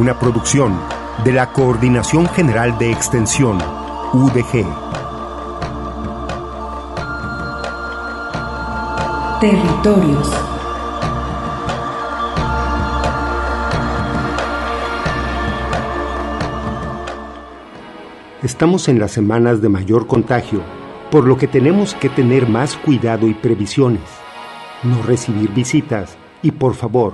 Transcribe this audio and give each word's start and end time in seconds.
Una 0.00 0.18
producción 0.18 0.80
de 1.24 1.32
la 1.34 1.52
Coordinación 1.52 2.26
General 2.26 2.78
de 2.78 2.90
Extensión, 2.90 3.58
UDG. 4.14 4.64
Territorios. 9.40 10.32
Estamos 18.42 18.88
en 18.88 18.98
las 18.98 19.10
semanas 19.10 19.60
de 19.60 19.68
mayor 19.68 20.06
contagio, 20.06 20.62
por 21.10 21.26
lo 21.26 21.36
que 21.36 21.46
tenemos 21.46 21.94
que 21.94 22.08
tener 22.08 22.48
más 22.48 22.74
cuidado 22.74 23.28
y 23.28 23.34
previsiones. 23.34 24.08
No 24.82 25.02
recibir 25.02 25.50
visitas 25.50 26.16
y, 26.40 26.52
por 26.52 26.74
favor, 26.74 27.12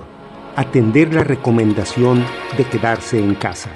atender 0.56 1.12
la 1.12 1.22
recomendación 1.22 2.24
de 2.56 2.64
quedarse 2.64 3.18
en 3.18 3.34
casa. 3.34 3.70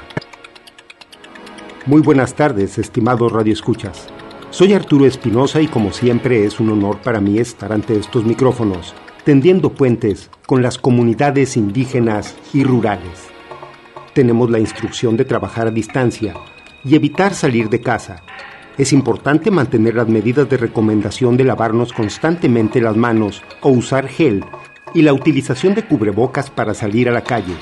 Muy 1.84 2.00
buenas 2.00 2.34
tardes, 2.34 2.78
estimados 2.78 3.30
radioescuchas. 3.30 4.08
Soy 4.48 4.72
Arturo 4.72 5.04
Espinosa 5.04 5.60
y 5.60 5.68
como 5.68 5.92
siempre 5.92 6.44
es 6.46 6.58
un 6.58 6.70
honor 6.70 6.98
para 7.02 7.20
mí 7.20 7.38
estar 7.38 7.70
ante 7.72 7.98
estos 7.98 8.24
micrófonos, 8.24 8.94
tendiendo 9.24 9.74
puentes 9.74 10.30
con 10.46 10.62
las 10.62 10.78
comunidades 10.78 11.58
indígenas 11.58 12.34
y 12.54 12.64
rurales. 12.64 13.28
Tenemos 14.14 14.50
la 14.50 14.58
instrucción 14.58 15.18
de 15.18 15.26
trabajar 15.26 15.66
a 15.66 15.70
distancia 15.70 16.34
y 16.82 16.96
evitar 16.96 17.34
salir 17.34 17.68
de 17.68 17.82
casa. 17.82 18.22
Es 18.78 18.94
importante 18.94 19.50
mantener 19.50 19.96
las 19.96 20.08
medidas 20.08 20.48
de 20.48 20.56
recomendación 20.56 21.36
de 21.36 21.44
lavarnos 21.44 21.92
constantemente 21.92 22.80
las 22.80 22.96
manos 22.96 23.42
o 23.60 23.68
usar 23.68 24.08
gel 24.08 24.42
y 24.94 25.02
la 25.02 25.12
utilización 25.12 25.74
de 25.74 25.86
cubrebocas 25.86 26.50
para 26.50 26.74
salir 26.74 27.08
a 27.08 27.12
la 27.12 27.22
calle, 27.22 27.54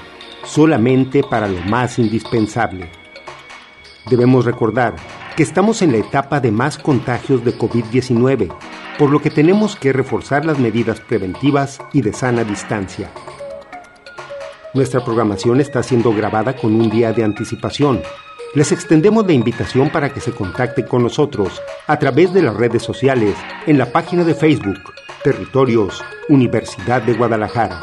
solamente 0.44 1.22
para 1.22 1.48
lo 1.48 1.60
más 1.62 1.98
indispensable. 1.98 2.90
Debemos 4.08 4.44
recordar 4.44 4.96
que 5.36 5.42
estamos 5.42 5.83
en 5.83 5.92
la 5.92 5.98
etapa 5.98 6.40
de 6.40 6.50
más 6.50 6.78
contagios 6.78 7.44
de 7.44 7.56
COVID-19, 7.56 8.52
por 8.98 9.11
lo 9.11 9.20
que 9.20 9.30
tenemos 9.30 9.77
que 9.77 9.92
reforzar 9.92 10.44
las 10.44 10.58
medidas 10.58 11.00
preventivas 11.00 11.78
y 11.92 12.00
de 12.00 12.12
sana 12.12 12.44
distancia. 12.44 13.11
Nuestra 14.74 15.05
programación 15.05 15.61
está 15.61 15.83
siendo 15.83 16.12
grabada 16.12 16.56
con 16.56 16.74
un 16.74 16.90
día 16.90 17.12
de 17.12 17.24
anticipación, 17.24 18.02
les 18.55 18.72
extendemos 18.72 19.27
la 19.27 19.34
invitación 19.34 19.90
para 19.90 20.12
que 20.12 20.20
se 20.20 20.33
contacten 20.33 20.86
con 20.86 21.02
nosotros 21.02 21.61
a 21.86 21.98
través 21.98 22.33
de 22.33 22.42
las 22.42 22.56
redes 22.56 22.83
sociales 22.83 23.34
en 23.67 23.77
la 23.77 23.92
página 23.92 24.24
de 24.24 24.34
Facebook 24.34 24.80
Territorios 25.23 26.05
Universidad 26.29 27.02
de 27.02 27.12
Guadalajara. 27.14 27.83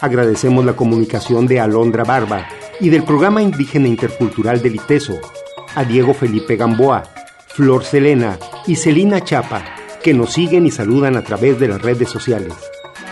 Agradecemos 0.00 0.64
la 0.64 0.72
comunicación 0.72 1.46
de 1.46 1.60
Alondra 1.60 2.04
Barba 2.04 2.46
y 2.80 2.88
del 2.88 3.04
Programa 3.04 3.42
Indígena 3.42 3.86
Intercultural 3.86 4.62
del 4.62 4.76
ITESO, 4.76 5.20
a 5.74 5.84
Diego 5.84 6.14
Felipe 6.14 6.56
Gamboa, 6.56 7.02
Flor 7.48 7.84
Selena 7.84 8.38
y 8.66 8.76
Celina 8.76 9.22
Chapa, 9.22 9.62
que 10.02 10.14
nos 10.14 10.32
siguen 10.32 10.64
y 10.64 10.70
saludan 10.70 11.16
a 11.16 11.22
través 11.22 11.60
de 11.60 11.68
las 11.68 11.82
redes 11.82 12.08
sociales. 12.08 12.54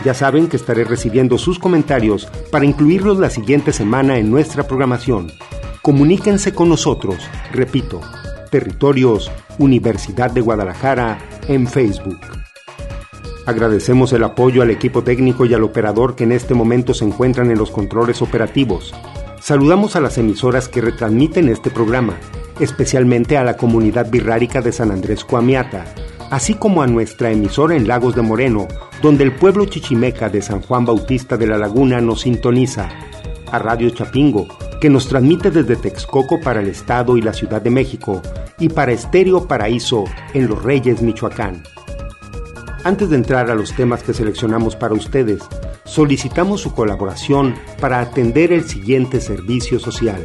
Ya 0.03 0.15
saben 0.15 0.49
que 0.49 0.56
estaré 0.56 0.85
recibiendo 0.85 1.37
sus 1.37 1.59
comentarios 1.59 2.27
para 2.50 2.65
incluirlos 2.65 3.19
la 3.19 3.29
siguiente 3.29 3.75
semana 3.75 4.17
en 4.17 4.31
nuestra 4.31 4.62
programación. 4.62 5.31
Comuníquense 5.83 6.55
con 6.55 6.71
nosotros, 6.71 7.19
repito, 7.53 8.00
Territorios 8.50 9.31
Universidad 9.59 10.31
de 10.31 10.41
Guadalajara 10.41 11.19
en 11.49 11.67
Facebook. 11.67 12.19
Agradecemos 13.49 14.13
el 14.13 14.25
apoyo 14.25 14.61
al 14.61 14.71
equipo 14.71 15.03
técnico 15.03 15.47
y 15.47 15.55
al 15.55 15.65
operador 15.65 16.15
que 16.15 16.25
en 16.25 16.33
este 16.33 16.53
momento 16.53 16.93
se 16.93 17.07
encuentran 17.07 17.51
en 17.51 17.57
los 17.57 17.71
controles 17.71 18.21
operativos. 18.21 18.93
Saludamos 19.41 19.97
a 19.97 20.03
las 20.03 20.19
emisoras 20.19 20.69
que 20.69 20.83
retransmiten 20.83 21.49
este 21.49 21.71
programa, 21.71 22.19
especialmente 22.61 23.39
a 23.39 23.45
la 23.45 23.57
comunidad 23.57 24.11
birrárica 24.11 24.61
de 24.61 24.71
San 24.71 24.91
Andrés 24.91 25.25
Coamiata, 25.25 25.87
así 26.31 26.57
como 26.57 26.83
a 26.83 26.87
nuestra 26.87 27.31
emisora 27.31 27.75
en 27.75 27.89
Lagos 27.89 28.15
de 28.15 28.21
Moreno, 28.21 28.69
donde 29.01 29.25
el 29.25 29.33
pueblo 29.33 29.65
chichimeca 29.65 30.29
de 30.29 30.43
San 30.43 30.61
Juan 30.61 30.85
Bautista 30.85 31.39
de 31.39 31.47
la 31.47 31.57
Laguna 31.57 32.03
nos 32.03 32.21
sintoniza, 32.21 32.91
a 33.51 33.59
Radio 33.59 33.89
Chapingo, 33.89 34.47
que 34.79 34.91
nos 34.91 35.09
transmite 35.09 35.51
desde 35.51 35.77
Texcoco 35.77 36.39
para 36.39 36.61
el 36.61 36.69
Estado 36.69 37.17
y 37.17 37.23
la 37.23 37.33
Ciudad 37.33 37.63
de 37.63 37.71
México 37.71 38.21
y 38.59 38.69
para 38.69 38.93
Estéreo 38.93 39.49
Paraíso 39.49 40.05
en 40.35 40.49
Los 40.49 40.63
Reyes, 40.63 41.01
Michoacán. 41.01 41.63
Antes 42.84 43.11
de 43.11 43.16
entrar 43.16 43.50
a 43.50 43.55
los 43.55 43.75
temas 43.75 44.03
que 44.03 44.15
seleccionamos 44.15 44.77
para 44.77 44.94
ustedes, 44.94 45.43
solicitamos 45.84 46.61
su 46.61 46.75
colaboración 46.75 47.55
para 47.81 48.00
atender 48.00 48.53
el 48.53 48.65
siguiente 48.65 49.21
servicio 49.21 49.78
social. 49.78 50.25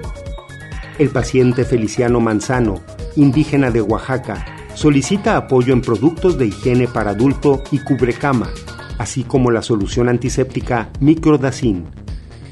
El 1.00 1.10
paciente 1.10 1.66
Feliciano 1.66 2.20
Manzano, 2.20 2.82
indígena 3.16 3.72
de 3.72 3.82
Oaxaca, 3.82 4.46
solicita 4.76 5.38
apoyo 5.38 5.74
en 5.74 5.82
productos 5.82 6.38
de 6.38 6.48
higiene 6.48 6.88
para 6.88 7.12
adulto 7.12 7.64
y 7.72 7.80
cubrecama, 7.80 8.50
así 8.98 9.24
como 9.24 9.52
la 9.52 9.62
solución 9.62 10.10
antiséptica 10.10 10.90
Microdacin 11.00 11.88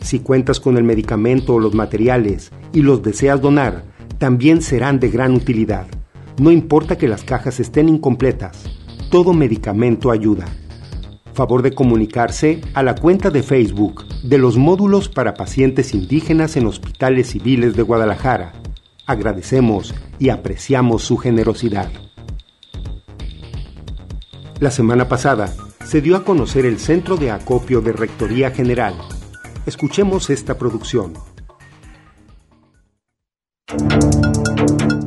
si 0.01 0.19
cuentas 0.19 0.59
con 0.59 0.77
el 0.77 0.83
medicamento 0.83 1.55
o 1.55 1.59
los 1.59 1.75
materiales 1.75 2.51
y 2.73 2.81
los 2.81 3.03
deseas 3.03 3.39
donar, 3.39 3.83
también 4.17 4.61
serán 4.61 4.99
de 4.99 5.09
gran 5.09 5.33
utilidad. 5.33 5.87
No 6.39 6.51
importa 6.51 6.97
que 6.97 7.07
las 7.07 7.23
cajas 7.23 7.59
estén 7.59 7.87
incompletas, 7.87 8.63
todo 9.11 9.33
medicamento 9.33 10.09
ayuda. 10.09 10.45
Favor 11.33 11.61
de 11.61 11.73
comunicarse 11.73 12.61
a 12.73 12.81
la 12.81 12.95
cuenta 12.95 13.29
de 13.29 13.43
Facebook 13.43 14.05
de 14.23 14.37
los 14.37 14.57
módulos 14.57 15.09
para 15.09 15.33
pacientes 15.33 15.93
indígenas 15.93 16.55
en 16.55 16.65
hospitales 16.65 17.27
civiles 17.27 17.75
de 17.75 17.83
Guadalajara. 17.83 18.53
Agradecemos 19.05 19.93
y 20.17 20.29
apreciamos 20.29 21.03
su 21.03 21.17
generosidad. 21.17 21.91
La 24.59 24.71
semana 24.71 25.09
pasada 25.09 25.53
se 25.85 26.01
dio 26.01 26.15
a 26.15 26.23
conocer 26.23 26.65
el 26.65 26.79
Centro 26.79 27.17
de 27.17 27.31
Acopio 27.31 27.81
de 27.81 27.91
Rectoría 27.91 28.51
General, 28.51 28.93
Escuchemos 29.67 30.31
esta 30.31 30.57
producción. 30.57 31.13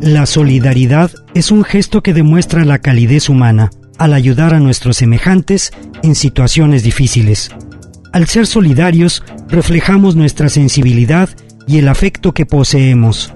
La 0.00 0.26
solidaridad 0.26 1.10
es 1.34 1.50
un 1.50 1.64
gesto 1.64 2.02
que 2.04 2.14
demuestra 2.14 2.64
la 2.64 2.78
calidez 2.78 3.28
humana 3.28 3.70
al 3.98 4.14
ayudar 4.14 4.54
a 4.54 4.60
nuestros 4.60 4.96
semejantes 4.96 5.72
en 6.02 6.14
situaciones 6.14 6.82
difíciles. 6.82 7.50
Al 8.12 8.26
ser 8.26 8.46
solidarios, 8.46 9.22
reflejamos 9.48 10.16
nuestra 10.16 10.48
sensibilidad 10.48 11.28
y 11.66 11.78
el 11.78 11.88
afecto 11.88 12.32
que 12.32 12.46
poseemos. 12.46 13.32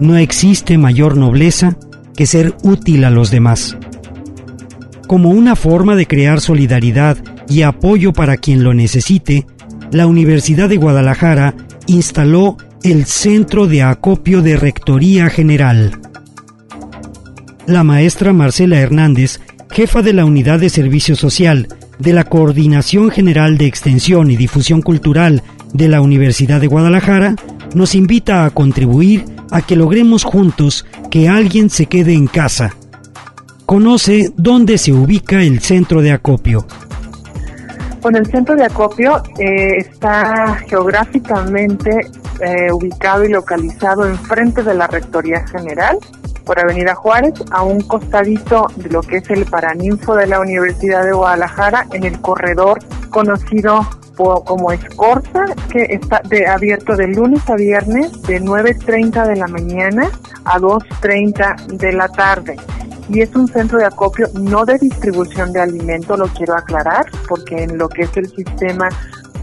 No 0.00 0.16
existe 0.16 0.78
mayor 0.78 1.16
nobleza 1.16 1.76
que 2.16 2.26
ser 2.26 2.54
útil 2.62 3.04
a 3.04 3.10
los 3.10 3.30
demás. 3.30 3.76
Como 5.06 5.30
una 5.30 5.56
forma 5.56 5.96
de 5.96 6.06
crear 6.06 6.40
solidaridad 6.40 7.18
y 7.48 7.62
apoyo 7.62 8.12
para 8.12 8.36
quien 8.36 8.64
lo 8.64 8.72
necesite, 8.72 9.46
la 9.90 10.06
Universidad 10.06 10.68
de 10.68 10.76
Guadalajara 10.76 11.54
instaló 11.86 12.56
el 12.82 13.04
Centro 13.06 13.66
de 13.66 13.82
Acopio 13.82 14.42
de 14.42 14.56
Rectoría 14.56 15.28
General. 15.28 16.00
La 17.66 17.84
maestra 17.84 18.32
Marcela 18.32 18.78
Hernández, 18.78 19.40
jefa 19.74 20.02
de 20.02 20.12
la 20.12 20.24
Unidad 20.24 20.60
de 20.60 20.70
Servicio 20.70 21.16
Social 21.16 21.66
de 21.98 22.12
la 22.12 22.22
Coordinación 22.22 23.10
General 23.10 23.58
de 23.58 23.66
Extensión 23.66 24.30
y 24.30 24.36
Difusión 24.36 24.82
Cultural 24.82 25.42
de 25.72 25.88
la 25.88 26.00
Universidad 26.00 26.60
de 26.60 26.68
Guadalajara, 26.68 27.34
nos 27.74 27.96
invita 27.96 28.44
a 28.44 28.50
contribuir 28.50 29.24
a 29.50 29.62
que 29.62 29.74
logremos 29.74 30.22
juntos 30.22 30.86
que 31.10 31.28
alguien 31.28 31.70
se 31.70 31.86
quede 31.86 32.14
en 32.14 32.28
casa. 32.28 32.76
Conoce 33.66 34.30
dónde 34.36 34.78
se 34.78 34.92
ubica 34.92 35.42
el 35.42 35.58
centro 35.58 36.02
de 36.02 36.12
acopio. 36.12 36.64
Bueno, 38.00 38.18
el 38.18 38.26
centro 38.26 38.54
de 38.54 38.66
acopio 38.66 39.24
eh, 39.40 39.78
está 39.78 40.56
geográficamente 40.68 41.90
eh, 42.40 42.70
ubicado 42.70 43.24
y 43.24 43.28
localizado 43.28 44.06
enfrente 44.06 44.62
de 44.62 44.74
la 44.74 44.86
Rectoría 44.86 45.44
General 45.48 45.98
por 46.44 46.58
Avenida 46.58 46.94
Juárez, 46.94 47.34
a 47.50 47.62
un 47.62 47.80
costadito 47.80 48.66
de 48.76 48.90
lo 48.90 49.00
que 49.00 49.18
es 49.18 49.30
el 49.30 49.44
Paraninfo 49.46 50.14
de 50.14 50.26
la 50.26 50.40
Universidad 50.40 51.04
de 51.04 51.12
Guadalajara, 51.12 51.86
en 51.92 52.04
el 52.04 52.20
corredor 52.20 52.78
conocido 53.10 53.86
como 54.16 54.72
Escorza, 54.72 55.44
que 55.70 55.82
está 55.90 56.20
de, 56.28 56.46
abierto 56.46 56.96
de 56.96 57.08
lunes 57.08 57.48
a 57.50 57.56
viernes 57.56 58.22
de 58.22 58.40
9.30 58.40 59.26
de 59.26 59.36
la 59.36 59.48
mañana 59.48 60.08
a 60.44 60.58
2.30 60.58 61.66
de 61.78 61.92
la 61.92 62.08
tarde. 62.08 62.56
Y 63.08 63.20
es 63.20 63.34
un 63.34 63.48
centro 63.48 63.78
de 63.78 63.84
acopio 63.84 64.28
no 64.34 64.64
de 64.64 64.78
distribución 64.78 65.52
de 65.52 65.60
alimento, 65.60 66.16
lo 66.16 66.28
quiero 66.28 66.56
aclarar, 66.56 67.06
porque 67.28 67.64
en 67.64 67.76
lo 67.76 67.88
que 67.88 68.02
es 68.02 68.16
el 68.16 68.28
sistema 68.28 68.88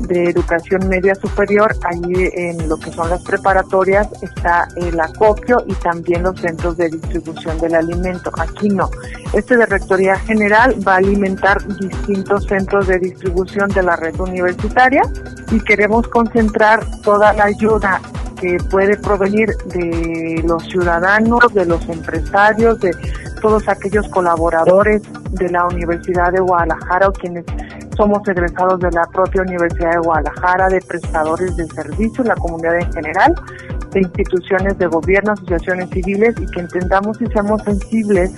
de 0.08 0.30
educación 0.30 0.88
media 0.88 1.16
superior, 1.16 1.76
allí 1.84 2.30
en 2.34 2.68
lo 2.68 2.78
que 2.78 2.92
son 2.92 3.10
las 3.10 3.22
preparatorias 3.24 4.08
está 4.22 4.68
el 4.76 5.00
acopio 5.00 5.64
y 5.68 5.74
también 5.76 6.24
los 6.24 6.40
centros 6.40 6.78
de 6.78 6.90
distribución 6.90 7.60
del 7.60 7.76
alimento. 7.76 8.32
Aquí 8.38 8.70
no. 8.70 8.90
Este 9.34 9.58
de 9.58 9.66
Rectoría 9.66 10.18
General 10.20 10.76
va 10.86 10.94
a 10.94 10.98
alimentar 10.98 11.66
distintos 11.78 12.46
centros 12.46 12.88
de 12.88 13.00
distribución 13.00 13.70
de 13.70 13.84
la 13.84 13.96
red 13.96 14.20
universitaria 14.20 15.02
y 15.52 15.60
queremos 15.60 16.08
concentrar 16.08 16.86
toda 17.04 17.34
la 17.34 17.46
ayuda 17.46 18.02
que 18.40 18.58
puede 18.72 18.98
provenir 18.98 19.56
de 19.68 20.44
los 20.46 20.64
ciudadanos, 20.64 21.54
de 21.54 21.66
los 21.66 21.88
empresarios, 21.88 22.80
de 22.80 22.92
todos 23.42 23.68
aquellos 23.68 24.08
colaboradores 24.10 25.02
de 25.32 25.50
la 25.50 25.68
Universidad 25.68 26.32
de 26.32 26.40
Guadalajara 26.40 27.10
o 27.10 27.14
quienes 27.14 27.46
somos 27.96 28.28
egresados 28.28 28.80
de 28.80 28.92
la 28.92 29.06
propia 29.08 29.42
Universidad 29.42 29.92
de 29.92 30.00
Guadalajara, 30.00 30.68
de 30.70 30.82
prestadores 30.82 31.56
de 31.56 31.66
servicios, 31.68 32.26
la 32.26 32.36
comunidad 32.36 32.80
en 32.80 32.94
general, 32.94 33.36
de 33.92 34.00
instituciones 34.00 34.78
de 34.78 34.88
gobierno, 34.88 35.34
asociaciones 35.34 35.90
civiles 35.90 36.36
y 36.40 36.46
que 36.48 36.62
entendamos 36.62 37.22
y 37.22 37.28
seamos 37.28 37.62
sensibles 37.64 38.32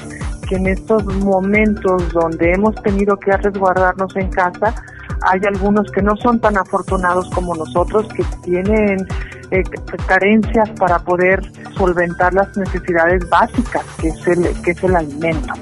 que 0.48 0.56
en 0.56 0.68
estos 0.68 1.06
momentos 1.24 2.12
donde 2.12 2.54
hemos 2.54 2.76
tenido 2.84 3.18
que 3.18 3.36
resguardarnos 3.38 4.16
en 4.16 4.30
casa, 4.30 4.74
hay 5.22 5.40
algunos 5.48 5.90
que 5.92 6.02
no 6.02 6.16
son 6.18 6.40
tan 6.40 6.58
afortunados 6.58 7.30
como 7.30 7.56
nosotros, 7.56 8.08
que 8.14 8.24
tienen 8.44 9.08
eh, 9.52 9.64
carencias 10.08 10.70
para 10.72 11.00
poder 11.00 11.42
solventar 11.78 12.34
las 12.34 12.56
necesidades 12.58 13.28
básicas, 13.30 13.86
que 14.00 14.10
es 14.10 14.28
el, 14.28 14.62
que 14.62 14.72
es 14.72 14.84
el 14.84 14.96
alimento. 14.96 15.54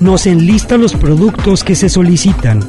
Nos 0.00 0.26
enlista 0.26 0.76
los 0.76 0.94
productos 0.94 1.62
que 1.62 1.74
se 1.74 1.88
solicitan. 1.88 2.60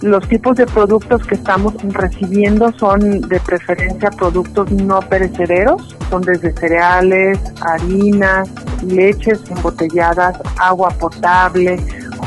Los 0.00 0.26
tipos 0.28 0.56
de 0.56 0.66
productos 0.66 1.26
que 1.26 1.34
estamos 1.34 1.74
recibiendo 1.82 2.72
son 2.78 3.20
de 3.22 3.40
preferencia 3.40 4.10
productos 4.10 4.70
no 4.70 5.00
perecederos, 5.00 5.96
son 6.10 6.22
desde 6.22 6.52
cereales, 6.52 7.38
harinas, 7.60 8.48
leches 8.86 9.40
embotelladas, 9.50 10.36
agua 10.58 10.90
potable, 10.90 11.78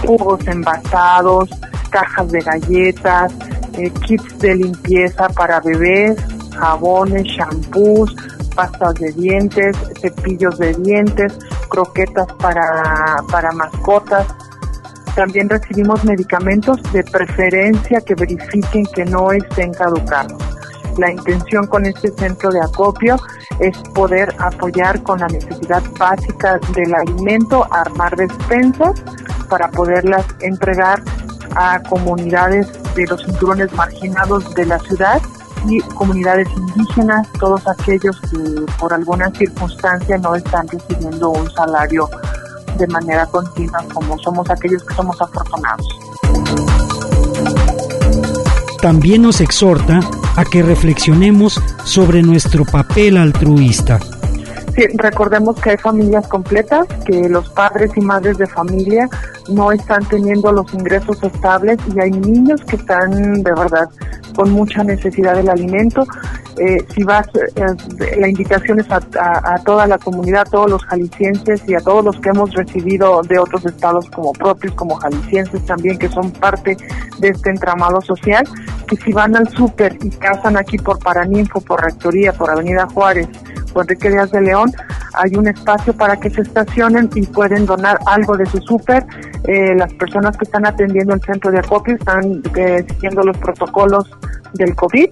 jugos 0.01 0.45
envasados, 0.47 1.49
cajas 1.89 2.31
de 2.31 2.39
galletas, 2.39 3.33
eh, 3.77 3.91
kits 4.05 4.39
de 4.39 4.55
limpieza 4.55 5.27
para 5.29 5.59
bebés, 5.59 6.17
jabones, 6.57 7.23
shampoos, 7.23 8.15
pastas 8.55 8.95
de 8.95 9.11
dientes, 9.13 9.77
cepillos 10.01 10.57
de 10.57 10.73
dientes, 10.73 11.37
croquetas 11.69 12.27
para, 12.33 13.17
para 13.31 13.51
mascotas. 13.51 14.27
También 15.15 15.49
recibimos 15.49 16.03
medicamentos 16.03 16.81
de 16.91 17.03
preferencia 17.03 18.01
que 18.01 18.15
verifiquen 18.15 18.85
que 18.93 19.05
no 19.05 19.31
estén 19.31 19.73
caducados. 19.73 20.37
La 20.97 21.11
intención 21.11 21.65
con 21.67 21.85
este 21.85 22.11
centro 22.11 22.49
de 22.51 22.59
acopio 22.61 23.17
es 23.59 23.77
poder 23.93 24.35
apoyar 24.39 25.01
con 25.03 25.19
la 25.19 25.27
necesidad 25.27 25.81
básica 25.97 26.59
del 26.75 26.93
alimento, 26.93 27.65
armar 27.71 28.15
despensas 28.15 29.01
para 29.49 29.69
poderlas 29.69 30.25
entregar 30.41 31.01
a 31.55 31.81
comunidades 31.83 32.67
de 32.95 33.05
los 33.07 33.23
cinturones 33.23 33.71
marginados 33.73 34.53
de 34.55 34.65
la 34.65 34.79
ciudad 34.79 35.21
y 35.67 35.79
comunidades 35.81 36.47
indígenas, 36.55 37.27
todos 37.39 37.67
aquellos 37.67 38.19
que 38.21 38.65
por 38.79 38.93
alguna 38.93 39.29
circunstancia 39.31 40.17
no 40.17 40.35
están 40.35 40.67
recibiendo 40.67 41.29
un 41.31 41.49
salario 41.51 42.09
de 42.77 42.87
manera 42.87 43.25
continua 43.25 43.83
como 43.93 44.17
somos 44.19 44.49
aquellos 44.49 44.83
que 44.83 44.93
somos 44.93 45.19
afortunados. 45.21 45.87
También 48.81 49.23
nos 49.23 49.41
exhorta 49.41 49.99
a 50.37 50.45
que 50.45 50.63
reflexionemos 50.63 51.59
sobre 51.83 52.21
nuestro 52.21 52.63
papel 52.63 53.17
altruista. 53.17 53.99
Sí, 54.75 54.85
recordemos 54.95 55.59
que 55.59 55.71
hay 55.71 55.77
familias 55.77 56.27
completas, 56.27 56.87
que 57.05 57.27
los 57.27 57.49
padres 57.49 57.91
y 57.95 58.01
madres 58.01 58.37
de 58.37 58.45
familia 58.45 59.09
no 59.49 59.71
están 59.71 60.05
teniendo 60.05 60.51
los 60.51 60.71
ingresos 60.73 61.21
estables 61.23 61.77
y 61.93 61.99
hay 61.99 62.11
niños 62.11 62.63
que 62.65 62.75
están 62.75 63.41
de 63.41 63.51
verdad 63.51 63.89
con 64.35 64.51
mucha 64.51 64.83
necesidad 64.83 65.35
del 65.35 65.49
alimento. 65.49 66.05
Eh, 66.57 66.85
si 66.93 67.03
vas, 67.03 67.27
eh, 67.35 68.17
la 68.19 68.27
invitación 68.27 68.79
es 68.79 68.87
a, 68.91 68.99
toda 69.65 69.87
la 69.87 69.97
comunidad, 69.97 70.41
a 70.41 70.51
todos 70.51 70.69
los 70.69 70.83
jaliscienses 70.85 71.61
y 71.67 71.73
a 71.73 71.79
todos 71.79 72.03
los 72.03 72.19
que 72.19 72.29
hemos 72.29 72.53
recibido 72.53 73.21
de 73.23 73.39
otros 73.39 73.65
estados 73.65 74.09
como 74.09 74.33
propios, 74.33 74.73
como 74.75 74.95
jaliscienses 74.95 75.65
también, 75.65 75.97
que 75.97 76.09
son 76.09 76.31
parte 76.31 76.77
de 77.19 77.29
este 77.29 77.49
entramado 77.49 78.01
social, 78.01 78.43
que 78.87 78.97
si 78.97 79.13
van 79.13 79.35
al 79.35 79.47
súper 79.49 79.97
y 80.01 80.09
casan 80.09 80.57
aquí 80.57 80.77
por 80.77 80.99
Paraninfo, 80.99 81.61
por 81.61 81.81
Rectoría, 81.81 82.33
por 82.33 82.49
Avenida 82.49 82.87
Juárez, 82.93 83.27
Enrique 83.75 84.09
Díaz 84.09 84.31
de 84.31 84.41
León, 84.41 84.71
hay 85.13 85.35
un 85.35 85.47
espacio 85.47 85.93
para 85.93 86.17
que 86.17 86.29
se 86.29 86.41
estacionen 86.41 87.09
y 87.15 87.25
pueden 87.25 87.65
donar 87.65 87.99
algo 88.05 88.37
de 88.37 88.45
su 88.45 88.59
súper. 88.59 89.05
Eh, 89.47 89.75
las 89.75 89.93
personas 89.93 90.37
que 90.37 90.45
están 90.45 90.65
atendiendo 90.65 91.13
el 91.13 91.21
centro 91.21 91.51
de 91.51 91.59
acopio 91.59 91.95
están 91.95 92.41
siguiendo 92.87 93.23
los 93.23 93.37
protocolos 93.37 94.09
del 94.53 94.75
COVID. 94.75 95.09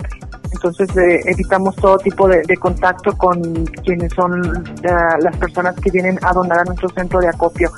Entonces 0.54 0.90
eh, 0.98 1.22
evitamos 1.26 1.76
todo 1.76 1.98
tipo 1.98 2.28
de, 2.28 2.58
contacto 2.58 3.16
con 3.18 3.66
quienes 3.86 4.14
son 4.14 4.66
eh, 4.84 4.90
las 5.22 5.36
personas 5.38 5.76
que 5.76 5.92
vienen 5.92 6.18
a 6.24 6.34
donar 6.34 6.60
a 6.60 6.64
nuestro 6.64 6.90
centro 6.90 7.20
de 7.20 7.28
acopio. 7.28 7.72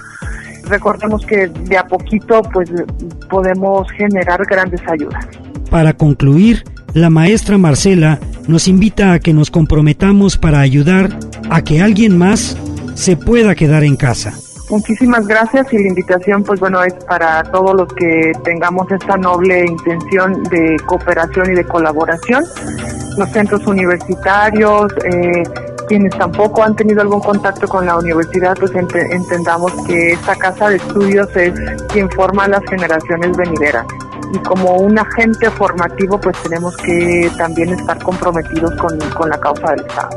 Recordemos 0.65 1.25
que 1.25 1.47
de 1.47 1.77
a 1.77 1.83
poquito 1.85 2.41
pues 2.53 2.71
podemos 3.29 3.89
generar 3.91 4.45
grandes 4.45 4.81
ayudas. 4.87 5.25
Para 5.69 5.93
concluir, 5.93 6.63
la 6.93 7.09
maestra 7.09 7.57
Marcela 7.57 8.19
nos 8.47 8.67
invita 8.67 9.13
a 9.13 9.19
que 9.19 9.33
nos 9.33 9.51
comprometamos 9.51 10.37
para 10.37 10.59
ayudar 10.59 11.09
a 11.49 11.61
que 11.63 11.81
alguien 11.81 12.17
más 12.17 12.57
se 12.95 13.15
pueda 13.15 13.55
quedar 13.55 13.83
en 13.83 13.95
casa. 13.95 14.33
Muchísimas 14.69 15.25
gracias 15.25 15.71
y 15.73 15.79
la 15.79 15.87
invitación, 15.87 16.43
pues 16.43 16.59
bueno, 16.59 16.83
es 16.83 16.93
para 17.05 17.41
todos 17.43 17.75
los 17.75 17.91
que 17.93 18.33
tengamos 18.43 18.91
esta 18.91 19.17
noble 19.17 19.65
intención 19.65 20.43
de 20.43 20.77
cooperación 20.85 21.51
y 21.51 21.55
de 21.55 21.63
colaboración. 21.63 22.43
Los 23.17 23.29
centros 23.29 23.65
universitarios, 23.65 24.93
eh, 25.11 25.43
quienes 25.87 26.15
tampoco 26.15 26.63
han 26.63 26.75
tenido 26.75 27.01
algún 27.01 27.19
contacto 27.19 27.67
con 27.67 27.87
la 27.87 27.97
universidad, 27.97 28.55
pues 28.59 28.71
entendamos 28.75 29.73
que 29.87 30.11
esta 30.11 30.35
casa 30.35 30.69
de 30.69 30.75
estudios 30.75 31.27
es 31.35 31.51
quien 31.91 32.07
forma 32.11 32.47
las 32.47 32.61
generaciones 32.69 33.35
venideras. 33.35 33.87
Y 34.33 34.37
como 34.39 34.75
un 34.77 34.97
agente 34.97 35.49
formativo, 35.51 36.19
pues 36.19 36.37
tenemos 36.43 36.75
que 36.77 37.31
también 37.37 37.69
estar 37.69 38.01
comprometidos 38.03 38.73
con, 38.75 38.97
con 39.11 39.29
la 39.29 39.39
causa 39.39 39.71
del 39.71 39.85
Estado. 39.85 40.09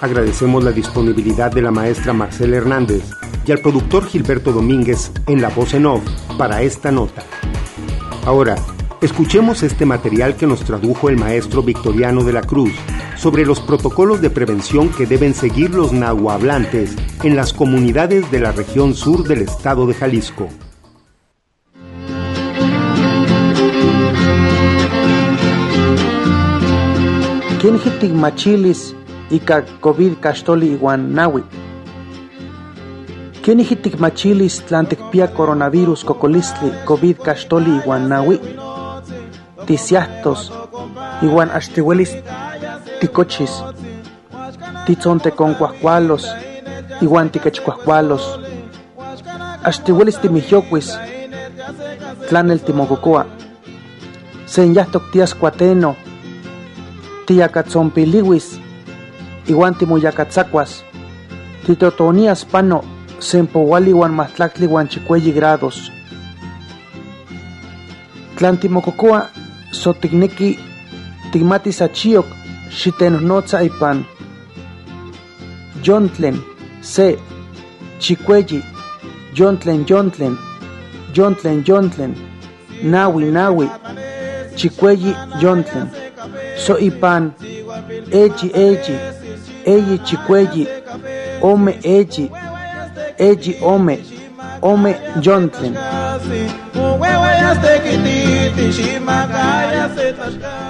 Agradecemos 0.00 0.64
la 0.64 0.72
disponibilidad 0.72 1.52
de 1.52 1.60
la 1.60 1.70
maestra 1.70 2.14
Marcela 2.14 2.56
Hernández 2.56 3.02
y 3.46 3.52
al 3.52 3.58
productor 3.58 4.06
Gilberto 4.06 4.50
Domínguez 4.50 5.12
en 5.26 5.42
la 5.42 5.50
voz 5.50 5.74
en 5.74 5.84
off 5.86 6.02
para 6.38 6.62
esta 6.62 6.90
nota. 6.90 7.22
Ahora, 8.24 8.56
escuchemos 9.02 9.62
este 9.62 9.86
material 9.86 10.36
que 10.36 10.46
nos 10.46 10.64
tradujo 10.64 11.08
el 11.08 11.16
maestro 11.16 11.62
Victoriano 11.62 12.22
de 12.24 12.32
la 12.32 12.42
Cruz 12.42 12.72
sobre 13.16 13.44
los 13.46 13.60
protocolos 13.60 14.20
de 14.20 14.30
prevención 14.30 14.90
que 14.90 15.06
deben 15.06 15.34
seguir 15.34 15.74
los 15.74 15.92
nahuablantes 15.92 16.96
en 17.22 17.36
las 17.36 17.52
comunidades 17.52 18.30
de 18.30 18.40
la 18.40 18.52
región 18.52 18.94
sur 18.94 19.26
del 19.26 19.42
estado 19.42 19.86
de 19.86 19.94
Jalisco. 19.94 20.48
¿Quién 27.60 27.78
machilis 28.16 28.94
ika 29.30 29.64
COVID 29.80 30.14
kastoli 30.20 30.72
iwan 30.72 31.14
nawi. 31.14 31.42
Keni 33.42 33.66
machilis 33.98 34.62
pia 35.12 35.28
coronavirus 35.28 36.04
cocolistli 36.04 36.72
COVID 36.84 37.16
cachtoli 37.22 37.80
iwan 37.84 38.08
nawi. 38.08 38.69
Tisiahtos 39.66 40.52
iwan 41.22 41.50
axtiwelis 41.50 42.16
ticochis. 43.00 43.62
Titzonte 44.86 45.30
con 45.30 45.54
cuacualos 45.54 46.28
iwan 47.00 47.30
tikechcuacualos. 47.30 48.40
Axtiwelis 49.64 50.18
timihyoquis 50.18 50.98
tlan 52.28 52.50
el 52.50 52.60
timococoa. 52.60 53.26
Senyahtok 54.46 55.10
tias 55.12 55.34
cuateno. 55.34 55.96
Tiacatzonpiliwis 57.26 58.60
iwan 59.46 59.74
timuyacatzacuas. 59.74 60.84
Titotonias 61.66 62.44
pano 62.44 62.84
Sempowali 63.20 63.92
wan 63.92 64.12
mahtlactli 64.16 64.66
wan 64.66 64.88
chicueyi 64.88 65.32
grados. 65.32 65.92
Tlantimokokua 68.36 69.28
sotikneki 69.72 70.58
tigmatis 71.32 71.82
achiok 71.82 72.26
xitenonotza 72.78 73.62
ipan. 73.62 74.04
Yontlen, 75.84 76.36
se, 76.82 77.18
chicueyi, 77.98 78.62
yontlen, 79.34 79.84
yontlen, 79.88 80.36
yontlen, 81.16 81.64
yontlen, 81.68 82.14
nawi, 82.82 83.24
nawi, 83.24 83.66
chicueyi, 84.56 85.14
yontlen. 85.42 85.88
So 86.56 86.78
ipan, 86.78 87.32
eji, 88.12 88.48
eji, 88.54 88.94
eyi 89.64 89.98
chicueyi, 89.98 90.66
ome 91.42 91.78
eji, 91.82 92.30
Eji 93.20 93.58
Ome, 93.60 93.98
Ome 94.62 94.94
Jontlen. 95.20 95.99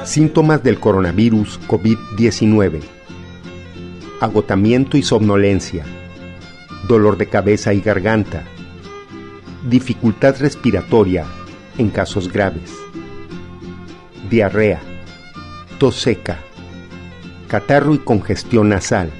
Síntomas 0.05 0.63
del 0.63 0.79
coronavirus 0.79 1.61
COVID-19. 1.69 2.81
Agotamiento 4.21 4.97
y 4.97 5.03
somnolencia. 5.03 5.85
Dolor 6.89 7.17
de 7.17 7.27
cabeza 7.27 7.73
y 7.73 7.81
garganta. 7.81 8.45
Dificultad 9.69 10.37
respiratoria 10.39 11.25
en 11.79 11.91
casos 11.91 12.33
graves. 12.33 12.73
Diarrea. 14.29 14.81
Tos 15.79 15.97
seca. 15.97 16.39
Catarro 17.49 17.95
y 17.95 17.99
congestión 17.99 18.69
nasal 18.69 19.11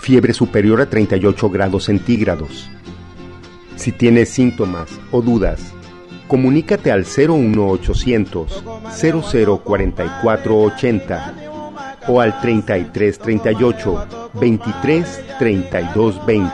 fiebre 0.00 0.32
superior 0.32 0.80
a 0.80 0.86
38 0.86 1.50
grados 1.50 1.84
centígrados. 1.84 2.68
Si 3.80 3.92
tienes 3.92 4.28
síntomas 4.28 4.90
o 5.10 5.22
dudas, 5.22 5.72
comunícate 6.28 6.92
al 6.92 7.06
01800 7.06 8.62
004480 9.64 11.34
o 12.06 12.20
al 12.20 12.38
3338 12.42 14.30
23 14.34 15.24
32 15.38 16.26
20. 16.26 16.52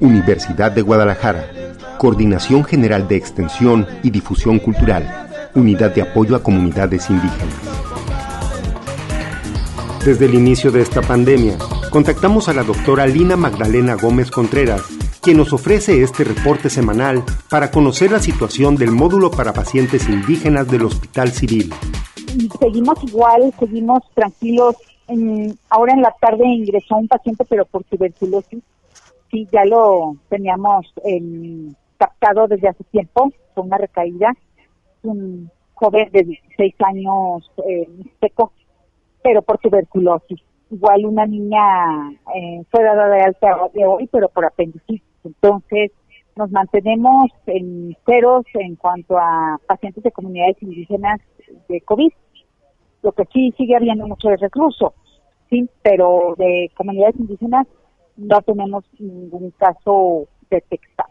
Universidad 0.00 0.70
de 0.70 0.82
Guadalajara. 0.82 1.48
Coordinación 1.96 2.62
General 2.64 3.08
de 3.08 3.16
Extensión 3.16 3.86
y 4.02 4.10
Difusión 4.10 4.58
Cultural. 4.58 5.30
Unidad 5.54 5.94
de 5.94 6.02
Apoyo 6.02 6.36
a 6.36 6.42
Comunidades 6.42 7.08
Indígenas. 7.08 7.54
Desde 10.04 10.26
el 10.26 10.34
inicio 10.34 10.70
de 10.70 10.82
esta 10.82 11.00
pandemia, 11.00 11.56
contactamos 11.88 12.50
a 12.50 12.52
la 12.52 12.64
doctora 12.64 13.06
Lina 13.06 13.38
Magdalena 13.38 13.94
Gómez 13.94 14.30
Contreras, 14.30 14.82
quien 15.24 15.38
nos 15.38 15.54
ofrece 15.54 16.02
este 16.02 16.22
reporte 16.22 16.68
semanal 16.68 17.24
para 17.48 17.70
conocer 17.70 18.12
la 18.12 18.18
situación 18.18 18.76
del 18.76 18.90
módulo 18.90 19.30
para 19.30 19.54
pacientes 19.54 20.06
indígenas 20.06 20.70
del 20.70 20.84
Hospital 20.84 21.30
Civil. 21.30 21.72
Seguimos 22.60 23.02
igual, 23.04 23.54
seguimos 23.58 24.02
tranquilos. 24.12 24.76
ahora 25.70 25.94
en 25.94 26.02
la 26.02 26.14
tarde 26.20 26.46
ingresó 26.46 26.96
un 26.96 27.08
paciente, 27.08 27.42
pero 27.48 27.64
por 27.64 27.84
tuberculosis. 27.84 28.62
Sí, 29.30 29.48
ya 29.50 29.64
lo 29.64 30.14
teníamos 30.28 30.92
captado 31.96 32.46
desde 32.46 32.68
hace 32.68 32.84
tiempo, 32.84 33.32
con 33.54 33.68
una 33.68 33.78
recaída. 33.78 34.30
Un 35.04 35.50
joven 35.72 36.10
de 36.12 36.22
16 36.22 36.74
años 36.80 37.50
eh, 37.66 37.88
seco, 38.20 38.52
pero 39.22 39.40
por 39.40 39.56
tuberculosis 39.56 40.40
igual 40.70 41.06
una 41.06 41.24
niña 41.24 42.10
eh, 42.34 42.62
fue 42.70 42.82
dada 42.82 43.08
de 43.08 43.22
alta 43.22 43.48
de 43.72 43.86
hoy, 43.86 44.08
pero 44.10 44.28
por 44.28 44.44
apendicitis. 44.44 45.13
Entonces, 45.24 45.90
nos 46.36 46.50
mantenemos 46.50 47.30
en 47.46 47.96
ceros 48.04 48.44
en 48.54 48.76
cuanto 48.76 49.18
a 49.18 49.58
pacientes 49.66 50.02
de 50.02 50.12
comunidades 50.12 50.56
indígenas 50.60 51.20
de 51.68 51.80
COVID. 51.80 52.10
Lo 53.02 53.12
que 53.12 53.24
sí 53.32 53.52
sigue 53.56 53.76
habiendo 53.76 54.06
mucho 54.06 54.28
de 54.28 54.36
recluso, 54.36 54.94
sí, 55.50 55.68
pero 55.82 56.34
de 56.38 56.70
comunidades 56.76 57.16
indígenas 57.16 57.66
no 58.16 58.40
tenemos 58.42 58.84
ningún 58.98 59.50
caso 59.52 60.26
detectado. 60.50 61.10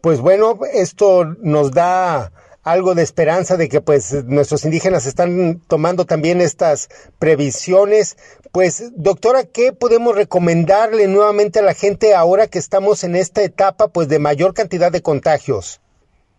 Pues 0.00 0.20
bueno, 0.20 0.58
esto 0.72 1.24
nos 1.40 1.72
da 1.72 2.32
algo 2.62 2.94
de 2.94 3.02
esperanza 3.02 3.56
de 3.56 3.68
que 3.68 3.80
pues 3.80 4.24
nuestros 4.26 4.64
indígenas 4.64 5.06
están 5.06 5.60
tomando 5.68 6.04
también 6.04 6.40
estas 6.40 6.88
previsiones. 7.18 8.16
Pues 8.52 8.92
doctora, 8.96 9.40
¿qué 9.52 9.72
podemos 9.72 10.14
recomendarle 10.14 11.08
nuevamente 11.08 11.58
a 11.58 11.62
la 11.62 11.74
gente 11.74 12.14
ahora 12.14 12.46
que 12.46 12.58
estamos 12.58 13.02
en 13.04 13.16
esta 13.16 13.42
etapa 13.42 13.88
pues 13.88 14.08
de 14.08 14.18
mayor 14.18 14.54
cantidad 14.54 14.92
de 14.92 15.02
contagios? 15.02 15.80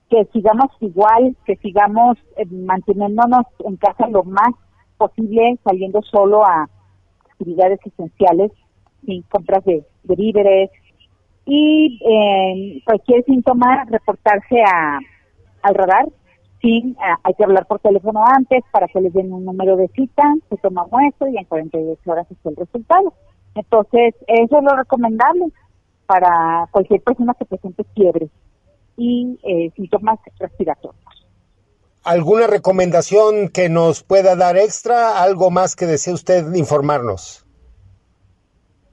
Que 0.09 0.25
sigamos 0.31 0.71
igual, 0.79 1.35
que 1.45 1.55
sigamos 1.57 2.17
eh, 2.37 2.45
manteniéndonos 2.45 3.45
en 3.65 3.75
casa 3.77 4.07
lo 4.07 4.23
más 4.23 4.53
posible, 4.97 5.57
saliendo 5.63 6.01
solo 6.03 6.45
a 6.45 6.69
actividades 7.31 7.79
esenciales, 7.83 8.51
sin 9.05 9.23
compras 9.23 9.65
de, 9.65 9.83
víveres 10.03 10.69
y 11.45 11.99
eh, 12.07 12.81
cualquier 12.85 13.25
síntoma 13.25 13.85
reportarse 13.89 14.61
a 14.61 14.99
al 15.63 15.75
radar. 15.75 16.07
Sí, 16.61 16.95
hay 17.23 17.33
que 17.33 17.43
hablar 17.43 17.65
por 17.65 17.79
teléfono 17.79 18.23
antes 18.25 18.63
para 18.71 18.87
que 18.87 19.01
les 19.01 19.11
den 19.11 19.33
un 19.33 19.43
número 19.43 19.75
de 19.75 19.89
cita, 19.89 20.23
se 20.49 20.55
toma 20.57 20.85
muestra 20.89 21.29
y 21.29 21.37
en 21.37 21.43
48 21.45 22.09
horas 22.09 22.31
está 22.31 22.49
el 22.49 22.55
resultado. 22.55 23.13
Entonces, 23.55 24.15
eso 24.27 24.57
es 24.57 24.63
lo 24.63 24.75
recomendable 24.75 25.47
para 26.05 26.67
cualquier 26.71 27.01
persona 27.01 27.33
que 27.33 27.45
presente 27.45 27.83
fiebre 27.95 28.29
y 28.95 29.37
eh, 29.43 29.71
síntomas 29.75 30.19
respiratorios. 30.39 31.03
¿Alguna 32.03 32.47
recomendación 32.47 33.49
que 33.49 33.69
nos 33.69 34.03
pueda 34.03 34.35
dar 34.35 34.57
extra? 34.57 35.21
¿Algo 35.21 35.51
más 35.51 35.75
que 35.75 35.85
desee 35.85 36.13
usted 36.13 36.53
informarnos? 36.53 37.45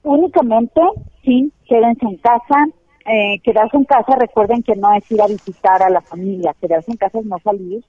Únicamente, 0.03 0.81
sí, 1.23 1.51
quédense 1.67 2.05
en 2.05 2.17
casa, 2.17 2.67
eh, 3.05 3.39
quedarse 3.43 3.77
en 3.77 3.85
casa, 3.85 4.15
recuerden 4.15 4.61
que 4.61 4.75
no 4.75 4.93
es 4.93 5.09
ir 5.11 5.21
a 5.21 5.27
visitar 5.27 5.81
a 5.81 5.89
la 5.89 6.01
familia, 6.01 6.55
quedarse 6.59 6.91
en 6.91 6.97
casa 6.97 7.19
es 7.19 7.25
no 7.25 7.39
salir 7.39 7.83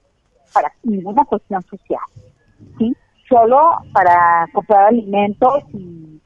para 0.55 0.73
ninguna 0.83 1.25
cuestión 1.25 1.63
social, 1.63 2.01
¿sí? 2.79 2.95
Solo 3.29 3.73
para 3.93 4.47
comprar 4.53 4.87
alimentos 4.87 5.65
y, 5.75 6.21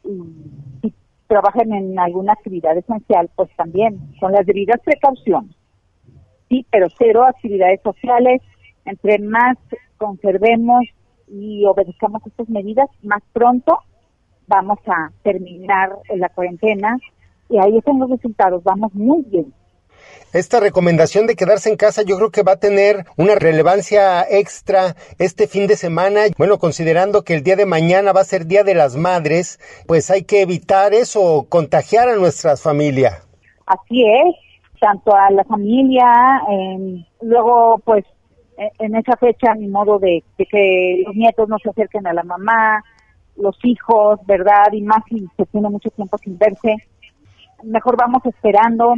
si 0.82 0.94
trabajan 1.26 1.72
en 1.72 1.98
alguna 1.98 2.32
actividad 2.34 2.76
esencial, 2.76 3.28
pues 3.34 3.50
también 3.56 3.98
con 4.20 4.32
las 4.32 4.46
debidas 4.46 4.80
precauciones, 4.84 5.56
sí, 6.48 6.64
pero 6.70 6.86
cero 6.96 7.26
actividades 7.26 7.80
sociales, 7.82 8.40
entre 8.84 9.18
más 9.18 9.56
conservemos 9.98 10.84
y 11.26 11.64
obedezcamos 11.64 12.24
estas 12.24 12.48
medidas, 12.48 12.88
más 13.02 13.22
pronto 13.32 13.78
vamos 14.46 14.78
a 14.86 15.10
terminar 15.24 15.90
la 16.14 16.28
cuarentena 16.28 16.96
y 17.48 17.58
ahí 17.58 17.78
están 17.78 17.98
los 17.98 18.10
resultados, 18.10 18.62
vamos 18.64 18.92
muy 18.94 19.22
bien. 19.26 19.52
Esta 20.32 20.60
recomendación 20.60 21.26
de 21.26 21.36
quedarse 21.36 21.70
en 21.70 21.76
casa 21.76 22.02
yo 22.02 22.16
creo 22.16 22.30
que 22.30 22.42
va 22.42 22.52
a 22.52 22.60
tener 22.60 23.06
una 23.16 23.36
relevancia 23.36 24.22
extra 24.28 24.94
este 25.18 25.46
fin 25.46 25.66
de 25.66 25.76
semana. 25.76 26.22
Bueno, 26.36 26.58
considerando 26.58 27.22
que 27.22 27.34
el 27.34 27.42
día 27.42 27.56
de 27.56 27.64
mañana 27.64 28.12
va 28.12 28.20
a 28.20 28.24
ser 28.24 28.46
Día 28.46 28.62
de 28.62 28.74
las 28.74 28.96
Madres, 28.96 29.58
pues 29.86 30.10
hay 30.10 30.24
que 30.24 30.42
evitar 30.42 30.92
eso, 30.94 31.46
contagiar 31.48 32.08
a 32.08 32.16
nuestras 32.16 32.62
familias. 32.62 33.26
Así 33.66 34.04
es, 34.04 34.34
tanto 34.80 35.14
a 35.14 35.30
la 35.30 35.44
familia, 35.44 36.04
luego 37.22 37.80
pues 37.84 38.04
e, 38.58 38.70
en 38.78 38.94
esa 38.96 39.16
fecha, 39.16 39.54
ni 39.54 39.68
modo 39.68 39.98
de, 39.98 40.22
de, 40.36 40.46
que 40.46 41.02
los 41.06 41.14
nietos 41.14 41.48
no 41.48 41.56
se 41.62 41.70
acerquen 41.70 42.06
a 42.06 42.12
la 42.12 42.24
mamá, 42.24 42.82
los 43.36 43.56
hijos, 43.64 44.18
¿verdad? 44.26 44.72
Y 44.72 44.82
más 44.82 45.02
si 45.08 45.26
se 45.36 45.46
tiene 45.46 45.68
mucho 45.70 45.90
tiempo 45.90 46.18
sin 46.18 46.36
verse 46.36 46.76
mejor 47.64 47.96
vamos 47.96 48.24
esperando. 48.24 48.94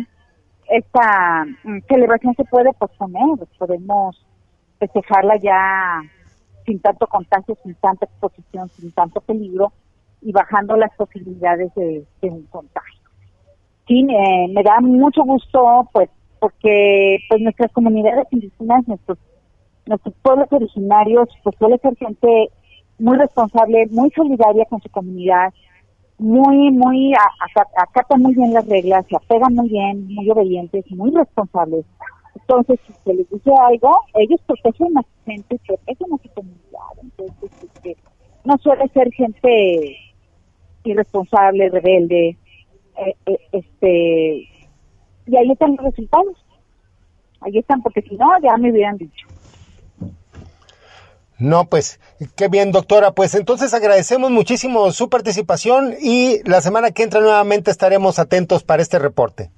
Esta 0.69 1.45
mm, 1.65 1.79
celebración 1.88 2.35
se 2.35 2.45
puede 2.45 2.73
posponer, 2.75 3.47
podemos 3.59 4.25
festejarla 4.79 5.37
ya 5.37 6.03
sin 6.67 6.81
tanto 6.81 7.07
contagio, 7.07 7.57
sin 7.62 7.75
tanta 7.77 8.07
exposición, 8.07 8.69
sin 8.69 8.93
tanto 8.93 9.21
peligro 9.23 9.73
y 10.21 10.33
bajando 10.33 10.77
las 10.77 10.95
posibilidades 10.97 11.73
de, 11.75 12.05
un 12.23 12.43
contagio. 12.45 13.00
sí, 13.87 14.05
me 14.05 14.62
da 14.62 14.81
mucho 14.81 15.23
gusto, 15.23 15.88
pues, 15.93 16.11
porque 16.38 17.19
pues 17.29 17.41
nuestras 17.41 17.73
comunidades 17.73 18.27
indígenas, 18.31 18.87
nuestros, 18.87 19.19
nuestros 19.87 20.15
pueblos 20.23 20.49
originarios, 20.50 21.29
pues 21.43 21.57
suele 21.59 21.79
ser 21.79 21.97
gente 21.97 22.50
muy 22.99 23.17
responsable, 23.17 23.87
muy 23.91 24.11
solidaria 24.11 24.65
con 24.67 24.81
su 24.81 24.88
comunidad, 24.91 25.53
muy, 26.19 26.71
muy, 26.73 27.13
acata 27.77 28.17
muy 28.17 28.35
bien 28.35 28.53
las 28.53 28.67
reglas, 28.67 29.07
se 29.09 29.17
apegan 29.17 29.55
muy 29.55 29.69
bien, 29.69 30.07
muy 30.15 30.31
obedientes, 30.31 30.85
muy 30.91 31.11
responsables. 31.13 31.85
Entonces, 32.35 32.81
si 32.87 32.93
se 33.05 33.15
les 33.15 33.31
dice 33.31 33.51
algo, 33.61 33.93
ellos 34.15 34.41
protegen 34.47 34.97
a 34.99 35.03
su 35.03 35.25
gente, 35.25 35.61
protegen 35.67 36.13
a 36.13 36.23
su 36.23 36.29
comunidad. 36.35 37.03
Entonces, 37.03 37.51
este, 37.63 37.97
no 38.45 38.57
suele 38.59 38.89
ser 38.89 39.13
gente 39.13 39.97
irresponsable, 40.85 41.69
rebelde, 41.69 42.37
eh, 42.97 43.15
eh, 43.27 43.39
este, 43.53 44.49
y 45.27 45.37
ahí 45.37 45.51
están 45.51 45.77
los 45.77 45.85
resultados. 45.85 46.45
Ahí 47.41 47.59
están, 47.59 47.83
porque 47.83 48.03
si 48.03 48.17
no, 48.17 48.27
ya 48.43 48.57
me 48.57 48.73
hubieran 48.73 48.97
dicho. 48.97 49.27
No, 51.38 51.66
pues 51.66 52.00
qué 52.37 52.49
bien, 52.49 52.73
doctora. 52.73 53.12
Pues 53.12 53.35
entonces 53.35 53.73
agradecemos 53.73 54.30
muchísimo 54.30 54.90
su 54.90 55.09
participación 55.09 55.95
y 56.00 56.42
la 56.49 56.61
semana 56.61 56.90
que 56.90 57.04
entra 57.04 57.21
nuevamente 57.21 57.71
estaremos 57.71 58.18
atentos 58.18 58.64
para 58.64 58.83
este 58.83 58.99
reporte. 58.99 59.50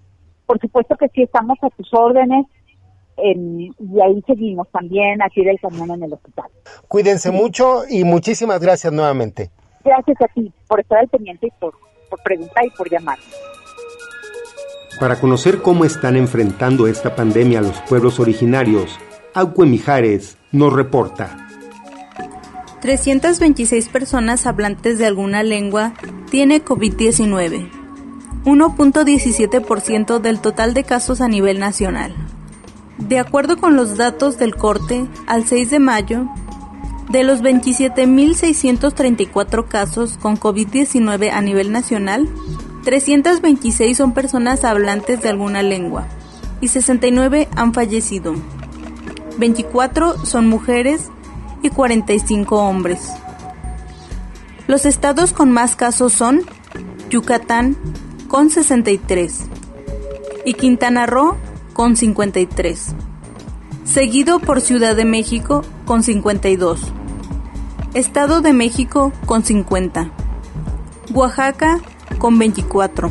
Por 0.46 0.60
supuesto 0.60 0.96
que 0.96 1.08
sí, 1.08 1.22
estamos 1.22 1.58
a 1.62 1.70
tus 1.70 1.88
órdenes 1.94 2.46
y 3.22 4.00
ahí 4.00 4.22
seguimos 4.26 4.68
también 4.70 5.22
aquí 5.22 5.44
del 5.44 5.58
camión 5.60 5.90
en 5.90 6.02
el 6.02 6.12
hospital. 6.12 6.46
Cuídense 6.88 7.30
mucho 7.30 7.82
y 7.88 8.04
muchísimas 8.04 8.60
gracias 8.60 8.92
nuevamente. 8.92 9.50
Gracias 9.84 10.20
a 10.20 10.26
ti 10.28 10.52
por 10.68 10.80
estar 10.80 10.98
al 10.98 11.08
pendiente 11.08 11.46
y 11.46 11.50
por, 11.58 11.74
por 12.08 12.22
preguntar 12.22 12.64
y 12.66 12.70
por 12.70 12.90
llamar. 12.90 13.18
Para 14.98 15.18
conocer 15.18 15.62
cómo 15.62 15.84
están 15.86 16.16
enfrentando 16.16 16.86
esta 16.86 17.14
pandemia 17.14 17.62
los 17.62 17.80
pueblos 17.82 18.20
originarios, 18.20 18.98
Auque 19.34 19.64
Mijares 19.64 20.36
nos 20.52 20.72
reporta. 20.72 21.49
326 22.80 23.88
personas 23.88 24.46
hablantes 24.46 24.98
de 24.98 25.06
alguna 25.06 25.42
lengua 25.42 25.92
tiene 26.30 26.64
COVID-19, 26.64 27.68
1.17% 28.44 30.18
del 30.18 30.40
total 30.40 30.72
de 30.72 30.84
casos 30.84 31.20
a 31.20 31.28
nivel 31.28 31.58
nacional. 31.58 32.14
De 32.96 33.18
acuerdo 33.18 33.58
con 33.58 33.76
los 33.76 33.98
datos 33.98 34.38
del 34.38 34.54
corte, 34.54 35.06
al 35.26 35.46
6 35.46 35.68
de 35.70 35.78
mayo, 35.78 36.26
de 37.10 37.22
los 37.24 37.42
27.634 37.42 39.68
casos 39.68 40.16
con 40.16 40.38
COVID-19 40.38 41.32
a 41.32 41.42
nivel 41.42 41.72
nacional, 41.72 42.30
326 42.84 43.96
son 43.96 44.14
personas 44.14 44.62
hablantes 44.64 45.20
de 45.20 45.28
alguna 45.28 45.62
lengua 45.62 46.06
y 46.60 46.68
69 46.68 47.48
han 47.56 47.74
fallecido. 47.74 48.36
24 49.38 50.24
son 50.24 50.46
mujeres 50.48 51.10
y 51.62 51.70
45 51.70 52.56
hombres. 52.56 53.10
Los 54.66 54.86
estados 54.86 55.32
con 55.32 55.50
más 55.50 55.76
casos 55.76 56.12
son 56.12 56.42
Yucatán 57.10 57.76
con 58.28 58.50
63 58.50 59.46
y 60.44 60.54
Quintana 60.54 61.06
Roo 61.06 61.36
con 61.72 61.96
53, 61.96 62.94
seguido 63.84 64.38
por 64.38 64.60
Ciudad 64.60 64.94
de 64.94 65.04
México 65.04 65.62
con 65.86 66.04
52, 66.04 66.80
Estado 67.94 68.40
de 68.40 68.52
México 68.52 69.12
con 69.26 69.44
50, 69.44 70.12
Oaxaca 71.12 71.80
con 72.18 72.38
24 72.38 73.10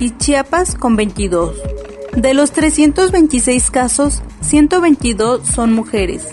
y 0.00 0.16
Chiapas 0.16 0.74
con 0.74 0.96
22. 0.96 1.54
De 2.16 2.32
los 2.32 2.52
326 2.52 3.70
casos, 3.70 4.22
122 4.40 5.46
son 5.46 5.74
mujeres 5.74 6.26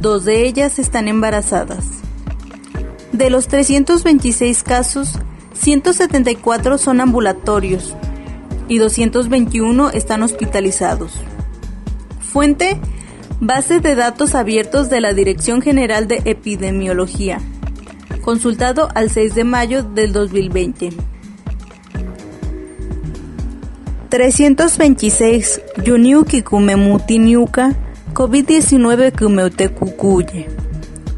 dos 0.00 0.24
de 0.24 0.46
ellas 0.46 0.78
están 0.78 1.08
embarazadas. 1.08 1.84
De 3.12 3.28
los 3.28 3.46
326 3.48 4.62
casos, 4.62 5.18
174 5.52 6.78
son 6.78 7.00
ambulatorios 7.00 7.94
y 8.68 8.78
221 8.78 9.90
están 9.90 10.22
hospitalizados. 10.22 11.12
Fuente, 12.20 12.80
base 13.40 13.80
de 13.80 13.94
datos 13.94 14.34
abiertos 14.34 14.88
de 14.88 15.02
la 15.02 15.12
Dirección 15.12 15.60
General 15.60 16.08
de 16.08 16.22
Epidemiología, 16.24 17.38
consultado 18.22 18.88
al 18.94 19.10
6 19.10 19.34
de 19.34 19.44
mayo 19.44 19.82
del 19.82 20.12
2020. 20.14 20.90
326 24.08 25.60
Yuniuki 25.84 26.42
Kumemutiniuka 26.42 27.76
COVID-19 28.14 29.10
Kumeutecucuye. 29.18 30.46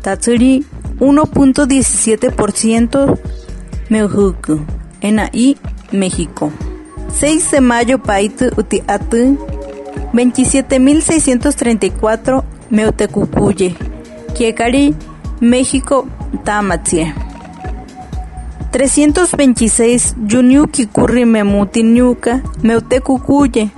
Tatsuri 0.02 0.64
1.17% 1.00 3.16
Meujuku. 3.90 4.61
En 5.02 5.20
México. 5.92 6.50
6 7.20 7.50
de 7.52 7.61
mayo 7.61 7.98
Paitu 7.98 8.44
Utiatu 8.57 9.37
27.634 10.14 12.42
Meutecucuye. 12.70 13.74
Kiekari, 14.35 14.94
México, 15.40 16.07
Tamatsie. 16.44 17.12
326 18.72 20.14
Yunyuki 20.28 20.87
Kurri 20.87 21.24
Memutinyuka 21.24 22.40
Meutecucuye. 22.62 23.70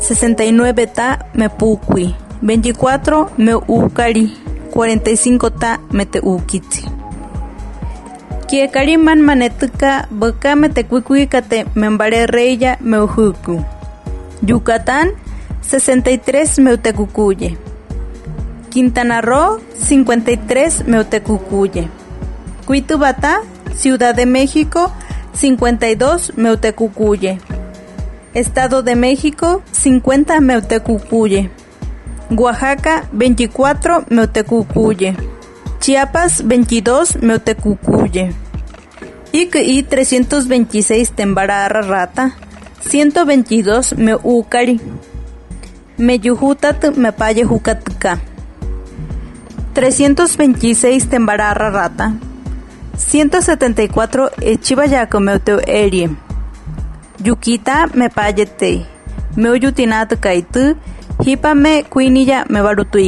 69 0.00 0.86
ta 0.86 1.18
Mepuqui, 1.34 2.14
24 2.42 3.30
Meucari, 3.38 4.32
45 4.70 5.50
ta 5.50 5.78
Meteukitzi. 5.92 6.84
Kiekariman 8.46 9.20
manetuka 9.20 10.06
boca 10.10 10.54
metecuicuicate 10.54 11.66
membare 11.74 12.26
reya 12.26 12.76
meujuku. 12.80 13.64
Yucatán 14.46 15.10
63 15.62 16.60
Meutecucuye. 16.60 17.56
Quintana 18.70 19.20
Roo 19.20 19.58
53 19.78 20.84
Meutecucuye. 20.86 21.88
Cuitubata, 22.66 23.40
Ciudad 23.74 24.14
de 24.14 24.26
México 24.26 24.92
52 25.32 26.32
Meutecucuye. 26.36 27.38
Estado 28.34 28.82
de 28.82 28.94
México 28.96 29.62
50 29.72 30.40
Meutecucuye. 30.40 31.50
Oaxaca 32.36 33.04
24 33.12 34.06
Meutecucuye. 34.10 35.16
Chiapas 35.80 36.42
22 36.44 37.18
Meutecucuye. 37.22 38.32
Iqui 39.32 39.82
326 39.82 41.12
Tembarara 41.12 41.82
Rata 41.82 42.32
122 42.88 43.94
Meucari. 43.96 44.80
Meyujutat 45.98 46.96
Mepaye 46.96 47.44
Jucatka. 47.44 48.18
326 49.74 51.08
Tembarara 51.08 51.70
Rata 51.70 52.14
174 52.96 54.30
Echivayaco 54.40 55.20
Meuteu 55.20 55.60
Erie. 55.66 56.10
Yukita 57.22 57.94
me 57.94 58.08
payete. 58.08 58.86
Me 59.36 59.48
oyutinat 59.48 60.18
kaitu. 60.20 60.74
Hipa 61.22 61.54
me 61.54 61.84
kuinilla 61.84 62.44
me 62.50 62.60
barutu. 62.60 62.98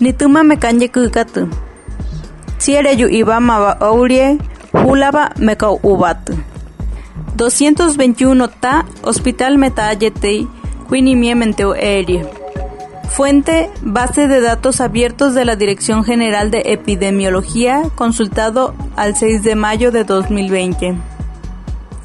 Nituma 0.00 0.44
me 0.44 0.56
kanye 0.56 0.88
kukatu. 0.88 1.48
Siere 2.58 2.94
yu 2.96 3.08
iba 3.08 3.40
maba 3.40 3.80
aurie. 3.80 4.38
Hulaba 4.72 5.32
me 5.38 5.56
kau 5.56 5.80
ubatu. 5.82 6.36
221 7.36 8.48
ta 8.60 8.84
Hospital 9.02 9.56
Metayetei 9.56 10.46
Cuinimiementeo 10.88 11.74
Erie. 11.74 12.26
Fuente, 13.08 13.70
base 13.80 14.28
de 14.28 14.40
datos 14.40 14.80
abiertos 14.80 15.34
de 15.34 15.44
la 15.44 15.56
Dirección 15.56 16.04
General 16.04 16.50
de 16.50 16.62
Epidemiología, 16.66 17.82
consultado 17.94 18.74
al 18.96 19.16
6 19.16 19.42
de 19.42 19.54
mayo 19.54 19.90
de 19.90 20.04
2020 20.04 21.17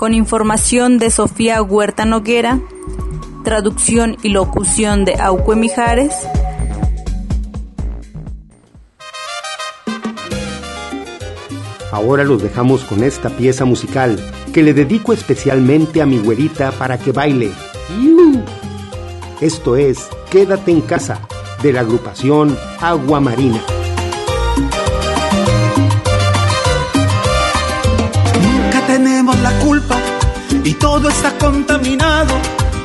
con 0.03 0.13
información 0.13 0.97
de 0.97 1.09
Sofía 1.09 1.61
Huerta 1.61 2.03
Noguera, 2.03 2.59
traducción 3.45 4.17
y 4.21 4.31
locución 4.31 5.05
de 5.05 5.15
Auque 5.15 5.55
Mijares. 5.55 6.13
Ahora 11.89 12.25
los 12.25 12.43
dejamos 12.43 12.83
con 12.83 13.01
esta 13.01 13.29
pieza 13.29 13.63
musical 13.63 14.19
que 14.53 14.61
le 14.61 14.73
dedico 14.73 15.13
especialmente 15.13 16.01
a 16.01 16.05
mi 16.05 16.17
güerita 16.17 16.73
para 16.73 16.97
que 16.97 17.13
baile. 17.13 17.53
Esto 19.39 19.77
es 19.77 20.09
Quédate 20.29 20.71
en 20.71 20.81
casa 20.81 21.21
de 21.61 21.71
la 21.71 21.79
agrupación 21.79 22.57
Agua 22.81 23.21
Marina. 23.21 23.61
Y 30.63 30.73
todo 30.73 31.09
está 31.09 31.31
contaminado. 31.37 32.33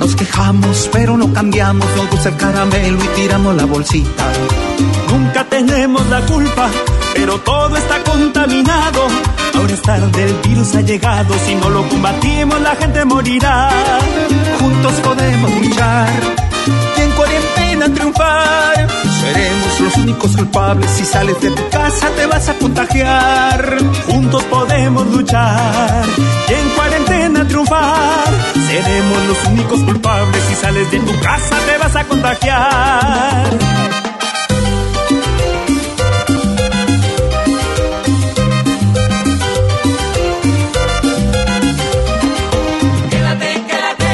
Nos 0.01 0.15
quejamos, 0.15 0.89
pero 0.93 1.17
no 1.17 1.33
cambiamos. 1.33 1.87
Nos 1.97 2.11
gusta 2.11 2.29
el 2.31 2.37
caramelo 2.37 2.99
y 3.03 3.09
tiramos 3.09 3.55
la 3.57 3.65
bolsita. 3.65 4.25
Nunca 5.11 5.45
tenemos 5.45 6.07
la 6.09 6.21
culpa, 6.23 6.69
pero 7.15 7.39
todo 7.41 7.77
está 7.77 8.03
contaminado. 8.05 9.09
Ahora 9.55 9.73
es 9.73 9.83
tarde, 9.83 10.25
el 10.25 10.35
virus 10.49 10.75
ha 10.77 10.81
llegado. 10.83 11.35
Si 11.47 11.55
no 11.55 11.71
lo 11.71 11.89
combatimos, 11.89 12.61
la 12.61 12.77
gente 12.77 13.05
morirá. 13.05 13.71
Juntos 14.61 14.93
podemos 15.05 15.51
luchar 15.61 16.09
y 16.97 17.01
en 17.01 17.11
cuarentena 17.13 17.93
triunfar. 17.93 18.89
Seremos 19.21 19.81
los 19.81 19.97
únicos 19.97 20.37
culpables. 20.37 20.91
Si 20.91 21.05
sales 21.05 21.41
de 21.41 21.51
tu 21.51 21.69
casa, 21.71 22.09
te 22.11 22.27
vas 22.27 22.49
a 22.49 22.55
contagiar. 22.55 23.79
Juntos 24.07 24.45
podemos 24.45 25.07
luchar 25.09 26.05
cuarentena 27.39 27.49
triunfar. 27.49 28.29
Seremos 28.67 29.27
los 29.27 29.45
únicos 29.47 29.81
culpables. 29.85 30.43
Si 30.49 30.55
sales 30.55 30.91
de 30.91 30.99
tu 30.99 31.21
casa, 31.21 31.57
te 31.67 31.79
vas 31.79 31.97
a 31.97 32.05
contagiar. 32.05 33.59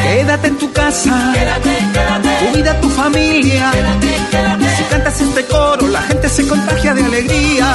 Quédate 0.02 0.48
en 0.48 0.58
tu 0.58 0.72
casa. 0.72 1.32
Quédate, 1.34 1.78
quédate. 1.92 2.50
Cuida 2.50 2.80
tu 2.80 2.90
familia. 2.90 3.70
Quédate, 3.72 4.20
quédate. 4.30 4.76
Si 4.76 4.82
cantas 4.84 5.20
este 5.20 5.44
coro, 5.46 5.86
la 5.88 6.02
gente 6.02 6.28
se 6.28 6.46
contagia 6.46 6.94
de 6.94 7.04
alegría. 7.04 7.66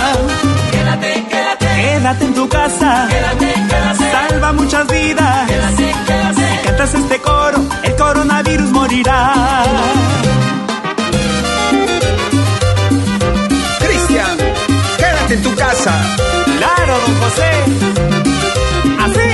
Quédate, 0.71 1.25
quédate. 1.29 1.65
Quédate 1.75 2.25
en 2.25 2.33
tu 2.33 2.49
casa. 2.49 3.07
Quédate, 3.09 3.53
quédate. 3.69 4.08
Salva 4.29 4.53
muchas 4.53 4.87
vidas. 4.87 5.47
Quédate, 5.47 5.95
quédate. 6.05 6.51
Si 6.51 6.67
cantas 6.67 6.93
este 6.93 7.19
coro, 7.19 7.65
el 7.83 7.95
coronavirus 7.95 8.69
morirá. 8.69 9.33
Cristian, 13.79 14.37
quédate 14.97 15.33
en 15.33 15.41
tu 15.41 15.55
casa. 15.55 15.93
Claro, 16.59 16.93
don 17.05 17.15
José. 17.21 17.51
Así. 19.05 19.29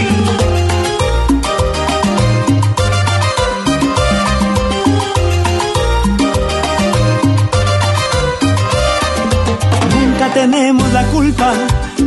Nunca 9.93 10.33
tenemos 10.33 10.93
la 10.93 11.03
culpa 11.07 11.53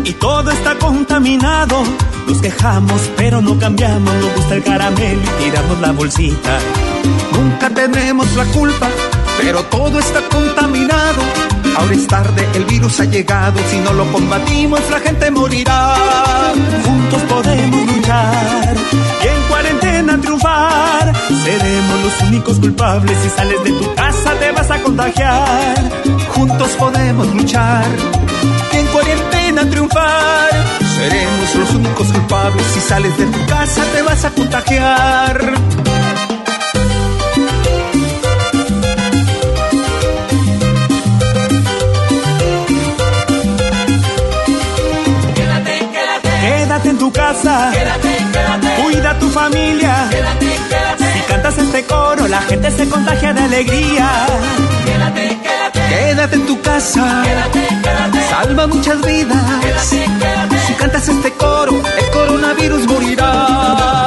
y 0.04 0.12
todo 0.14 0.50
está 0.50 0.74
contaminado. 0.78 1.82
Nos 2.28 2.42
quejamos, 2.42 3.10
pero 3.16 3.40
no 3.40 3.58
cambiamos. 3.58 4.14
Nos 4.14 4.34
gusta 4.36 4.54
el 4.56 4.62
caramelo 4.62 5.22
y 5.22 5.44
tiramos 5.44 5.80
la 5.80 5.92
bolsita. 5.92 6.58
Nunca 7.32 7.70
tenemos 7.70 8.30
la 8.36 8.44
culpa, 8.46 8.86
pero 9.40 9.62
todo 9.64 9.98
está 9.98 10.20
contaminado. 10.28 11.22
Ahora 11.78 11.94
es 11.94 12.06
tarde, 12.06 12.46
el 12.54 12.64
virus 12.66 13.00
ha 13.00 13.04
llegado. 13.04 13.58
Si 13.70 13.78
no 13.78 13.94
lo 13.94 14.04
combatimos, 14.12 14.80
la 14.90 15.00
gente 15.00 15.30
morirá. 15.30 15.94
Juntos 16.84 17.22
podemos 17.22 17.86
luchar 17.86 18.76
y 19.24 19.26
en 19.26 19.42
cuarentena 19.48 20.20
triunfar. 20.20 21.12
Seremos 21.44 22.02
los 22.04 22.28
únicos 22.28 22.58
culpables. 22.58 23.16
Si 23.22 23.30
sales 23.30 23.64
de 23.64 23.72
tu 23.72 23.94
casa, 23.94 24.34
te 24.38 24.52
vas 24.52 24.70
a 24.70 24.82
contagiar. 24.82 26.02
Juntos 26.34 26.68
podemos 26.78 27.26
luchar 27.34 27.86
y 28.72 28.76
en 28.76 28.86
cuarentena 28.88 29.70
triunfar. 29.70 30.47
Seremos 30.98 31.54
los 31.54 31.74
únicos 31.74 32.08
culpables. 32.08 32.66
Si 32.74 32.80
sales 32.80 33.16
de 33.16 33.26
tu 33.26 33.46
casa, 33.46 33.84
te 33.94 34.02
vas 34.02 34.24
a 34.24 34.30
contagiar. 34.30 35.38
Quédate, 45.36 45.78
quédate. 45.94 46.28
Quédate 46.40 46.88
en 46.88 46.98
tu 46.98 47.12
casa. 47.12 47.70
Quédate, 47.72 48.16
quédate. 48.32 48.82
Cuida 48.82 49.18
tu 49.20 49.28
familia. 49.30 50.08
Quédate, 50.10 50.46
quédate. 50.68 51.12
Si 51.12 51.20
cantas 51.28 51.58
este 51.58 51.84
coro, 51.84 52.26
la 52.26 52.40
gente 52.42 52.72
se 52.72 52.88
contagia 52.88 53.32
de 53.32 53.42
alegría. 53.42 54.26
Quédate, 54.84 55.37
quédate. 55.88 56.36
En 56.36 56.46
tu 56.46 56.60
casa. 56.60 57.22
Quédate, 57.24 57.60
quédate. 57.82 58.28
Salva 58.30 58.66
muchas 58.66 59.00
vidas. 59.02 59.42
Quédate. 59.60 60.58
Si 60.66 60.72
cantas 60.74 61.08
este 61.08 61.32
coro, 61.32 61.74
el 62.00 62.10
coronavirus 62.10 62.86
morirá. 62.86 64.06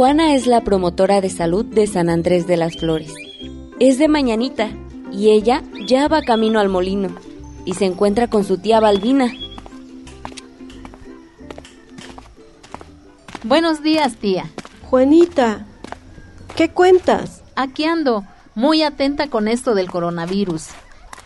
Juana 0.00 0.34
es 0.34 0.46
la 0.46 0.62
promotora 0.62 1.20
de 1.20 1.28
salud 1.28 1.62
de 1.62 1.86
San 1.86 2.08
Andrés 2.08 2.46
de 2.46 2.56
las 2.56 2.78
Flores. 2.78 3.12
Es 3.80 3.98
de 3.98 4.08
mañanita 4.08 4.70
y 5.12 5.28
ella 5.28 5.62
ya 5.86 6.08
va 6.08 6.22
camino 6.22 6.58
al 6.58 6.70
molino 6.70 7.10
y 7.66 7.74
se 7.74 7.84
encuentra 7.84 8.26
con 8.26 8.44
su 8.44 8.56
tía 8.56 8.80
Balbina. 8.80 9.30
Buenos 13.44 13.82
días, 13.82 14.16
tía. 14.16 14.46
Juanita, 14.88 15.66
¿qué 16.56 16.70
cuentas? 16.70 17.42
Aquí 17.54 17.84
ando, 17.84 18.24
muy 18.54 18.82
atenta 18.82 19.28
con 19.28 19.48
esto 19.48 19.74
del 19.74 19.90
coronavirus. 19.90 20.68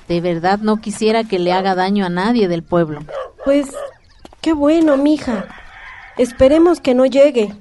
De 0.09 0.21
verdad 0.21 0.59
no 0.59 0.81
quisiera 0.81 1.23
que 1.23 1.39
le 1.39 1.53
haga 1.53 1.77
daño 1.77 2.05
a 2.07 2.09
nadie 2.11 2.49
del 2.49 2.65
pueblo. 2.65 3.03
Pues, 3.45 3.69
qué 4.41 4.53
bueno, 4.53 4.97
mija. 4.97 5.47
Esperemos 6.17 6.81
que 6.81 6.95
no 6.95 7.07
llegue. 7.07 7.55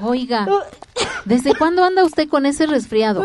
Oiga, 0.00 0.46
¿desde 1.24 1.54
cuándo 1.54 1.84
anda 1.84 2.04
usted 2.04 2.28
con 2.28 2.46
ese 2.46 2.66
resfriado? 2.66 3.24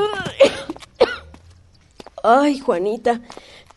Ay, 2.24 2.60
Juanita, 2.60 3.22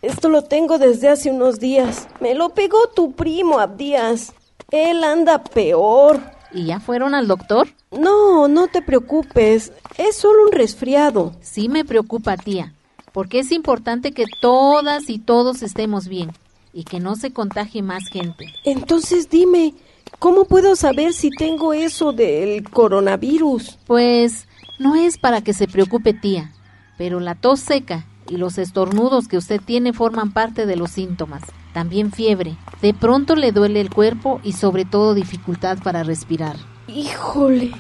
esto 0.03 0.29
lo 0.29 0.43
tengo 0.43 0.79
desde 0.79 1.09
hace 1.09 1.31
unos 1.31 1.59
días. 1.59 2.09
Me 2.21 2.35
lo 2.35 2.51
pegó 2.51 2.89
tu 2.89 3.13
primo 3.13 3.59
Abdías. 3.59 4.33
Él 4.71 5.05
anda 5.05 5.45
peor. 5.45 6.21
¿Y 6.53 6.67
ya 6.67 6.81
fueron 6.81 7.15
al 7.15 7.29
doctor? 7.29 7.69
No, 7.91 8.49
no 8.49 8.69
te 8.69 8.83
preocupes. 8.83 9.73
Es 9.97 10.17
solo 10.17 10.45
un 10.45 10.53
resfriado. 10.53 11.35
Sí 11.41 11.69
me 11.69 11.85
preocupa, 11.85 12.37
tía, 12.37 12.75
porque 13.13 13.39
es 13.39 13.53
importante 13.53 14.13
que 14.13 14.25
todas 14.41 15.09
y 15.09 15.19
todos 15.19 15.63
estemos 15.63 16.09
bien 16.09 16.33
y 16.73 16.85
que 16.85 17.01
no 17.01 17.17
se 17.17 17.33
contagie 17.33 17.83
más 17.83 18.09
gente. 18.11 18.47
Entonces 18.65 19.29
dime, 19.29 19.75
¿cómo 20.19 20.45
puedo 20.45 20.77
saber 20.77 21.13
si 21.13 21.31
tengo 21.31 21.73
eso 21.73 22.13
del 22.13 22.69
coronavirus? 22.69 23.79
Pues 23.87 24.47
no 24.79 24.95
es 24.95 25.19
para 25.19 25.43
que 25.43 25.55
se 25.55 25.69
preocupe, 25.69 26.15
tía, 26.15 26.53
pero 26.99 27.21
la 27.21 27.35
tos 27.35 27.61
seca 27.61 28.07
y 28.29 28.37
los 28.37 28.59
estornudos 28.59 29.29
que 29.29 29.37
usted 29.37 29.61
tiene 29.61 29.93
forman 29.93 30.33
parte 30.33 30.67
de 30.67 30.77
los 30.77 30.91
síntomas. 30.91 31.43
También 31.73 32.13
fiebre. 32.13 32.57
De 32.81 32.95
pronto 32.95 33.35
le 33.35 33.53
duele 33.53 33.81
el 33.81 33.91
cuerpo 33.91 34.41
y 34.45 34.53
sobre 34.53 34.85
todo 34.85 35.15
dificultad 35.15 35.79
para 35.83 36.03
respirar. 36.03 36.57
Híjole, 36.87 37.73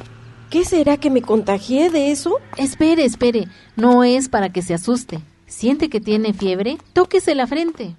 ¿qué 0.51 0.65
será 0.65 0.97
que 0.97 1.11
me 1.11 1.23
contagié 1.23 1.91
de 1.91 2.11
eso? 2.11 2.39
Espere, 2.57 3.05
espere, 3.05 3.49
no 3.77 4.05
es 4.05 4.29
para 4.29 4.51
que 4.51 4.63
se 4.63 4.75
asuste. 4.75 5.21
¿Siente 5.47 5.91
que 5.91 6.01
tiene 6.01 6.33
fiebre? 6.33 6.79
Tóquese 6.95 7.35
la 7.35 7.47
frente. 7.47 7.97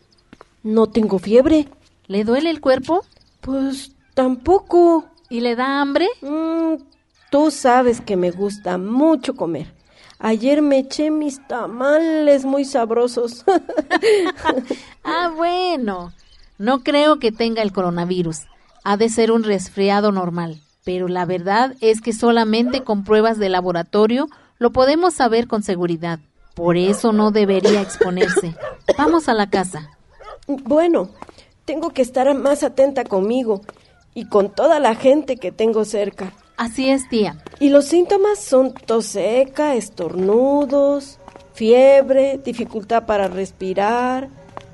No 0.64 0.88
tengo 0.88 1.20
fiebre. 1.20 1.68
¿Le 2.08 2.24
duele 2.24 2.50
el 2.50 2.62
cuerpo? 2.62 3.06
Pues 3.42 3.93
tampoco. 4.14 5.06
¿Y 5.30 5.42
le 5.42 5.56
da 5.56 5.82
hambre? 5.82 6.08
Mm, 6.22 6.76
tú 7.32 7.52
sabes 7.52 8.02
que 8.02 8.16
me 8.16 8.32
gusta 8.32 8.78
mucho 8.78 9.36
comer. 9.36 9.74
Ayer 10.20 10.62
me 10.62 10.80
eché 10.80 11.12
mis 11.12 11.46
tamales 11.48 12.46
muy 12.46 12.66
sabrosos. 12.66 13.44
ah, 15.04 15.32
bueno. 15.36 16.14
No 16.58 16.84
creo 16.84 17.20
que 17.20 17.32
tenga 17.32 17.62
el 17.62 17.74
coronavirus. 17.74 18.42
Ha 18.84 18.96
de 18.96 19.10
ser 19.10 19.32
un 19.32 19.44
resfriado 19.44 20.12
normal. 20.12 20.62
Pero 20.86 21.08
la 21.08 21.26
verdad 21.26 21.76
es 21.82 22.02
que 22.02 22.14
solamente 22.14 22.84
con 22.84 23.04
pruebas 23.04 23.38
de 23.38 23.50
laboratorio 23.50 24.28
lo 24.60 24.72
podemos 24.72 25.14
saber 25.14 25.48
con 25.48 25.64
seguridad. 25.64 26.20
Por 26.56 26.78
eso 26.78 27.14
no 27.14 27.32
debería 27.32 27.82
exponerse. 27.82 28.56
Vamos 28.98 29.28
a 29.28 29.34
la 29.34 29.50
casa. 29.50 29.90
Bueno, 30.48 31.10
tengo 31.66 31.90
que 31.90 32.02
estar 32.02 32.34
más 32.36 32.64
atenta 32.64 33.06
conmigo. 33.06 33.62
Y 34.14 34.26
con 34.26 34.54
toda 34.54 34.80
la 34.80 34.96
gente 34.96 35.38
que 35.38 35.52
tengo 35.52 35.86
cerca. 35.86 36.34
Así 36.58 36.90
es, 36.90 37.10
tía. 37.10 37.38
Y 37.60 37.70
los 37.70 37.86
síntomas 37.86 38.40
son 38.40 38.74
tos 38.74 39.06
seca, 39.06 39.76
estornudos, 39.76 41.20
fiebre, 41.54 42.40
dificultad 42.44 43.06
para 43.06 43.28
respirar, 43.28 44.30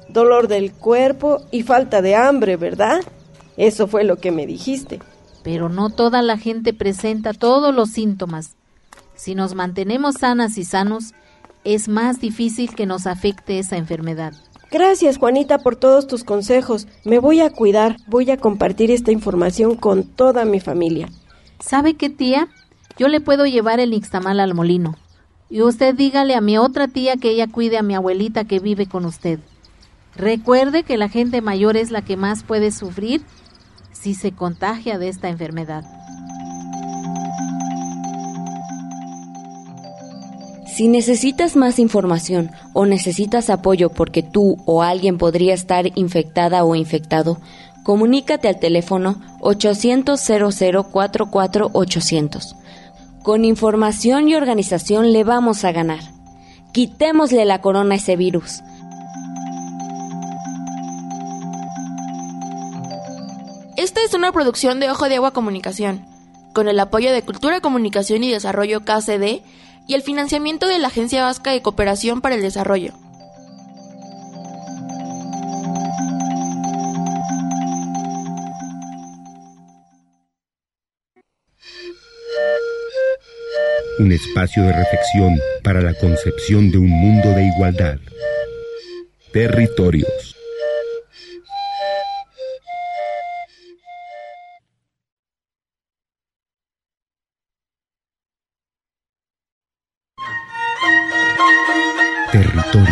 dolor 0.09 0.47
del 0.47 0.73
cuerpo 0.73 1.41
y 1.51 1.63
falta 1.63 2.01
de 2.01 2.15
hambre, 2.15 2.57
¿verdad? 2.57 2.99
Eso 3.57 3.87
fue 3.87 4.03
lo 4.03 4.17
que 4.17 4.31
me 4.31 4.45
dijiste. 4.45 4.99
Pero 5.43 5.69
no 5.69 5.89
toda 5.89 6.21
la 6.21 6.37
gente 6.37 6.73
presenta 6.73 7.33
todos 7.33 7.73
los 7.73 7.89
síntomas. 7.91 8.55
Si 9.15 9.35
nos 9.35 9.55
mantenemos 9.55 10.15
sanas 10.15 10.57
y 10.57 10.63
sanos, 10.63 11.13
es 11.63 11.87
más 11.87 12.19
difícil 12.19 12.73
que 12.73 12.85
nos 12.85 13.05
afecte 13.05 13.59
esa 13.59 13.77
enfermedad. 13.77 14.33
Gracias, 14.71 15.17
Juanita, 15.17 15.57
por 15.57 15.75
todos 15.75 16.05
tus 16.05 16.23
consejos. 16.23 16.87
Me 17.03 17.17
voy 17.17 17.41
a 17.41 17.49
cuidar, 17.49 17.97
voy 18.07 18.29
a 18.29 18.37
compartir 18.37 18.91
esta 18.91 19.11
información 19.11 19.75
con 19.75 20.03
toda 20.03 20.45
mi 20.45 20.59
familia. 20.59 21.09
¿Sabe 21.59 21.95
qué, 21.95 22.09
tía? 22.09 22.47
Yo 22.97 23.07
le 23.07 23.19
puedo 23.19 23.47
llevar 23.47 23.79
el 23.79 23.89
nixtamal 23.89 24.39
al 24.39 24.53
molino. 24.53 24.95
Y 25.49 25.63
usted 25.63 25.95
dígale 25.95 26.35
a 26.35 26.41
mi 26.41 26.59
otra 26.59 26.87
tía 26.87 27.17
que 27.17 27.31
ella 27.31 27.47
cuide 27.47 27.79
a 27.79 27.83
mi 27.83 27.95
abuelita 27.95 28.43
que 28.43 28.59
vive 28.59 28.85
con 28.85 29.05
usted. 29.05 29.39
Recuerde 30.15 30.83
que 30.83 30.97
la 30.97 31.09
gente 31.09 31.41
mayor 31.41 31.75
es 31.75 31.89
la 31.89 32.03
que 32.03 32.17
más 32.17 32.43
puede 32.43 32.71
sufrir 32.71 33.23
si 33.91 34.13
se 34.13 34.33
contagia 34.33 34.99
de 34.99 35.09
esta 35.09 35.29
enfermedad. 35.29 35.83
Si 40.79 40.87
necesitas 40.87 41.57
más 41.57 41.77
información 41.77 42.51
o 42.71 42.85
necesitas 42.85 43.49
apoyo 43.49 43.89
porque 43.89 44.23
tú 44.23 44.55
o 44.65 44.81
alguien 44.81 45.17
podría 45.17 45.53
estar 45.53 45.91
infectada 45.95 46.63
o 46.63 46.73
infectado, 46.73 47.37
comunícate 47.83 48.47
al 48.47 48.61
teléfono 48.61 49.21
800 49.41 50.17
0044 50.17 51.71
800. 51.73 52.55
Con 53.23 53.43
información 53.43 54.29
y 54.29 54.35
organización 54.35 55.11
le 55.11 55.25
vamos 55.25 55.65
a 55.65 55.73
ganar. 55.73 55.99
Quitémosle 56.71 57.43
la 57.43 57.59
corona 57.59 57.95
a 57.95 57.97
ese 57.97 58.15
virus. 58.15 58.61
Esta 63.75 63.99
es 64.05 64.13
una 64.13 64.31
producción 64.31 64.79
de 64.79 64.89
Ojo 64.89 65.09
de 65.09 65.17
Agua 65.17 65.31
Comunicación, 65.31 66.05
con 66.53 66.69
el 66.69 66.79
apoyo 66.79 67.11
de 67.11 67.21
Cultura, 67.21 67.59
Comunicación 67.59 68.23
y 68.23 68.31
Desarrollo 68.31 68.85
KCD 68.85 69.41
y 69.89 69.95
el 69.95 70.03
financiamiento 70.03 70.67
de 70.67 70.77
la 70.77 70.89
Agencia 70.89 71.23
Vasca 71.23 71.49
de 71.49 71.63
Cooperación 71.63 72.21
para 72.21 72.35
el 72.35 72.43
Desarrollo. 72.43 72.93
Un 83.97 84.11
espacio 84.11 84.61
de 84.61 84.73
reflexión 84.73 85.39
para 85.63 85.81
la 85.81 85.95
concepción 85.95 86.69
de 86.69 86.77
un 86.77 86.89
mundo 86.89 87.29
de 87.29 87.47
igualdad. 87.47 87.97
Territorios. 89.33 90.38
Territorios. 102.41 102.89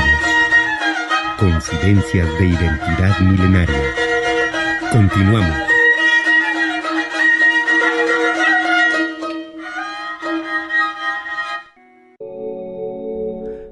Coincidencias 1.39 2.27
de 2.37 2.47
identidad 2.47 3.19
milenaria. 3.21 3.81
Continuamos. 4.91 5.57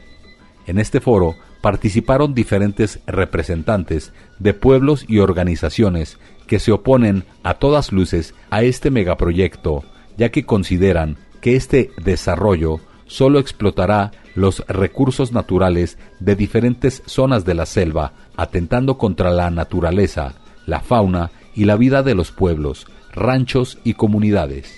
En 0.69 0.79
este 0.79 1.01
foro 1.01 1.35
participaron 1.61 2.33
diferentes 2.33 3.01
representantes 3.09 4.13
de 4.39 4.55
pueblos 4.55 5.05
y 5.09 5.19
organizaciones 5.19 6.19
que 6.47 6.61
se 6.61 6.71
oponen 6.71 7.25
a 7.43 7.55
todas 7.55 7.91
luces 7.91 8.33
a 8.51 8.63
este 8.63 8.93
megaproyecto, 8.93 9.83
ya 10.17 10.29
que 10.29 10.47
consideran 10.47 11.17
que 11.41 11.57
este 11.57 11.91
desarrollo 12.05 12.79
solo 13.07 13.41
explotará 13.41 14.13
los 14.37 14.65
recursos 14.69 15.33
naturales 15.33 15.99
de 16.21 16.37
diferentes 16.37 17.03
zonas 17.07 17.45
de 17.45 17.55
la 17.55 17.67
selva, 17.67 18.13
atentando 18.37 18.97
contra 18.97 19.33
la 19.33 19.51
naturaleza, 19.51 20.35
la 20.67 20.79
fauna 20.79 21.33
y 21.53 21.65
la 21.65 21.75
vida 21.75 22.05
de 22.05 22.15
los 22.15 22.31
pueblos, 22.31 22.87
ranchos 23.13 23.79
y 23.83 23.95
comunidades. 23.95 24.73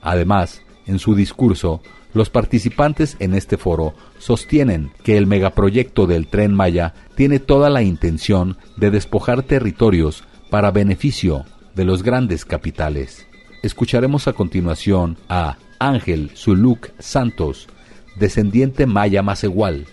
Además, 0.00 0.62
en 0.86 0.98
su 0.98 1.14
discurso, 1.14 1.82
los 2.14 2.30
participantes 2.30 3.16
en 3.20 3.34
este 3.34 3.56
foro 3.56 3.94
sostienen 4.18 4.90
que 5.02 5.16
el 5.16 5.26
megaproyecto 5.26 6.06
del 6.06 6.26
tren 6.26 6.54
Maya 6.54 6.94
tiene 7.14 7.38
toda 7.38 7.70
la 7.70 7.82
intención 7.82 8.58
de 8.76 8.90
despojar 8.90 9.42
territorios 9.42 10.24
para 10.50 10.70
beneficio 10.70 11.44
de 11.74 11.84
los 11.84 12.02
grandes 12.02 12.44
capitales. 12.44 13.26
Escucharemos 13.62 14.28
a 14.28 14.32
continuación 14.32 15.16
a 15.28 15.56
Ángel 15.78 16.30
Zuluk 16.36 16.90
Santos, 16.98 17.68
descendiente 18.16 18.86
maya 18.86 19.24
igual, 19.42 19.86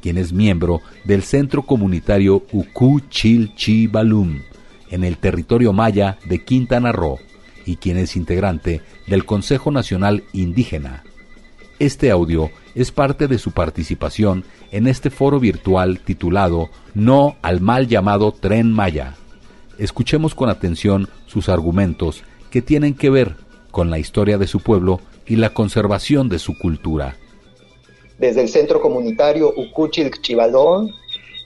quien 0.00 0.16
es 0.16 0.32
miembro 0.32 0.80
del 1.04 1.22
Centro 1.22 1.62
Comunitario 1.62 2.44
Uku 2.52 3.02
Balum, 3.90 4.40
en 4.90 5.04
el 5.04 5.18
territorio 5.18 5.72
maya 5.72 6.18
de 6.24 6.44
Quintana 6.44 6.92
Roo, 6.92 7.18
y 7.66 7.76
quien 7.76 7.98
es 7.98 8.16
integrante 8.16 8.80
del 9.06 9.24
Consejo 9.24 9.70
Nacional 9.72 10.24
Indígena. 10.32 11.02
Este 11.78 12.10
audio 12.10 12.50
es 12.74 12.90
parte 12.90 13.28
de 13.28 13.36
su 13.36 13.52
participación 13.52 14.44
en 14.72 14.86
este 14.86 15.10
foro 15.10 15.38
virtual 15.38 16.00
titulado 16.00 16.70
No 16.94 17.36
al 17.42 17.60
mal 17.60 17.86
llamado 17.86 18.32
Tren 18.32 18.72
Maya. 18.72 19.14
Escuchemos 19.78 20.34
con 20.34 20.48
atención 20.48 21.06
sus 21.26 21.50
argumentos 21.50 22.22
que 22.50 22.62
tienen 22.62 22.94
que 22.94 23.10
ver 23.10 23.36
con 23.70 23.90
la 23.90 23.98
historia 23.98 24.38
de 24.38 24.46
su 24.46 24.60
pueblo 24.60 25.00
y 25.26 25.36
la 25.36 25.52
conservación 25.52 26.30
de 26.30 26.38
su 26.38 26.56
cultura. 26.58 27.16
Desde 28.18 28.40
el 28.40 28.48
centro 28.48 28.80
comunitario 28.80 29.52
Ucuchil 29.54 30.10
Chivalón, 30.22 30.90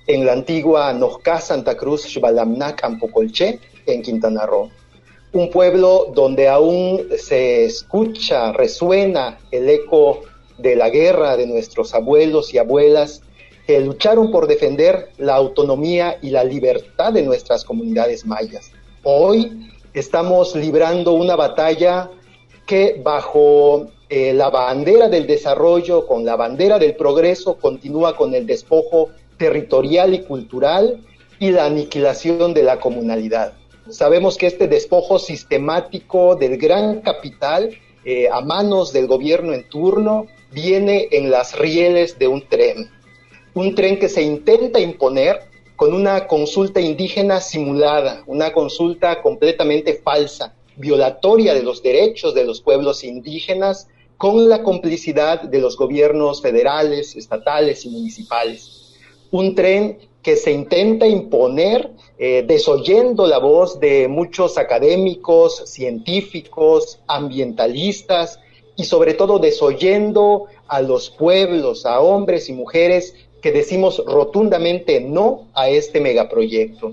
en 0.06 0.24
la 0.24 0.34
antigua 0.34 0.92
Nojca 0.92 1.40
Santa 1.40 1.76
Cruz 1.76 2.02
Xbalamnac 2.02 2.84
Ampocolché, 2.84 3.58
en 3.86 4.02
Quintana 4.02 4.46
Roo. 4.46 4.70
Un 5.32 5.50
pueblo 5.50 6.10
donde 6.14 6.48
aún 6.48 7.06
se 7.16 7.64
escucha, 7.64 8.52
resuena 8.52 9.38
el 9.50 9.68
eco 9.68 10.22
de 10.58 10.74
la 10.76 10.90
guerra 10.90 11.36
de 11.36 11.46
nuestros 11.46 11.94
abuelos 11.94 12.52
y 12.52 12.58
abuelas 12.58 13.22
que 13.66 13.80
lucharon 13.80 14.32
por 14.32 14.48
defender 14.48 15.10
la 15.18 15.36
autonomía 15.36 16.18
y 16.20 16.30
la 16.30 16.42
libertad 16.42 17.12
de 17.12 17.22
nuestras 17.22 17.64
comunidades 17.64 18.26
mayas. 18.26 18.72
Hoy 19.04 19.70
estamos 19.94 20.56
librando 20.56 21.12
una 21.12 21.36
batalla 21.36 22.10
que 22.66 23.00
bajo 23.02 23.86
eh, 24.08 24.34
la 24.34 24.50
bandera 24.50 25.08
del 25.08 25.28
desarrollo, 25.28 26.06
con 26.08 26.24
la 26.24 26.34
bandera 26.34 26.80
del 26.80 26.96
progreso, 26.96 27.54
continúa 27.54 28.16
con 28.16 28.34
el 28.34 28.46
despojo 28.46 29.10
territorial 29.36 30.12
y 30.14 30.22
cultural 30.22 31.00
y 31.38 31.52
la 31.52 31.66
aniquilación 31.66 32.52
de 32.52 32.64
la 32.64 32.80
comunalidad. 32.80 33.59
Sabemos 33.88 34.36
que 34.36 34.46
este 34.46 34.68
despojo 34.68 35.18
sistemático 35.18 36.36
del 36.36 36.58
gran 36.58 37.00
capital 37.00 37.70
eh, 38.04 38.28
a 38.30 38.40
manos 38.40 38.92
del 38.92 39.06
gobierno 39.06 39.52
en 39.52 39.68
turno 39.68 40.26
viene 40.52 41.08
en 41.10 41.30
las 41.30 41.58
rieles 41.58 42.18
de 42.18 42.28
un 42.28 42.46
tren. 42.48 42.90
Un 43.54 43.74
tren 43.74 43.98
que 43.98 44.08
se 44.08 44.22
intenta 44.22 44.78
imponer 44.80 45.40
con 45.76 45.94
una 45.94 46.26
consulta 46.26 46.80
indígena 46.80 47.40
simulada, 47.40 48.22
una 48.26 48.52
consulta 48.52 49.22
completamente 49.22 49.94
falsa, 49.94 50.54
violatoria 50.76 51.54
de 51.54 51.62
los 51.62 51.82
derechos 51.82 52.34
de 52.34 52.44
los 52.44 52.60
pueblos 52.60 53.02
indígenas 53.02 53.88
con 54.16 54.48
la 54.48 54.62
complicidad 54.62 55.40
de 55.40 55.58
los 55.58 55.76
gobiernos 55.76 56.42
federales, 56.42 57.16
estatales 57.16 57.86
y 57.86 57.88
municipales. 57.88 58.94
Un 59.30 59.54
tren 59.54 59.98
que 60.22 60.36
se 60.36 60.52
intenta 60.52 61.06
imponer 61.06 61.90
eh, 62.18 62.44
desoyendo 62.46 63.26
la 63.26 63.38
voz 63.38 63.80
de 63.80 64.08
muchos 64.08 64.58
académicos, 64.58 65.62
científicos, 65.66 67.00
ambientalistas 67.06 68.38
y 68.76 68.84
sobre 68.84 69.14
todo 69.14 69.38
desoyendo 69.38 70.46
a 70.68 70.82
los 70.82 71.10
pueblos, 71.10 71.86
a 71.86 72.00
hombres 72.00 72.48
y 72.48 72.52
mujeres 72.52 73.14
que 73.40 73.52
decimos 73.52 74.02
rotundamente 74.06 75.00
no 75.00 75.48
a 75.54 75.70
este 75.70 76.00
megaproyecto. 76.00 76.92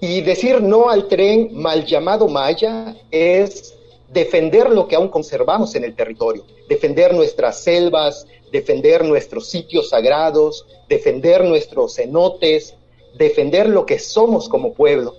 Y 0.00 0.22
decir 0.22 0.60
no 0.62 0.88
al 0.88 1.08
tren 1.08 1.50
mal 1.52 1.84
llamado 1.84 2.26
Maya 2.26 2.96
es 3.10 3.74
defender 4.12 4.70
lo 4.70 4.88
que 4.88 4.96
aún 4.96 5.08
conservamos 5.08 5.74
en 5.74 5.84
el 5.84 5.94
territorio, 5.94 6.44
defender 6.68 7.14
nuestras 7.14 7.62
selvas, 7.62 8.26
defender 8.50 9.04
nuestros 9.04 9.48
sitios 9.48 9.90
sagrados, 9.90 10.66
defender 10.88 11.44
nuestros 11.44 11.96
cenotes, 11.96 12.74
defender 13.16 13.68
lo 13.68 13.86
que 13.86 13.98
somos 13.98 14.48
como 14.48 14.74
pueblo, 14.74 15.16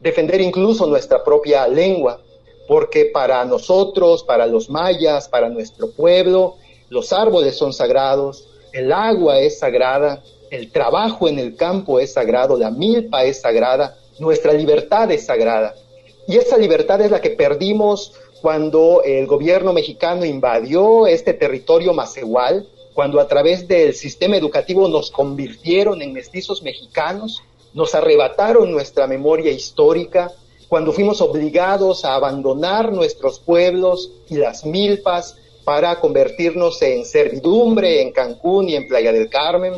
defender 0.00 0.40
incluso 0.40 0.86
nuestra 0.86 1.22
propia 1.24 1.66
lengua, 1.68 2.20
porque 2.66 3.06
para 3.06 3.44
nosotros, 3.44 4.22
para 4.22 4.46
los 4.46 4.70
mayas, 4.70 5.28
para 5.28 5.48
nuestro 5.48 5.90
pueblo, 5.90 6.56
los 6.88 7.12
árboles 7.12 7.56
son 7.56 7.72
sagrados, 7.72 8.48
el 8.72 8.92
agua 8.92 9.40
es 9.40 9.58
sagrada, 9.58 10.22
el 10.50 10.70
trabajo 10.70 11.28
en 11.28 11.38
el 11.38 11.56
campo 11.56 12.00
es 12.00 12.12
sagrado, 12.12 12.56
la 12.56 12.70
milpa 12.70 13.24
es 13.24 13.40
sagrada, 13.40 13.96
nuestra 14.18 14.52
libertad 14.52 15.10
es 15.10 15.26
sagrada. 15.26 15.74
Y 16.26 16.36
esa 16.36 16.56
libertad 16.58 17.00
es 17.00 17.10
la 17.10 17.20
que 17.20 17.30
perdimos 17.30 18.12
cuando 18.40 19.02
el 19.04 19.26
gobierno 19.26 19.72
mexicano 19.72 20.24
invadió 20.24 21.06
este 21.06 21.34
territorio 21.34 21.92
macehual, 21.92 22.66
cuando 22.94 23.20
a 23.20 23.28
través 23.28 23.68
del 23.68 23.94
sistema 23.94 24.36
educativo 24.36 24.88
nos 24.88 25.10
convirtieron 25.10 26.02
en 26.02 26.12
mestizos 26.12 26.62
mexicanos, 26.62 27.42
nos 27.74 27.94
arrebataron 27.94 28.72
nuestra 28.72 29.06
memoria 29.06 29.52
histórica, 29.52 30.32
cuando 30.68 30.92
fuimos 30.92 31.20
obligados 31.20 32.04
a 32.04 32.14
abandonar 32.14 32.92
nuestros 32.92 33.38
pueblos 33.40 34.12
y 34.28 34.36
las 34.36 34.64
milpas 34.64 35.36
para 35.64 36.00
convertirnos 36.00 36.80
en 36.82 37.04
servidumbre 37.04 38.02
en 38.02 38.12
Cancún 38.12 38.68
y 38.68 38.76
en 38.76 38.88
Playa 38.88 39.12
del 39.12 39.28
Carmen, 39.28 39.74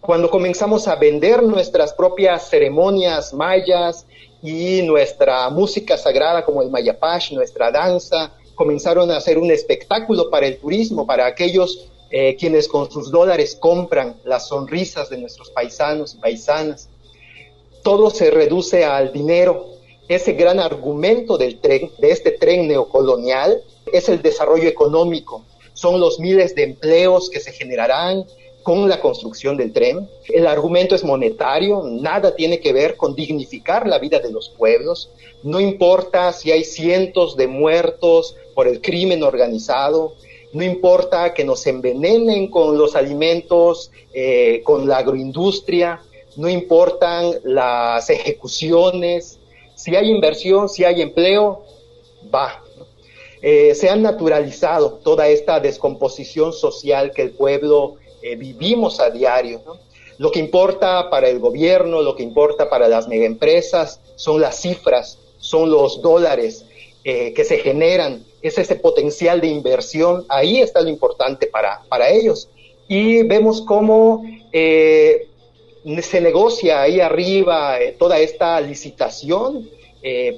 cuando 0.00 0.30
comenzamos 0.30 0.88
a 0.88 0.96
vender 0.96 1.42
nuestras 1.42 1.92
propias 1.92 2.48
ceremonias 2.48 3.34
mayas 3.34 4.06
y 4.42 4.82
nuestra 4.82 5.48
música 5.50 5.96
sagrada 5.96 6.44
como 6.44 6.62
el 6.62 6.70
mayapash, 6.70 7.32
nuestra 7.32 7.70
danza, 7.70 8.32
comenzaron 8.54 9.10
a 9.10 9.16
hacer 9.16 9.38
un 9.38 9.50
espectáculo 9.50 10.30
para 10.30 10.46
el 10.46 10.58
turismo, 10.58 11.06
para 11.06 11.26
aquellos 11.26 11.88
eh, 12.10 12.36
quienes 12.36 12.66
con 12.66 12.90
sus 12.90 13.10
dólares 13.10 13.56
compran 13.58 14.16
las 14.24 14.48
sonrisas 14.48 15.08
de 15.10 15.18
nuestros 15.18 15.50
paisanos 15.50 16.14
y 16.14 16.18
paisanas. 16.18 16.88
Todo 17.82 18.10
se 18.10 18.30
reduce 18.30 18.84
al 18.84 19.12
dinero. 19.12 19.66
Ese 20.08 20.32
gran 20.32 20.58
argumento 20.58 21.38
del 21.38 21.60
de 21.60 22.10
este 22.10 22.32
tren 22.32 22.66
neocolonial, 22.66 23.62
es 23.92 24.08
el 24.08 24.22
desarrollo 24.22 24.68
económico. 24.68 25.44
Son 25.72 26.00
los 26.00 26.18
miles 26.18 26.54
de 26.54 26.64
empleos 26.64 27.30
que 27.30 27.40
se 27.40 27.52
generarán, 27.52 28.24
con 28.62 28.88
la 28.88 29.00
construcción 29.00 29.56
del 29.56 29.72
tren. 29.72 30.08
El 30.28 30.46
argumento 30.46 30.94
es 30.94 31.04
monetario, 31.04 31.82
nada 31.84 32.34
tiene 32.34 32.60
que 32.60 32.72
ver 32.72 32.96
con 32.96 33.14
dignificar 33.14 33.86
la 33.86 33.98
vida 33.98 34.18
de 34.18 34.30
los 34.30 34.50
pueblos. 34.50 35.10
No 35.42 35.60
importa 35.60 36.32
si 36.32 36.52
hay 36.52 36.64
cientos 36.64 37.36
de 37.36 37.46
muertos 37.46 38.36
por 38.54 38.68
el 38.68 38.80
crimen 38.80 39.22
organizado, 39.22 40.14
no 40.52 40.64
importa 40.64 41.32
que 41.32 41.44
nos 41.44 41.66
envenenen 41.66 42.48
con 42.48 42.76
los 42.76 42.96
alimentos, 42.96 43.92
eh, 44.12 44.62
con 44.64 44.88
la 44.88 44.98
agroindustria, 44.98 46.02
no 46.36 46.48
importan 46.48 47.34
las 47.44 48.10
ejecuciones, 48.10 49.38
si 49.74 49.96
hay 49.96 50.10
inversión, 50.10 50.68
si 50.68 50.84
hay 50.84 51.00
empleo, 51.00 51.64
va. 52.34 52.62
Eh, 53.42 53.74
se 53.74 53.88
ha 53.88 53.96
naturalizado 53.96 55.00
toda 55.02 55.28
esta 55.28 55.60
descomposición 55.60 56.52
social 56.52 57.12
que 57.12 57.22
el 57.22 57.30
pueblo 57.30 57.96
eh, 58.22 58.36
vivimos 58.36 59.00
a 59.00 59.10
diario. 59.10 59.60
Lo 60.18 60.30
que 60.30 60.38
importa 60.38 61.08
para 61.08 61.28
el 61.28 61.38
gobierno, 61.38 62.02
lo 62.02 62.14
que 62.14 62.22
importa 62.22 62.68
para 62.68 62.88
las 62.88 63.08
megaempresas 63.08 64.00
son 64.16 64.40
las 64.40 64.60
cifras, 64.60 65.18
son 65.38 65.70
los 65.70 66.02
dólares 66.02 66.66
eh, 67.04 67.32
que 67.32 67.44
se 67.44 67.58
generan, 67.58 68.24
es 68.42 68.58
ese 68.58 68.76
potencial 68.76 69.40
de 69.40 69.46
inversión, 69.46 70.26
ahí 70.28 70.60
está 70.60 70.82
lo 70.82 70.90
importante 70.90 71.46
para, 71.46 71.82
para 71.88 72.10
ellos. 72.10 72.48
Y 72.88 73.22
vemos 73.22 73.62
cómo 73.62 74.22
eh, 74.52 75.28
se 76.02 76.20
negocia 76.20 76.82
ahí 76.82 77.00
arriba 77.00 77.78
toda 77.98 78.18
esta 78.18 78.60
licitación 78.60 79.68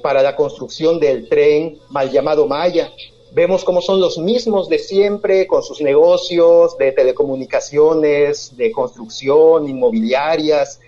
para 0.01 0.21
la 0.21 0.35
construcción 0.35 0.99
del 0.99 1.29
tren 1.29 1.79
mal 1.89 2.11
llamado 2.11 2.47
Maya, 2.47 2.91
vemos 3.33 3.63
cómo 3.63 3.81
son 3.81 3.99
los 3.99 4.17
mismos 4.17 4.69
de 4.69 4.79
siempre 4.79 5.47
con 5.47 5.63
sus 5.63 5.81
negocios 5.81 6.77
de 6.77 6.91
telecomunicaciones, 6.91 8.55
de 8.55 8.71
construcción, 8.71 9.67
inmobiliarias, 9.67 10.79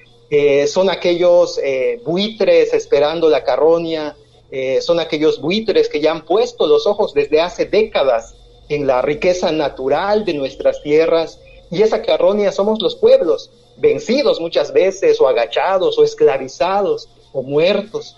son 0.67 0.89
aquellos 0.89 1.59
eh, 1.63 2.01
buitres 2.03 2.73
esperando 2.73 3.29
la 3.29 3.43
carroña, 3.43 4.15
eh, 4.51 4.81
son 4.81 4.99
aquellos 4.99 5.39
buitres 5.39 5.87
que 5.87 6.01
ya 6.01 6.11
han 6.11 6.25
puesto 6.25 6.67
los 6.67 6.87
ojos 6.87 7.13
desde 7.13 7.41
hace 7.41 7.65
décadas 7.65 8.35
en 8.69 8.87
la 8.87 9.01
riqueza 9.01 9.51
natural 9.51 10.25
de 10.25 10.33
nuestras 10.33 10.81
tierras. 10.81 11.39
Y 11.71 11.81
esa 11.81 12.01
carroña 12.01 12.51
somos 12.51 12.81
los 12.81 12.95
pueblos, 12.95 13.49
vencidos 13.77 14.39
muchas 14.39 14.73
veces 14.73 15.19
o 15.21 15.27
agachados 15.27 15.97
o 15.97 16.03
esclavizados 16.03 17.09
o 17.31 17.41
muertos, 17.41 18.15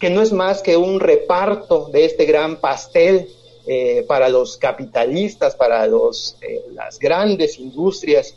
que 0.00 0.10
no 0.10 0.22
es 0.22 0.32
más 0.32 0.62
que 0.62 0.76
un 0.76 1.00
reparto 1.00 1.88
de 1.92 2.04
este 2.04 2.24
gran 2.24 2.56
pastel 2.56 3.28
eh, 3.66 4.04
para 4.08 4.28
los 4.28 4.56
capitalistas, 4.56 5.54
para 5.54 5.86
los, 5.86 6.36
eh, 6.40 6.62
las 6.72 6.98
grandes 6.98 7.58
industrias, 7.58 8.34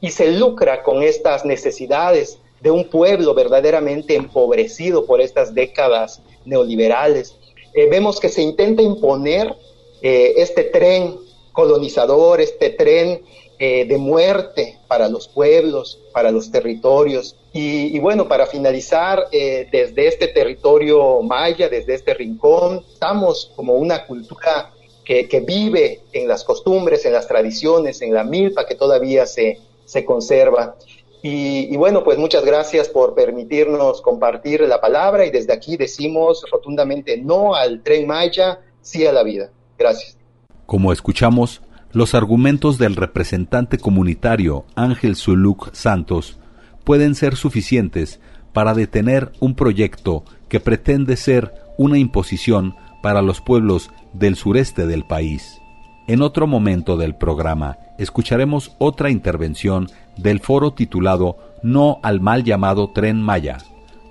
y 0.00 0.10
se 0.10 0.32
lucra 0.32 0.82
con 0.82 1.02
estas 1.02 1.44
necesidades 1.46 2.38
de 2.60 2.70
un 2.70 2.88
pueblo 2.90 3.32
verdaderamente 3.32 4.14
empobrecido 4.14 5.06
por 5.06 5.20
estas 5.20 5.54
décadas 5.54 6.20
neoliberales. 6.44 7.34
Eh, 7.72 7.88
vemos 7.88 8.20
que 8.20 8.28
se 8.28 8.42
intenta 8.42 8.82
imponer 8.82 9.54
este 10.02 10.62
tren 10.62 11.16
colonizador, 11.52 12.40
este 12.40 12.70
tren 12.70 13.22
de 13.58 13.96
muerte 13.98 14.78
para 14.86 15.08
los 15.08 15.28
pueblos, 15.28 16.00
para 16.12 16.30
los 16.30 16.50
territorios. 16.50 17.36
Y, 17.52 17.98
bueno, 18.00 18.28
para 18.28 18.46
finalizar, 18.46 19.28
desde 19.30 20.08
este 20.08 20.28
territorio 20.28 21.22
maya, 21.22 21.68
desde 21.68 21.94
este 21.94 22.12
rincón, 22.12 22.84
estamos 22.92 23.52
como 23.56 23.74
una 23.74 24.06
cultura 24.06 24.72
que, 25.06 25.28
que, 25.28 25.40
vive 25.40 26.02
en 26.12 26.28
las 26.28 26.44
costumbres, 26.44 27.06
en 27.06 27.12
las 27.12 27.28
tradiciones, 27.28 28.02
en 28.02 28.12
la 28.12 28.24
milpa 28.24 28.66
que 28.66 28.74
todavía 28.74 29.24
se, 29.24 29.60
se 29.86 30.04
conserva. 30.04 30.76
Y, 31.22 31.72
y, 31.72 31.76
bueno, 31.76 32.04
pues 32.04 32.18
muchas 32.18 32.44
gracias 32.44 32.88
por 32.88 33.14
permitirnos 33.14 34.02
compartir 34.02 34.60
la 34.62 34.80
palabra 34.80 35.24
y 35.24 35.30
desde 35.30 35.52
aquí 35.52 35.76
decimos 35.76 36.44
rotundamente 36.50 37.16
no 37.16 37.54
al 37.54 37.82
tren 37.82 38.06
Maya, 38.06 38.60
sí 38.82 39.06
a 39.06 39.12
la 39.12 39.22
vida. 39.22 39.50
Gracias. 39.78 40.18
Como 40.66 40.92
escuchamos, 40.92 41.62
los 41.96 42.14
argumentos 42.14 42.76
del 42.76 42.94
representante 42.94 43.78
comunitario 43.78 44.66
Ángel 44.74 45.16
Zuluc 45.16 45.72
Santos 45.72 46.38
pueden 46.84 47.14
ser 47.14 47.36
suficientes 47.36 48.20
para 48.52 48.74
detener 48.74 49.32
un 49.40 49.54
proyecto 49.54 50.22
que 50.50 50.60
pretende 50.60 51.16
ser 51.16 51.54
una 51.78 51.96
imposición 51.96 52.74
para 53.02 53.22
los 53.22 53.40
pueblos 53.40 53.88
del 54.12 54.36
sureste 54.36 54.86
del 54.86 55.06
país. 55.06 55.58
En 56.06 56.20
otro 56.20 56.46
momento 56.46 56.98
del 56.98 57.14
programa 57.14 57.78
escucharemos 57.96 58.72
otra 58.76 59.08
intervención 59.08 59.88
del 60.18 60.40
foro 60.40 60.74
titulado 60.74 61.38
No 61.62 61.98
al 62.02 62.20
mal 62.20 62.44
llamado 62.44 62.90
tren 62.90 63.22
Maya. 63.22 63.56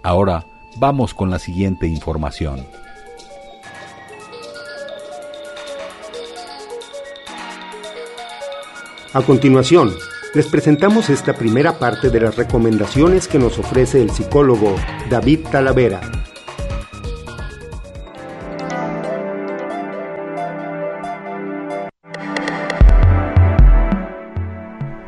Ahora 0.02 0.48
vamos 0.80 1.14
con 1.14 1.30
la 1.30 1.38
siguiente 1.38 1.86
información. 1.86 2.66
A 9.16 9.22
continuación, 9.22 9.96
les 10.34 10.46
presentamos 10.48 11.10
esta 11.10 11.32
primera 11.32 11.80
parte 11.80 12.10
de 12.10 12.20
las 12.20 12.36
recomendaciones 12.36 13.30
que 13.30 13.40
nos 13.40 13.58
ofrece 13.58 14.02
el 14.02 14.12
psicólogo 14.12 14.76
David 15.10 15.48
Talavera. 15.50 16.02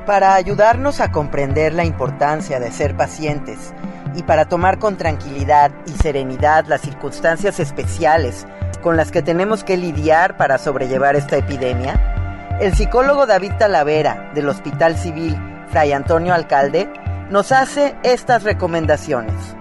Para 0.05 0.35
ayudarnos 0.35 1.01
a 1.01 1.11
comprender 1.11 1.73
la 1.73 1.83
importancia 1.83 2.61
de 2.61 2.71
ser 2.71 2.95
pacientes 2.95 3.73
y 4.15 4.23
para 4.23 4.47
tomar 4.47 4.79
con 4.79 4.95
tranquilidad 4.95 5.73
y 5.85 5.91
serenidad 6.01 6.65
las 6.67 6.79
circunstancias 6.79 7.59
especiales 7.59 8.47
con 8.81 8.95
las 8.95 9.11
que 9.11 9.21
tenemos 9.21 9.65
que 9.65 9.75
lidiar 9.75 10.37
para 10.37 10.59
sobrellevar 10.59 11.17
esta 11.17 11.35
epidemia, 11.35 12.13
el 12.59 12.73
psicólogo 12.73 13.27
David 13.27 13.51
Talavera 13.59 14.31
del 14.33 14.49
Hospital 14.49 14.95
Civil 14.95 15.35
Fray 15.67 15.91
Antonio 15.91 16.33
Alcalde 16.33 16.89
nos 17.29 17.51
hace 17.51 17.95
estas 18.03 18.43
recomendaciones. 18.43 19.55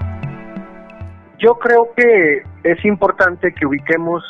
Yo 1.39 1.59
creo 1.59 1.91
que 1.95 2.43
es 2.65 2.85
importante 2.87 3.53
que 3.53 3.67
ubiquemos, 3.67 4.25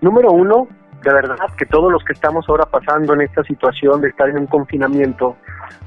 número 0.00 0.32
uno, 0.32 0.66
de 1.04 1.12
verdad, 1.12 1.36
que 1.56 1.66
todos 1.66 1.92
los 1.92 2.02
que 2.02 2.12
estamos 2.12 2.48
ahora 2.48 2.64
pasando 2.64 3.14
en 3.14 3.20
esta 3.20 3.44
situación 3.44 4.00
de 4.00 4.08
estar 4.08 4.28
en 4.28 4.38
un 4.38 4.46
confinamiento, 4.46 5.36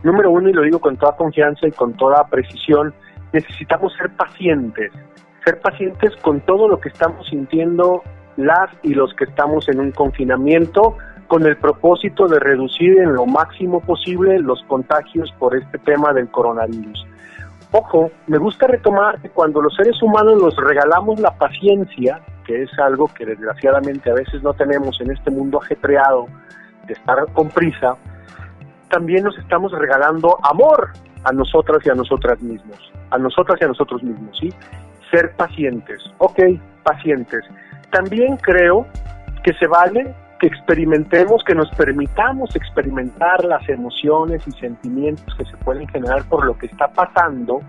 número 0.03 0.31
uno, 0.31 0.47
y 0.47 0.53
lo 0.53 0.61
digo 0.61 0.79
con 0.79 0.95
toda 0.95 1.17
confianza 1.17 1.67
y 1.67 1.71
con 1.71 1.93
toda 1.93 2.25
precisión, 2.27 2.93
necesitamos 3.33 3.93
ser 3.97 4.09
pacientes, 4.15 4.93
ser 5.43 5.59
pacientes 5.59 6.15
con 6.21 6.39
todo 6.41 6.69
lo 6.69 6.79
que 6.79 6.87
estamos 6.87 7.27
sintiendo 7.27 8.01
las 8.37 8.69
y 8.81 8.93
los 8.93 9.13
que 9.13 9.25
estamos 9.25 9.67
en 9.67 9.79
un 9.81 9.91
confinamiento 9.91 10.97
con 11.27 11.45
el 11.45 11.57
propósito 11.57 12.27
de 12.27 12.39
reducir 12.39 12.97
en 12.99 13.13
lo 13.13 13.25
máximo 13.25 13.81
posible 13.81 14.39
los 14.39 14.63
contagios 14.63 15.31
por 15.39 15.55
este 15.55 15.77
tema 15.79 16.13
del 16.13 16.29
coronavirus. 16.29 17.05
Ojo, 17.71 18.11
me 18.27 18.37
gusta 18.37 18.67
retomar 18.67 19.19
que 19.19 19.29
cuando 19.29 19.61
los 19.61 19.75
seres 19.75 19.99
humanos 20.01 20.39
nos 20.39 20.55
regalamos 20.57 21.19
la 21.19 21.31
paciencia, 21.31 22.21
que 22.45 22.63
es 22.63 22.69
algo 22.77 23.07
que 23.07 23.25
desgraciadamente 23.25 24.11
a 24.11 24.13
veces 24.13 24.43
no 24.43 24.53
tenemos 24.53 25.01
en 25.01 25.11
este 25.11 25.31
mundo 25.31 25.59
ajetreado 25.61 26.27
de 26.85 26.93
estar 26.93 27.25
con 27.33 27.49
prisa, 27.49 27.95
también 28.89 29.23
nos 29.23 29.35
estamos 29.39 29.71
regalando 29.71 30.37
amor 30.43 30.91
a 31.23 31.31
nosotras 31.31 31.83
y 31.83 31.89
a 31.89 31.95
nosotras 31.95 32.39
mismos, 32.41 32.77
a 33.09 33.17
nosotras 33.17 33.59
y 33.59 33.63
a 33.63 33.67
nosotros 33.69 34.03
mismos, 34.03 34.37
¿sí? 34.37 34.53
Ser 35.09 35.35
pacientes, 35.35 36.03
ok, 36.19 36.39
pacientes. 36.83 37.43
También 37.89 38.37
creo 38.37 38.85
que 39.43 39.53
se 39.53 39.65
vale 39.65 40.13
que 40.43 40.47
experimentemos, 40.47 41.41
que 41.45 41.55
nos 41.55 41.69
permitamos 41.71 42.53
experimentar 42.53 43.45
las 43.45 43.67
emociones 43.69 44.45
y 44.45 44.51
sentimientos 44.51 45.33
que 45.37 45.45
se 45.45 45.55
pueden 45.63 45.87
generar 45.87 46.27
por 46.27 46.45
lo 46.45 46.57
que 46.57 46.65
está 46.65 46.89
pasando. 46.89 47.61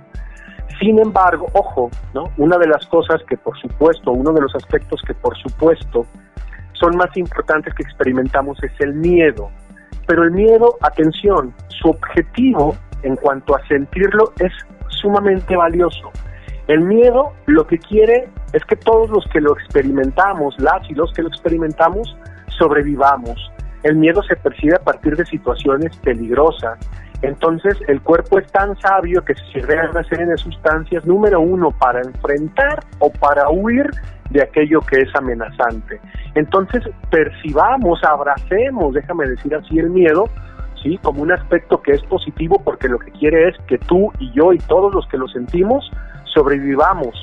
Sin 0.80 0.98
embargo, 0.98 1.46
ojo, 1.52 1.88
¿no? 2.14 2.24
Una 2.36 2.58
de 2.58 2.66
las 2.66 2.84
cosas 2.86 3.22
que 3.28 3.36
por 3.36 3.56
supuesto, 3.60 4.10
uno 4.10 4.32
de 4.32 4.40
los 4.40 4.52
aspectos 4.56 5.00
que 5.06 5.14
por 5.14 5.36
supuesto 5.38 6.04
son 6.72 6.96
más 6.96 7.16
importantes 7.16 7.72
que 7.74 7.84
experimentamos 7.84 8.60
es 8.64 8.72
el 8.80 8.94
miedo. 8.94 9.50
Pero 10.08 10.24
el 10.24 10.32
miedo, 10.32 10.76
atención, 10.80 11.54
su 11.68 11.90
objetivo 11.90 12.74
en 13.04 13.14
cuanto 13.14 13.54
a 13.54 13.64
sentirlo 13.68 14.32
es 14.40 14.52
sumamente 14.88 15.54
valioso. 15.54 16.10
El 16.66 16.80
miedo 16.80 17.34
lo 17.46 17.68
que 17.68 17.78
quiere 17.78 18.28
es 18.52 18.64
que 18.64 18.74
todos 18.74 19.10
los 19.10 19.24
que 19.32 19.40
lo 19.40 19.52
experimentamos, 19.52 20.58
las 20.58 20.90
y 20.90 20.94
los 20.94 21.12
que 21.12 21.22
lo 21.22 21.28
experimentamos, 21.28 22.16
sobrevivamos. 22.58 23.50
El 23.82 23.96
miedo 23.96 24.22
se 24.22 24.36
percibe 24.36 24.76
a 24.76 24.80
partir 24.80 25.16
de 25.16 25.26
situaciones 25.26 25.96
peligrosas. 25.98 26.78
Entonces 27.22 27.76
el 27.88 28.00
cuerpo 28.02 28.38
es 28.38 28.50
tan 28.52 28.78
sabio 28.80 29.24
que 29.24 29.34
se 29.34 29.44
sirve 29.52 29.76
una 29.90 30.04
serie 30.04 30.26
de 30.26 30.36
sustancias, 30.36 31.06
número 31.06 31.40
uno, 31.40 31.70
para 31.70 32.00
enfrentar 32.00 32.84
o 32.98 33.10
para 33.10 33.48
huir 33.50 33.90
de 34.30 34.42
aquello 34.42 34.80
que 34.80 35.00
es 35.00 35.14
amenazante. 35.14 36.00
Entonces 36.34 36.82
percibamos, 37.10 38.02
abracemos, 38.04 38.94
déjame 38.94 39.26
decir 39.26 39.54
así, 39.54 39.78
el 39.78 39.90
miedo, 39.90 40.28
¿sí? 40.82 40.98
Como 41.02 41.22
un 41.22 41.32
aspecto 41.32 41.80
que 41.80 41.92
es 41.92 42.02
positivo 42.02 42.60
porque 42.62 42.88
lo 42.88 42.98
que 42.98 43.12
quiere 43.12 43.48
es 43.48 43.56
que 43.66 43.78
tú 43.78 44.12
y 44.18 44.32
yo 44.32 44.52
y 44.52 44.58
todos 44.58 44.94
los 44.94 45.06
que 45.08 45.18
lo 45.18 45.28
sentimos 45.28 45.90
sobrevivamos. 46.34 47.14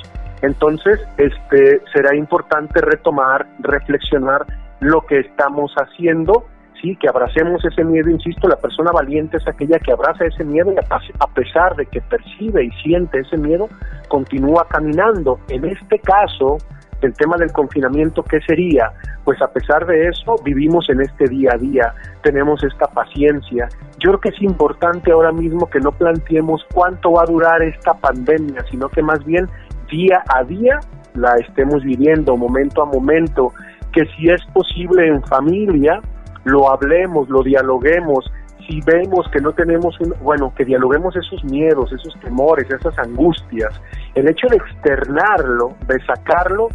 Entonces, 0.42 1.00
este, 1.18 1.80
será 1.92 2.16
importante 2.16 2.80
retomar, 2.80 3.46
reflexionar 3.60 4.44
lo 4.82 5.00
que 5.02 5.20
estamos 5.20 5.72
haciendo, 5.76 6.44
sí, 6.80 6.96
que 6.96 7.08
abracemos 7.08 7.64
ese 7.64 7.84
miedo, 7.84 8.10
insisto, 8.10 8.48
la 8.48 8.56
persona 8.56 8.90
valiente 8.92 9.36
es 9.36 9.46
aquella 9.46 9.78
que 9.78 9.92
abraza 9.92 10.24
ese 10.24 10.44
miedo 10.44 10.72
y 10.72 10.76
a 10.76 11.26
pesar 11.28 11.76
de 11.76 11.86
que 11.86 12.00
percibe 12.00 12.64
y 12.64 12.70
siente 12.82 13.20
ese 13.20 13.36
miedo, 13.36 13.68
continúa 14.08 14.66
caminando. 14.68 15.38
En 15.48 15.64
este 15.64 16.00
caso, 16.00 16.58
el 17.00 17.14
tema 17.14 17.36
del 17.36 17.52
confinamiento, 17.52 18.24
¿qué 18.24 18.40
sería? 18.40 18.92
Pues 19.24 19.40
a 19.40 19.52
pesar 19.52 19.86
de 19.86 20.08
eso, 20.08 20.34
vivimos 20.44 20.88
en 20.90 21.00
este 21.00 21.28
día 21.28 21.50
a 21.54 21.58
día, 21.58 21.94
tenemos 22.22 22.62
esta 22.64 22.86
paciencia. 22.86 23.68
Yo 23.98 24.10
creo 24.10 24.20
que 24.20 24.28
es 24.30 24.42
importante 24.42 25.12
ahora 25.12 25.30
mismo 25.30 25.70
que 25.70 25.78
no 25.78 25.92
planteemos 25.92 26.66
cuánto 26.74 27.12
va 27.12 27.22
a 27.22 27.26
durar 27.26 27.62
esta 27.62 27.94
pandemia, 27.94 28.64
sino 28.68 28.88
que 28.88 29.02
más 29.02 29.24
bien 29.24 29.48
día 29.88 30.24
a 30.34 30.42
día 30.42 30.80
la 31.14 31.36
estemos 31.36 31.84
viviendo, 31.84 32.36
momento 32.36 32.82
a 32.82 32.86
momento, 32.86 33.52
que 33.92 34.06
si 34.16 34.28
es 34.28 34.44
posible 34.52 35.06
en 35.06 35.22
familia, 35.24 36.00
lo 36.44 36.70
hablemos, 36.70 37.28
lo 37.28 37.42
dialoguemos, 37.42 38.30
si 38.66 38.80
vemos 38.80 39.28
que 39.32 39.40
no 39.40 39.52
tenemos, 39.52 39.98
un, 40.00 40.14
bueno, 40.22 40.52
que 40.56 40.64
dialoguemos 40.64 41.14
esos 41.16 41.42
miedos, 41.44 41.92
esos 41.92 42.18
temores, 42.20 42.70
esas 42.70 42.98
angustias, 42.98 43.80
el 44.14 44.28
hecho 44.28 44.46
de 44.48 44.56
externarlo, 44.56 45.74
de 45.86 46.00
sacarlo, 46.04 46.68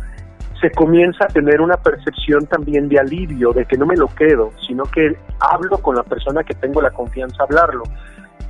se 0.62 0.72
comienza 0.72 1.26
a 1.26 1.28
tener 1.28 1.62
una 1.62 1.78
percepción 1.78 2.46
también 2.48 2.90
de 2.90 3.00
alivio, 3.00 3.52
de 3.54 3.66
que 3.66 3.78
no 3.78 3.86
me 3.86 3.96
lo 3.96 4.08
quedo, 4.08 4.52
sino 4.68 4.84
que 4.86 5.16
hablo 5.40 5.78
con 5.78 5.96
la 5.96 6.04
persona 6.04 6.44
que 6.44 6.56
tengo 6.56 6.82
la 6.82 6.92
confianza 6.92 7.44
hablarlo 7.44 7.84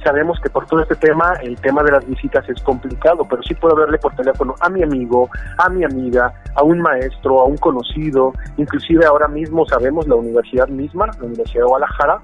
sabemos 0.04 0.40
que 0.42 0.50
por 0.50 0.66
todo 0.68 0.82
este 0.82 0.96
tema, 0.96 1.34
el 1.42 1.60
tema 1.60 1.84
de 1.84 1.92
las 1.92 2.08
visitas 2.08 2.48
es 2.50 2.62
complicado, 2.62 3.26
pero 3.30 3.42
sí 3.44 3.54
puedo 3.56 3.74
hablarle 3.74 3.98
por 3.98 4.16
teléfono 4.16 4.56
a 4.60 4.70
mi 4.70 4.84
amigo, 4.84 5.30
a 5.58 5.70
mi 5.70 5.84
amiga, 5.84 6.34
a 6.56 6.64
un 6.64 6.80
maestro, 6.80 7.42
a 7.42 7.46
un 7.46 7.58
conocido, 7.58 8.34
inclusive 8.58 9.06
ahora 9.06 9.28
mismo 9.28 9.66
sabemos 9.66 10.08
la 10.08 10.16
universidad 10.16 10.68
misma, 10.68 11.08
la 11.20 11.26
Universidad 11.26 11.64
de 11.64 11.68
Guadalajara, 11.68 12.20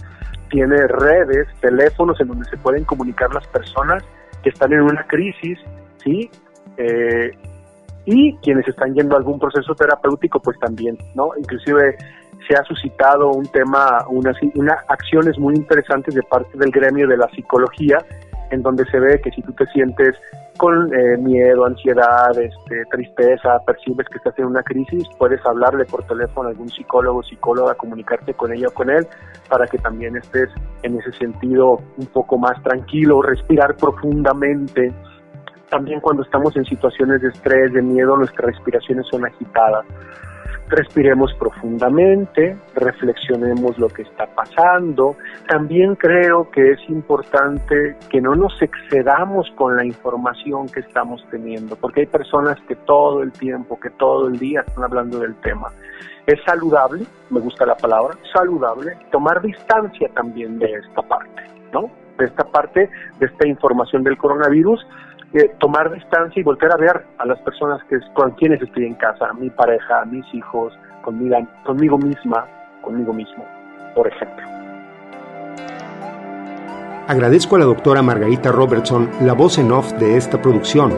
tiene 0.50 0.88
redes, 0.88 1.48
teléfonos 1.62 2.20
en 2.22 2.28
donde 2.28 2.46
se 2.46 2.58
pueden 2.58 2.84
comunicar 2.86 3.34
las 3.34 3.46
personas 3.48 4.04
que 4.44 4.50
están 4.50 4.72
en 4.74 4.82
una 4.82 5.04
crisis, 5.08 5.58
¿sí? 6.04 6.30
Eh, 6.78 7.32
y 8.06 8.36
quienes 8.38 8.68
están 8.68 8.94
yendo 8.94 9.16
a 9.16 9.18
algún 9.18 9.40
proceso 9.40 9.74
terapéutico, 9.74 10.40
pues 10.40 10.60
también, 10.60 10.98
¿no? 11.16 11.32
Inclusive 11.38 11.98
se 12.48 12.56
ha 12.56 12.64
suscitado 12.64 13.30
un 13.30 13.48
tema, 13.48 14.06
unas 14.10 14.36
una 14.56 14.78
acciones 14.88 15.38
muy 15.38 15.56
interesantes 15.56 16.14
de 16.16 16.24
parte 16.24 16.58
del 16.58 16.72
gremio 16.72 17.08
de 17.08 17.18
la 17.18 17.28
psicología, 17.30 17.98
en 18.52 18.62
donde 18.62 18.86
se 18.86 19.00
ve 19.00 19.20
que 19.22 19.32
si 19.32 19.42
tú 19.42 19.52
te 19.54 19.66
sientes 19.68 20.16
con 20.58 20.94
eh, 20.94 21.18
miedo, 21.18 21.66
ansiedad, 21.66 22.38
este, 22.38 22.86
tristeza, 22.92 23.58
percibes 23.66 24.08
que 24.08 24.18
estás 24.18 24.38
en 24.38 24.46
una 24.46 24.62
crisis, 24.62 25.04
puedes 25.18 25.44
hablarle 25.46 25.86
por 25.86 26.04
teléfono 26.04 26.48
a 26.48 26.52
algún 26.52 26.70
psicólogo, 26.70 27.24
psicóloga, 27.24 27.74
comunicarte 27.74 28.34
con 28.36 28.54
ella 28.54 28.68
o 28.68 28.72
con 28.72 28.90
él, 28.92 29.08
para 29.50 29.66
que 29.66 29.80
también 29.80 30.16
estés 30.16 30.50
en 30.84 31.00
ese 31.00 31.12
sentido 31.14 31.82
un 31.98 32.06
poco 32.08 32.38
más 32.38 32.62
tranquilo, 32.62 33.22
respirar 33.22 33.76
profundamente. 33.78 34.94
También 35.70 36.00
cuando 36.02 36.22
estamos 36.22 36.56
en 36.56 36.66
situaciones 36.66 37.22
de 37.24 37.30
estrés, 37.30 37.74
de 37.74 37.82
miedo, 37.82 38.16
nuestras 38.16 38.54
respiraciones 38.54 39.08
son 39.08 39.26
agitadas 39.26 39.86
respiremos 40.68 41.34
profundamente, 41.36 42.56
reflexionemos 42.76 43.78
lo 43.78 43.90
que 43.90 44.04
está 44.04 44.28
pasando. 44.28 45.16
También 45.48 45.96
creo 45.96 46.50
que 46.52 46.72
es 46.72 46.90
importante 46.90 47.96
que 48.10 48.22
no 48.22 48.36
nos 48.36 48.60
excedamos 48.62 49.50
con 49.56 49.76
la 49.76 49.86
información 49.86 50.68
que 50.68 50.80
estamos 50.80 51.26
teniendo, 51.30 51.76
porque 51.76 52.02
hay 52.02 52.08
personas 52.08 52.60
que 52.68 52.76
todo 52.76 53.22
el 53.22 53.32
tiempo, 53.32 53.80
que 53.80 53.90
todo 53.92 54.28
el 54.28 54.40
día 54.40 54.62
están 54.62 54.84
hablando 54.84 55.20
del 55.20 55.36
tema. 55.36 55.70
Es 56.26 56.40
saludable, 56.46 57.06
me 57.30 57.42
gusta 57.42 57.66
la 57.66 57.76
palabra, 57.76 58.18
saludable, 58.34 58.98
tomar 59.12 59.42
distancia 59.42 60.10
también 60.16 60.58
de 60.58 60.72
esta 60.72 61.02
parte, 61.02 61.44
¿no? 61.74 61.90
De 62.18 62.26
esta 62.26 62.46
parte, 62.46 62.90
de 63.20 63.26
esta 63.26 63.48
información 63.48 64.04
del 64.04 64.18
coronavirus 64.18 64.86
tomar 65.60 65.92
distancia 65.92 66.40
y 66.40 66.44
volver 66.44 66.72
a 66.72 66.78
ver 66.78 67.06
a 67.18 67.26
las 67.26 67.40
personas 67.40 67.82
que 67.90 67.98
con 68.14 68.32
quienes 68.32 68.62
estoy 68.62 68.86
en 68.86 68.94
casa, 68.96 69.30
a 69.30 69.34
mi 69.34 69.50
pareja, 69.50 70.02
a 70.02 70.06
mis 70.06 70.26
hijos, 70.34 70.74
conmigo, 71.04 71.36
conmigo 71.66 71.98
misma, 71.98 72.46
conmigo 72.82 73.14
mismo, 73.14 73.46
por 73.96 74.08
ejemplo. 74.08 74.46
Agradezco 77.08 77.56
a 77.56 77.60
la 77.60 77.66
doctora 77.66 78.02
Margarita 78.02 78.52
Robertson 78.52 79.10
la 79.22 79.34
voz 79.34 79.58
en 79.58 79.72
off 79.72 79.92
de 79.94 80.18
esta 80.18 80.42
producción. 80.42 80.94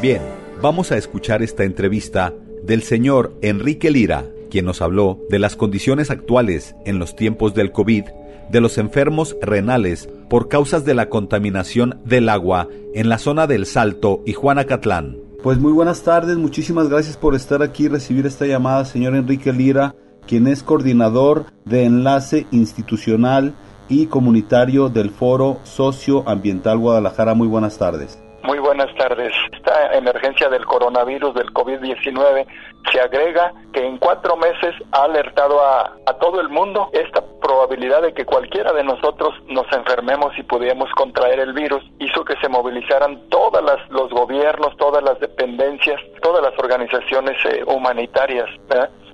Bien, 0.00 0.20
vamos 0.60 0.92
a 0.92 0.98
escuchar 0.98 1.42
esta 1.42 1.64
entrevista 1.64 2.34
del 2.62 2.82
señor 2.82 3.32
Enrique 3.40 3.90
Lira, 3.90 4.24
quien 4.50 4.66
nos 4.66 4.82
habló 4.82 5.18
de 5.30 5.38
las 5.38 5.56
condiciones 5.56 6.10
actuales 6.10 6.76
en 6.84 6.98
los 6.98 7.16
tiempos 7.16 7.54
del 7.54 7.72
COVID 7.72 8.04
de 8.50 8.60
los 8.60 8.78
enfermos 8.78 9.36
renales 9.40 10.08
por 10.28 10.48
causas 10.48 10.84
de 10.84 10.94
la 10.94 11.08
contaminación 11.08 12.00
del 12.04 12.28
agua 12.28 12.68
en 12.94 13.08
la 13.08 13.18
zona 13.18 13.46
del 13.46 13.66
Salto 13.66 14.22
y 14.26 14.32
Juanacatlán. 14.32 15.16
Pues 15.42 15.58
muy 15.58 15.72
buenas 15.72 16.02
tardes, 16.02 16.36
muchísimas 16.36 16.88
gracias 16.88 17.16
por 17.16 17.34
estar 17.34 17.62
aquí 17.62 17.84
y 17.84 17.88
recibir 17.88 18.26
esta 18.26 18.46
llamada, 18.46 18.84
señor 18.84 19.14
Enrique 19.14 19.52
Lira, 19.52 19.94
quien 20.26 20.46
es 20.46 20.62
coordinador 20.62 21.44
de 21.64 21.84
enlace 21.84 22.46
institucional 22.50 23.54
y 23.88 24.06
comunitario 24.06 24.88
del 24.88 25.10
Foro 25.10 25.60
Socioambiental 25.62 26.78
Guadalajara. 26.78 27.34
Muy 27.34 27.46
buenas 27.46 27.78
tardes. 27.78 28.20
Muy 28.42 28.58
buenas 28.58 28.92
tardes. 28.96 29.32
Esta 29.52 29.96
emergencia 29.96 30.48
del 30.48 30.64
coronavirus, 30.64 31.34
del 31.34 31.52
COVID-19, 31.52 32.46
se 32.92 33.00
agrega 33.00 33.52
que 33.72 33.84
en 33.84 33.98
cuatro 33.98 34.36
meses 34.36 34.74
ha 34.92 35.04
alertado 35.04 35.60
a, 35.60 35.96
a, 36.06 36.14
todo 36.14 36.40
el 36.40 36.48
mundo 36.48 36.90
esta 36.92 37.22
probabilidad 37.40 38.02
de 38.02 38.14
que 38.14 38.24
cualquiera 38.24 38.72
de 38.72 38.84
nosotros 38.84 39.34
nos 39.48 39.70
enfermemos 39.72 40.36
y 40.38 40.42
pudiéramos 40.42 40.90
contraer 40.92 41.40
el 41.40 41.52
virus. 41.52 41.82
Hizo 41.98 42.24
que 42.24 42.36
se 42.40 42.48
movilizaran 42.48 43.28
todos 43.28 43.62
los 43.90 44.10
gobiernos, 44.10 44.76
todas 44.76 45.02
las 45.02 45.18
dependencias, 45.20 46.00
todas 46.22 46.42
las 46.42 46.58
organizaciones 46.58 47.36
eh, 47.44 47.64
humanitarias. 47.66 48.48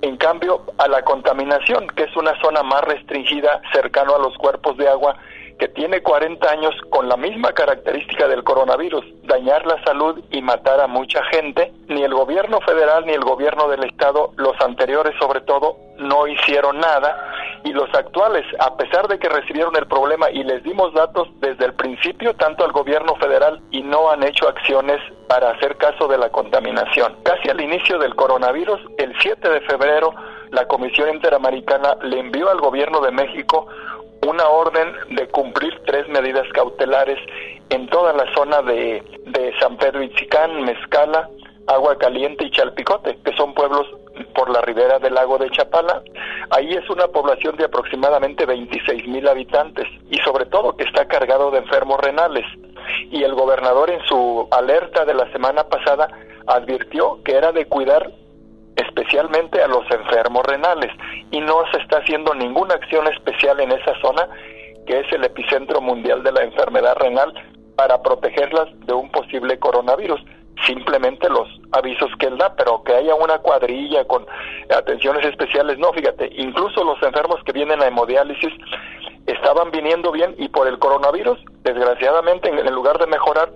En 0.01 0.17
cambio, 0.17 0.61
a 0.77 0.87
la 0.87 1.01
contaminación, 1.03 1.87
que 1.95 2.03
es 2.03 2.15
una 2.17 2.39
zona 2.41 2.61
más 2.63 2.81
restringida 2.81 3.61
cercano 3.71 4.15
a 4.15 4.19
los 4.19 4.37
cuerpos 4.37 4.77
de 4.77 4.89
agua, 4.89 5.15
que 5.57 5.67
tiene 5.67 6.01
40 6.01 6.49
años 6.49 6.75
con 6.89 7.07
la 7.07 7.17
misma 7.17 7.53
característica 7.53 8.27
del 8.27 8.43
coronavirus, 8.43 9.05
dañar 9.23 9.65
la 9.65 9.81
salud 9.83 10.23
y 10.31 10.41
matar 10.41 10.81
a 10.81 10.87
mucha 10.87 11.23
gente, 11.25 11.71
ni 11.87 12.03
el 12.03 12.13
gobierno 12.13 12.59
federal 12.61 13.05
ni 13.05 13.13
el 13.13 13.23
gobierno 13.23 13.67
del 13.67 13.83
estado, 13.83 14.31
los 14.37 14.59
anteriores 14.61 15.13
sobre 15.19 15.41
todo, 15.41 15.77
no 15.97 16.27
hicieron 16.27 16.79
nada 16.79 17.31
y 17.63 17.71
los 17.71 17.93
actuales, 17.93 18.45
a 18.59 18.75
pesar 18.75 19.07
de 19.07 19.19
que 19.19 19.29
recibieron 19.29 19.75
el 19.75 19.87
problema 19.87 20.29
y 20.29 20.43
les 20.43 20.63
dimos 20.63 20.93
datos 20.93 21.29
desde 21.39 21.65
el 21.65 21.73
principio, 21.73 22.35
tanto 22.35 22.65
al 22.65 22.71
gobierno 22.71 23.15
federal 23.15 23.61
y 23.71 23.81
no 23.83 24.09
han 24.09 24.23
hecho 24.23 24.47
acciones 24.47 24.99
para 25.27 25.51
hacer 25.51 25.77
caso 25.77 26.07
de 26.07 26.17
la 26.17 26.29
contaminación. 26.29 27.15
Casi 27.23 27.49
al 27.49 27.61
inicio 27.61 27.99
del 27.99 28.15
coronavirus, 28.15 28.81
el 28.97 29.13
7 29.19 29.49
de 29.49 29.61
febrero, 29.61 30.13
la 30.51 30.67
Comisión 30.67 31.09
Interamericana 31.09 31.95
le 32.03 32.19
envió 32.19 32.49
al 32.49 32.59
gobierno 32.59 32.99
de 32.99 33.11
México 33.11 33.67
una 34.25 34.47
orden 34.47 34.93
de 35.15 35.27
cumplir 35.27 35.79
tres 35.85 36.07
medidas 36.07 36.47
cautelares 36.53 37.19
en 37.69 37.87
toda 37.87 38.13
la 38.13 38.31
zona 38.33 38.61
de, 38.61 39.03
de 39.27 39.53
San 39.59 39.77
Pedro 39.77 40.03
Itzicán, 40.03 40.61
Mezcala, 40.63 41.29
Agua 41.67 41.97
Caliente 41.97 42.45
y 42.45 42.51
Chalpicote, 42.51 43.17
que 43.23 43.33
son 43.35 43.53
pueblos 43.53 43.87
por 44.35 44.49
la 44.49 44.61
ribera 44.61 44.99
del 44.99 45.13
lago 45.13 45.37
de 45.37 45.49
Chapala. 45.49 46.01
Ahí 46.49 46.73
es 46.73 46.89
una 46.89 47.07
población 47.07 47.55
de 47.55 47.65
aproximadamente 47.65 48.45
26 48.45 49.07
mil 49.07 49.27
habitantes 49.27 49.87
y 50.09 50.17
sobre 50.19 50.45
todo 50.45 50.75
que 50.75 50.83
está 50.83 51.05
cargado 51.05 51.51
de 51.51 51.59
enfermos 51.59 51.99
renales. 51.99 52.45
Y 53.11 53.23
el 53.23 53.33
gobernador 53.33 53.89
en 53.89 54.01
su 54.05 54.47
alerta 54.51 55.05
de 55.05 55.13
la 55.13 55.31
semana 55.31 55.63
pasada 55.63 56.09
advirtió 56.47 57.23
que 57.23 57.33
era 57.35 57.51
de 57.51 57.65
cuidar 57.65 58.11
especialmente 58.75 59.61
a 59.61 59.67
los 59.67 59.89
enfermos 59.91 60.45
renales 60.45 60.91
y 61.31 61.39
no 61.41 61.63
se 61.71 61.79
está 61.79 61.97
haciendo 61.99 62.33
ninguna 62.33 62.75
acción 62.75 63.07
especial 63.07 63.59
en 63.59 63.71
esa 63.71 63.93
zona 64.01 64.27
que 64.85 64.99
es 64.99 65.11
el 65.11 65.23
epicentro 65.23 65.81
mundial 65.81 66.23
de 66.23 66.31
la 66.31 66.43
enfermedad 66.43 66.95
renal 66.97 67.33
para 67.75 68.01
protegerlas 68.01 68.67
de 68.85 68.93
un 68.93 69.09
posible 69.11 69.57
coronavirus. 69.59 70.21
Simplemente 70.65 71.29
los 71.29 71.47
avisos 71.71 72.11
que 72.19 72.27
él 72.27 72.37
da, 72.37 72.55
pero 72.55 72.83
que 72.83 72.93
haya 72.93 73.15
una 73.15 73.39
cuadrilla 73.39 74.05
con 74.05 74.25
atenciones 74.69 75.25
especiales, 75.25 75.77
no, 75.79 75.91
fíjate, 75.93 76.29
incluso 76.35 76.83
los 76.83 77.01
enfermos 77.01 77.43
que 77.43 77.51
vienen 77.51 77.81
a 77.81 77.87
hemodiálisis 77.87 78.53
estaban 79.25 79.71
viniendo 79.71 80.11
bien 80.11 80.35
y 80.37 80.49
por 80.49 80.67
el 80.67 80.77
coronavirus, 80.79 81.39
desgraciadamente, 81.63 82.49
en 82.49 82.73
lugar 82.73 82.99
de 82.99 83.07
mejorar, 83.07 83.49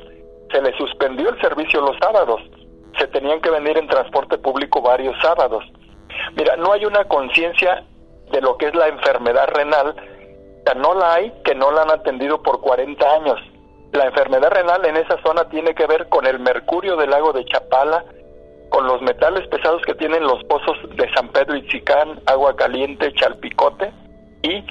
se 0.52 0.62
les 0.62 0.76
suspendió 0.78 1.30
el 1.30 1.40
servicio 1.40 1.82
los 1.82 1.98
sábados, 2.00 2.42
se 2.98 3.08
tenían 3.08 3.42
que 3.42 3.50
venir 3.50 3.78
en 3.78 3.88
transporte 3.88 4.38
público 4.38 4.82
varios 4.82 5.16
sábados. 5.22 5.64
Mira, 6.36 6.56
no 6.56 6.74
hay 6.74 6.86
una 6.86 7.06
conciencia 7.06 7.84
de 8.32 8.42
lo 8.42 8.58
que 8.58 8.68
es 8.68 8.76
la 8.76 8.88
enfermedad 8.88 9.48
renal, 9.54 9.96
no 10.76 10.94
la 10.94 11.14
hay 11.16 11.32
que 11.44 11.56
no 11.56 11.72
la 11.72 11.84
han 11.84 11.92
atendido 11.92 12.42
por 12.42 12.62
40 12.62 13.14
años. 13.16 13.40
La 13.92 14.06
enfermedad 14.06 14.52
renal 14.52 14.86
en 14.86 14.98
esa 14.98 15.22
zona 15.24 15.48
tiene 15.50 15.74
que 15.74 15.88
ver 15.88 16.10
con 16.10 16.26
el 16.26 16.40
mercurio 16.40 16.96
del 16.98 17.10
lago 17.10 17.34
de 17.34 17.46
Chapala, 17.46 18.04
con 18.70 18.86
los 18.86 19.02
metales 19.02 19.48
pesados 19.48 19.82
que 19.84 19.96
tienen 19.96 20.24
los 20.24 20.44
pozos 20.46 20.78
de 20.96 21.10
San 21.14 21.30
Pedro 21.30 21.56
Itzicán, 21.56 22.20
Agua 22.26 22.56
Caliente, 22.56 23.14
Chalpicote, 23.14 23.92
y 24.44 24.64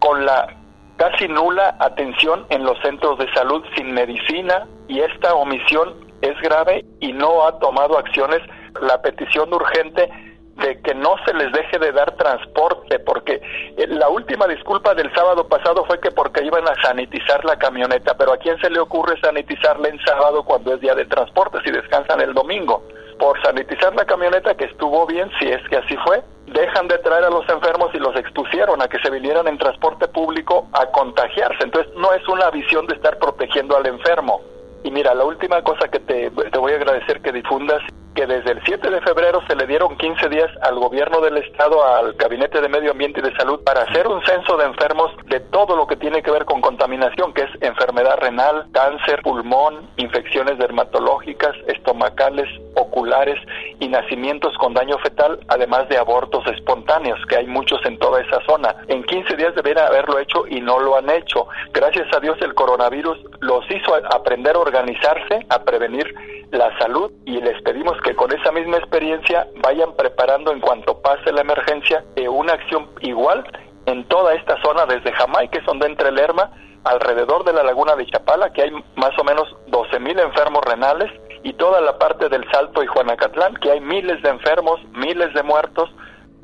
con 0.00 0.26
la 0.26 0.48
casi 0.96 1.28
nula 1.28 1.76
atención 1.78 2.46
en 2.48 2.64
los 2.64 2.78
centros 2.80 3.18
de 3.18 3.32
salud 3.32 3.62
sin 3.76 3.92
medicina, 3.92 4.66
y 4.88 5.00
esta 5.00 5.34
omisión 5.34 6.05
es 6.22 6.40
grave 6.40 6.84
y 7.00 7.12
no 7.12 7.46
ha 7.46 7.58
tomado 7.58 7.98
acciones. 7.98 8.40
La 8.80 9.00
petición 9.00 9.52
urgente 9.52 10.10
de 10.56 10.80
que 10.80 10.94
no 10.94 11.16
se 11.26 11.34
les 11.34 11.52
deje 11.52 11.78
de 11.78 11.92
dar 11.92 12.16
transporte, 12.16 12.98
porque 13.00 13.40
la 13.88 14.08
última 14.08 14.46
disculpa 14.46 14.94
del 14.94 15.12
sábado 15.14 15.46
pasado 15.46 15.84
fue 15.84 16.00
que 16.00 16.10
porque 16.10 16.44
iban 16.44 16.66
a 16.66 16.74
sanitizar 16.82 17.44
la 17.44 17.58
camioneta, 17.58 18.16
pero 18.16 18.32
¿a 18.32 18.38
quién 18.38 18.58
se 18.60 18.70
le 18.70 18.80
ocurre 18.80 19.20
sanitizarla 19.20 19.88
en 19.88 20.00
sábado 20.00 20.44
cuando 20.44 20.74
es 20.74 20.80
día 20.80 20.94
de 20.94 21.04
transporte, 21.04 21.58
si 21.64 21.70
descansan 21.70 22.20
el 22.20 22.32
domingo? 22.32 22.82
Por 23.18 23.40
sanitizar 23.42 23.94
la 23.94 24.04
camioneta, 24.04 24.54
que 24.54 24.64
estuvo 24.64 25.06
bien, 25.06 25.30
si 25.38 25.48
es 25.48 25.62
que 25.68 25.76
así 25.76 25.96
fue, 26.04 26.22
dejan 26.46 26.88
de 26.88 26.98
traer 26.98 27.24
a 27.24 27.30
los 27.30 27.48
enfermos 27.48 27.90
y 27.94 27.98
los 27.98 28.16
expusieron 28.16 28.80
a 28.80 28.88
que 28.88 28.98
se 29.00 29.10
vinieran 29.10 29.48
en 29.48 29.58
transporte 29.58 30.08
público 30.08 30.68
a 30.72 30.86
contagiarse. 30.86 31.64
Entonces, 31.64 31.92
no 31.96 32.12
es 32.12 32.26
una 32.28 32.50
visión 32.50 32.86
de 32.86 32.94
estar 32.94 33.18
protegiendo 33.18 33.76
al 33.76 33.86
enfermo. 33.86 34.40
Y 34.84 34.90
mira, 34.90 35.14
la 35.14 35.24
última 35.24 35.62
cosa 35.62 35.88
que 35.88 36.00
te, 36.00 36.30
te 36.30 36.58
voy 36.58 36.72
a 36.72 36.76
agradecer 36.76 37.20
que 37.20 37.32
difundas 37.32 37.82
que 38.16 38.26
desde 38.26 38.52
el 38.52 38.62
7 38.64 38.90
de 38.90 39.00
febrero 39.02 39.42
se 39.46 39.54
le 39.54 39.66
dieron 39.66 39.94
15 39.98 40.30
días 40.30 40.50
al 40.62 40.76
gobierno 40.76 41.20
del 41.20 41.36
estado, 41.36 41.86
al 41.86 42.14
Gabinete 42.14 42.62
de 42.62 42.68
Medio 42.68 42.92
Ambiente 42.92 43.20
y 43.20 43.22
de 43.22 43.36
Salud, 43.36 43.60
para 43.62 43.82
hacer 43.82 44.08
un 44.08 44.24
censo 44.24 44.56
de 44.56 44.64
enfermos 44.64 45.12
de 45.26 45.40
todo 45.40 45.76
lo 45.76 45.86
que 45.86 45.96
tiene 45.96 46.22
que 46.22 46.30
ver 46.30 46.46
con 46.46 46.62
contaminación, 46.62 47.34
que 47.34 47.42
es 47.42 47.50
enfermedad 47.60 48.16
renal, 48.18 48.68
cáncer, 48.72 49.20
pulmón, 49.22 49.90
infecciones 49.98 50.56
dermatológicas, 50.56 51.54
estomacales, 51.66 52.48
oculares 52.74 53.38
y 53.80 53.88
nacimientos 53.88 54.56
con 54.56 54.72
daño 54.72 54.96
fetal, 54.98 55.38
además 55.48 55.86
de 55.90 55.98
abortos 55.98 56.46
espontáneos, 56.46 57.20
que 57.28 57.36
hay 57.36 57.46
muchos 57.46 57.84
en 57.84 57.98
toda 57.98 58.22
esa 58.22 58.40
zona. 58.46 58.76
En 58.88 59.02
15 59.04 59.36
días 59.36 59.54
deberían 59.54 59.86
haberlo 59.86 60.18
hecho 60.18 60.46
y 60.48 60.62
no 60.62 60.78
lo 60.80 60.96
han 60.96 61.10
hecho. 61.10 61.48
Gracias 61.74 62.06
a 62.16 62.20
Dios 62.20 62.38
el 62.40 62.54
coronavirus 62.54 63.18
los 63.40 63.70
hizo 63.70 63.94
aprender 63.94 64.56
a 64.56 64.60
organizarse, 64.60 65.44
a 65.50 65.62
prevenir 65.62 66.14
la 66.52 66.76
salud 66.78 67.10
y 67.24 67.40
les 67.40 67.60
pedimos 67.62 68.00
que 68.02 68.14
con 68.14 68.32
esa 68.32 68.52
misma 68.52 68.76
experiencia 68.76 69.46
vayan 69.56 69.94
preparando 69.96 70.52
en 70.52 70.60
cuanto 70.60 71.00
pase 71.02 71.32
la 71.32 71.40
emergencia 71.40 72.04
eh, 72.14 72.28
una 72.28 72.54
acción 72.54 72.88
igual 73.00 73.44
en 73.86 74.04
toda 74.04 74.34
esta 74.34 74.60
zona 74.62 74.86
desde 74.86 75.12
Jamaica, 75.12 75.58
es 75.58 75.64
donde 75.64 75.86
entre 75.86 76.10
Lerma, 76.10 76.50
alrededor 76.84 77.44
de 77.44 77.52
la 77.52 77.62
laguna 77.62 77.96
de 77.96 78.06
Chapala, 78.06 78.52
que 78.52 78.62
hay 78.62 78.70
más 78.96 79.16
o 79.18 79.24
menos 79.24 79.56
12 79.68 79.98
mil 80.00 80.18
enfermos 80.18 80.62
renales, 80.64 81.10
y 81.42 81.52
toda 81.52 81.80
la 81.80 81.96
parte 81.98 82.28
del 82.28 82.44
Salto 82.50 82.82
y 82.82 82.86
Juanacatlán, 82.86 83.54
que 83.56 83.70
hay 83.70 83.80
miles 83.80 84.20
de 84.22 84.30
enfermos, 84.30 84.80
miles 84.92 85.32
de 85.34 85.44
muertos, 85.44 85.88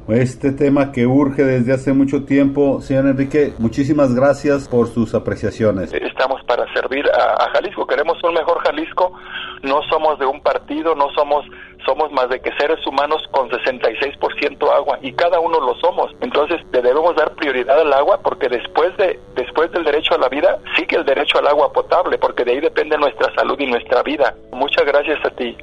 este 0.08 0.52
tema 0.52 0.90
que 0.92 1.06
urge 1.06 1.44
desde 1.44 1.72
hace 1.72 1.92
mucho 1.92 2.24
tiempo. 2.24 2.80
Señor 2.80 3.06
Enrique, 3.06 3.52
muchísimas 3.58 4.14
gracias 4.14 4.68
por 4.68 4.88
sus 4.88 5.14
apreciaciones. 5.14 5.92
Estamos 5.92 6.42
para 6.44 6.70
servir 6.74 7.04
a, 7.10 7.48
Jalisco. 7.52 7.86
Queremos 7.86 8.18
un 8.24 8.34
mejor 8.34 8.58
Jalisco. 8.64 9.12
No 9.62 9.80
somos 9.88 10.18
de 10.18 10.26
un 10.26 10.40
partido, 10.40 10.94
no 10.94 11.10
somos 11.14 11.44
somos 11.86 12.12
más 12.12 12.28
de 12.28 12.40
que 12.40 12.52
seres 12.58 12.78
humanos 12.86 13.20
con 13.32 13.50
66% 13.50 14.72
agua 14.72 14.98
y 15.02 15.12
cada 15.12 15.40
uno 15.40 15.58
lo 15.60 15.74
somos. 15.80 16.14
Entonces, 16.20 16.60
le 16.72 16.80
debemos 16.80 17.16
dar 17.16 17.34
prioridad 17.34 17.80
al 17.80 17.92
agua 17.92 18.20
porque 18.22 18.48
después 18.48 18.96
de 18.98 19.18
después 19.34 19.70
del 19.72 19.84
derecho 19.84 20.14
a 20.14 20.18
la 20.18 20.28
vida 20.28 20.58
sigue 20.76 20.96
el 20.96 21.04
derecho 21.04 21.38
al 21.38 21.48
agua 21.48 21.72
potable 21.72 22.18
porque 22.18 22.44
de 22.44 22.52
ahí 22.52 22.60
depende 22.60 22.96
nuestra 22.98 23.34
salud 23.34 23.58
y 23.58 23.66
nuestra 23.66 24.02
vida. 24.02 24.34
Muchas 24.52 24.84
gracias 24.84 25.18
a 25.24 25.30
ti. 25.30 25.56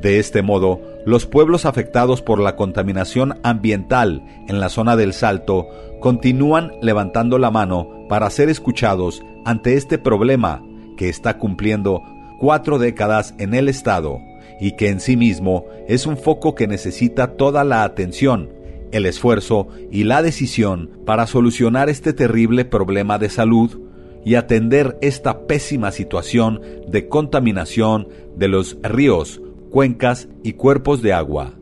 De 0.00 0.20
este 0.20 0.42
modo, 0.42 0.80
los 1.04 1.26
pueblos 1.26 1.64
afectados 1.64 2.22
por 2.22 2.38
la 2.38 2.54
contaminación 2.54 3.40
ambiental 3.42 4.22
en 4.46 4.60
la 4.60 4.68
zona 4.68 4.94
del 4.94 5.12
Salto 5.12 5.66
continúan 6.00 6.72
levantando 6.80 7.38
la 7.38 7.50
mano 7.50 8.06
para 8.08 8.30
ser 8.30 8.48
escuchados 8.48 9.22
ante 9.44 9.74
este 9.74 9.98
problema 9.98 10.62
que 10.96 11.08
está 11.08 11.38
cumpliendo 11.38 12.02
cuatro 12.38 12.78
décadas 12.78 13.34
en 13.38 13.54
el 13.54 13.68
Estado 13.68 14.20
y 14.60 14.72
que 14.72 14.88
en 14.88 15.00
sí 15.00 15.16
mismo 15.16 15.64
es 15.88 16.06
un 16.06 16.16
foco 16.16 16.54
que 16.54 16.68
necesita 16.68 17.36
toda 17.36 17.64
la 17.64 17.82
atención, 17.82 18.50
el 18.92 19.04
esfuerzo 19.06 19.68
y 19.90 20.04
la 20.04 20.22
decisión 20.22 20.90
para 21.06 21.26
solucionar 21.26 21.88
este 21.88 22.12
terrible 22.12 22.64
problema 22.64 23.18
de 23.18 23.30
salud 23.30 23.80
y 24.24 24.34
atender 24.36 24.96
esta 25.00 25.46
pésima 25.46 25.90
situación 25.90 26.60
de 26.86 27.08
contaminación 27.08 28.08
de 28.36 28.48
los 28.48 28.76
ríos, 28.82 29.40
cuencas 29.68 30.28
y 30.42 30.54
cuerpos 30.54 31.02
de 31.02 31.12
agua. 31.12 31.52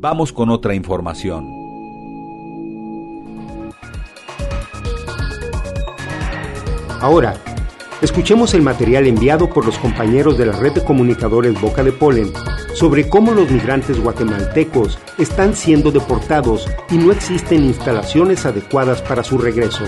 Vamos 0.00 0.32
con 0.32 0.50
otra 0.50 0.74
información. 0.74 1.46
Ahora, 7.00 7.36
escuchemos 8.02 8.54
el 8.54 8.62
material 8.62 9.06
enviado 9.06 9.48
por 9.48 9.64
los 9.64 9.78
compañeros 9.78 10.36
de 10.36 10.46
la 10.46 10.52
red 10.52 10.72
de 10.72 10.84
comunicadores 10.84 11.60
Boca 11.60 11.84
de 11.84 11.92
Polen 11.92 12.32
sobre 12.74 13.08
cómo 13.08 13.32
los 13.32 13.50
migrantes 13.50 14.00
guatemaltecos 14.00 14.98
están 15.18 15.54
siendo 15.54 15.90
deportados 15.90 16.68
y 16.90 16.96
no 16.96 17.12
existen 17.12 17.64
instalaciones 17.64 18.46
adecuadas 18.46 19.02
para 19.02 19.22
su 19.22 19.38
regreso. 19.38 19.84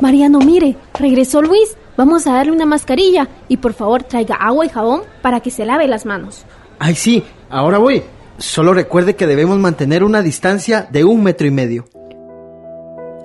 Mariano, 0.00 0.40
mire, 0.40 0.76
regresó 0.94 1.42
Luis. 1.42 1.76
Vamos 1.96 2.26
a 2.26 2.32
darle 2.32 2.52
una 2.52 2.66
mascarilla 2.66 3.28
y 3.48 3.58
por 3.58 3.74
favor 3.74 4.02
traiga 4.02 4.36
agua 4.36 4.64
y 4.64 4.68
jabón 4.68 5.02
para 5.20 5.40
que 5.40 5.50
se 5.50 5.66
lave 5.66 5.88
las 5.88 6.06
manos. 6.06 6.44
Ay, 6.78 6.94
sí, 6.94 7.22
ahora 7.50 7.78
voy. 7.78 8.02
Solo 8.38 8.74
recuerde 8.74 9.14
que 9.14 9.26
debemos 9.26 9.58
mantener 9.58 10.02
una 10.02 10.22
distancia 10.22 10.88
de 10.90 11.04
un 11.04 11.22
metro 11.22 11.46
y 11.46 11.50
medio. 11.50 11.84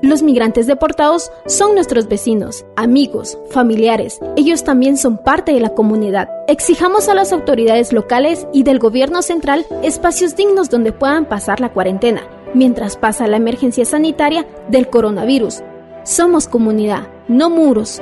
Los 0.03 0.21
migrantes 0.21 0.67
deportados 0.67 1.31
son 1.47 1.73
nuestros 1.73 2.07
vecinos, 2.07 2.65
amigos, 2.75 3.39
familiares. 3.49 4.19
Ellos 4.35 4.63
también 4.63 4.95
son 4.95 5.17
parte 5.17 5.53
de 5.53 5.59
la 5.59 5.69
comunidad. 5.69 6.29
Exijamos 6.47 7.09
a 7.09 7.15
las 7.15 7.33
autoridades 7.33 7.91
locales 7.93 8.45
y 8.53 8.61
del 8.61 8.77
gobierno 8.77 9.23
central 9.23 9.65
espacios 9.81 10.35
dignos 10.35 10.69
donde 10.69 10.91
puedan 10.91 11.25
pasar 11.25 11.59
la 11.61 11.73
cuarentena, 11.73 12.21
mientras 12.53 12.95
pasa 12.95 13.25
la 13.25 13.37
emergencia 13.37 13.85
sanitaria 13.85 14.45
del 14.69 14.87
coronavirus. 14.87 15.63
Somos 16.03 16.47
comunidad, 16.47 17.07
no 17.27 17.49
muros. 17.49 17.99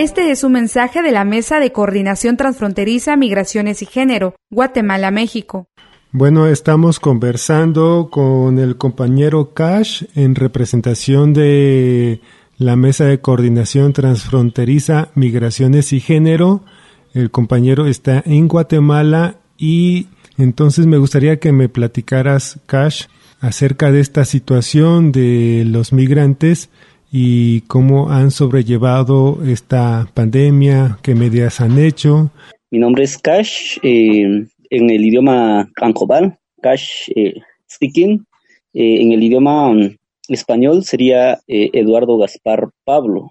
Este 0.00 0.30
es 0.30 0.44
un 0.44 0.52
mensaje 0.52 1.02
de 1.02 1.12
la 1.12 1.26
Mesa 1.26 1.60
de 1.60 1.72
Coordinación 1.72 2.38
Transfronteriza 2.38 3.18
Migraciones 3.18 3.82
y 3.82 3.84
Género, 3.84 4.34
Guatemala-México. 4.48 5.66
Bueno, 6.10 6.46
estamos 6.46 6.98
conversando 6.98 8.08
con 8.10 8.58
el 8.58 8.78
compañero 8.78 9.52
Cash 9.52 10.04
en 10.14 10.36
representación 10.36 11.34
de 11.34 12.22
la 12.56 12.76
Mesa 12.76 13.04
de 13.04 13.20
Coordinación 13.20 13.92
Transfronteriza 13.92 15.10
Migraciones 15.16 15.92
y 15.92 16.00
Género. 16.00 16.64
El 17.12 17.30
compañero 17.30 17.84
está 17.84 18.22
en 18.24 18.48
Guatemala 18.48 19.36
y 19.58 20.06
entonces 20.38 20.86
me 20.86 20.96
gustaría 20.96 21.38
que 21.40 21.52
me 21.52 21.68
platicaras, 21.68 22.58
Cash, 22.64 23.04
acerca 23.38 23.92
de 23.92 24.00
esta 24.00 24.24
situación 24.24 25.12
de 25.12 25.64
los 25.66 25.92
migrantes 25.92 26.70
y 27.12 27.62
cómo 27.62 28.10
han 28.10 28.30
sobrellevado 28.30 29.38
esta 29.44 30.08
pandemia, 30.14 30.98
qué 31.02 31.14
medidas 31.14 31.60
han 31.60 31.78
hecho. 31.78 32.30
Mi 32.70 32.78
nombre 32.78 33.04
es 33.04 33.18
Cash, 33.18 33.78
eh, 33.82 34.46
en 34.70 34.90
el 34.90 35.04
idioma 35.04 35.68
Ancobal, 35.80 36.38
Cash 36.62 37.10
eh, 37.14 37.34
Speaking. 37.68 38.24
Eh, 38.72 39.02
en 39.02 39.12
el 39.12 39.22
idioma 39.22 39.72
mm, 39.72 39.96
español 40.28 40.84
sería 40.84 41.40
eh, 41.48 41.70
Eduardo 41.72 42.16
Gaspar 42.18 42.70
Pablo. 42.84 43.28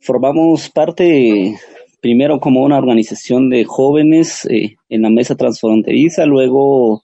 Formamos 0.00 0.68
parte 0.70 1.54
primero 2.00 2.40
como 2.40 2.62
una 2.62 2.78
organización 2.78 3.50
de 3.50 3.64
jóvenes 3.64 4.48
en 4.48 5.02
la 5.02 5.10
mesa 5.10 5.34
transfronteriza, 5.36 6.24
luego 6.24 7.02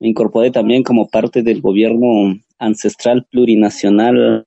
me 0.00 0.08
incorporé 0.08 0.50
también 0.50 0.82
como 0.82 1.08
parte 1.08 1.44
del 1.44 1.60
gobierno 1.60 2.34
ancestral 2.58 3.24
plurinacional 3.30 4.44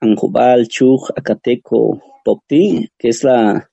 Ancobal, 0.00 0.68
Chuj, 0.68 1.10
Acateco, 1.16 2.00
Popti, 2.24 2.88
que 2.98 3.08
es 3.08 3.24
la 3.24 3.68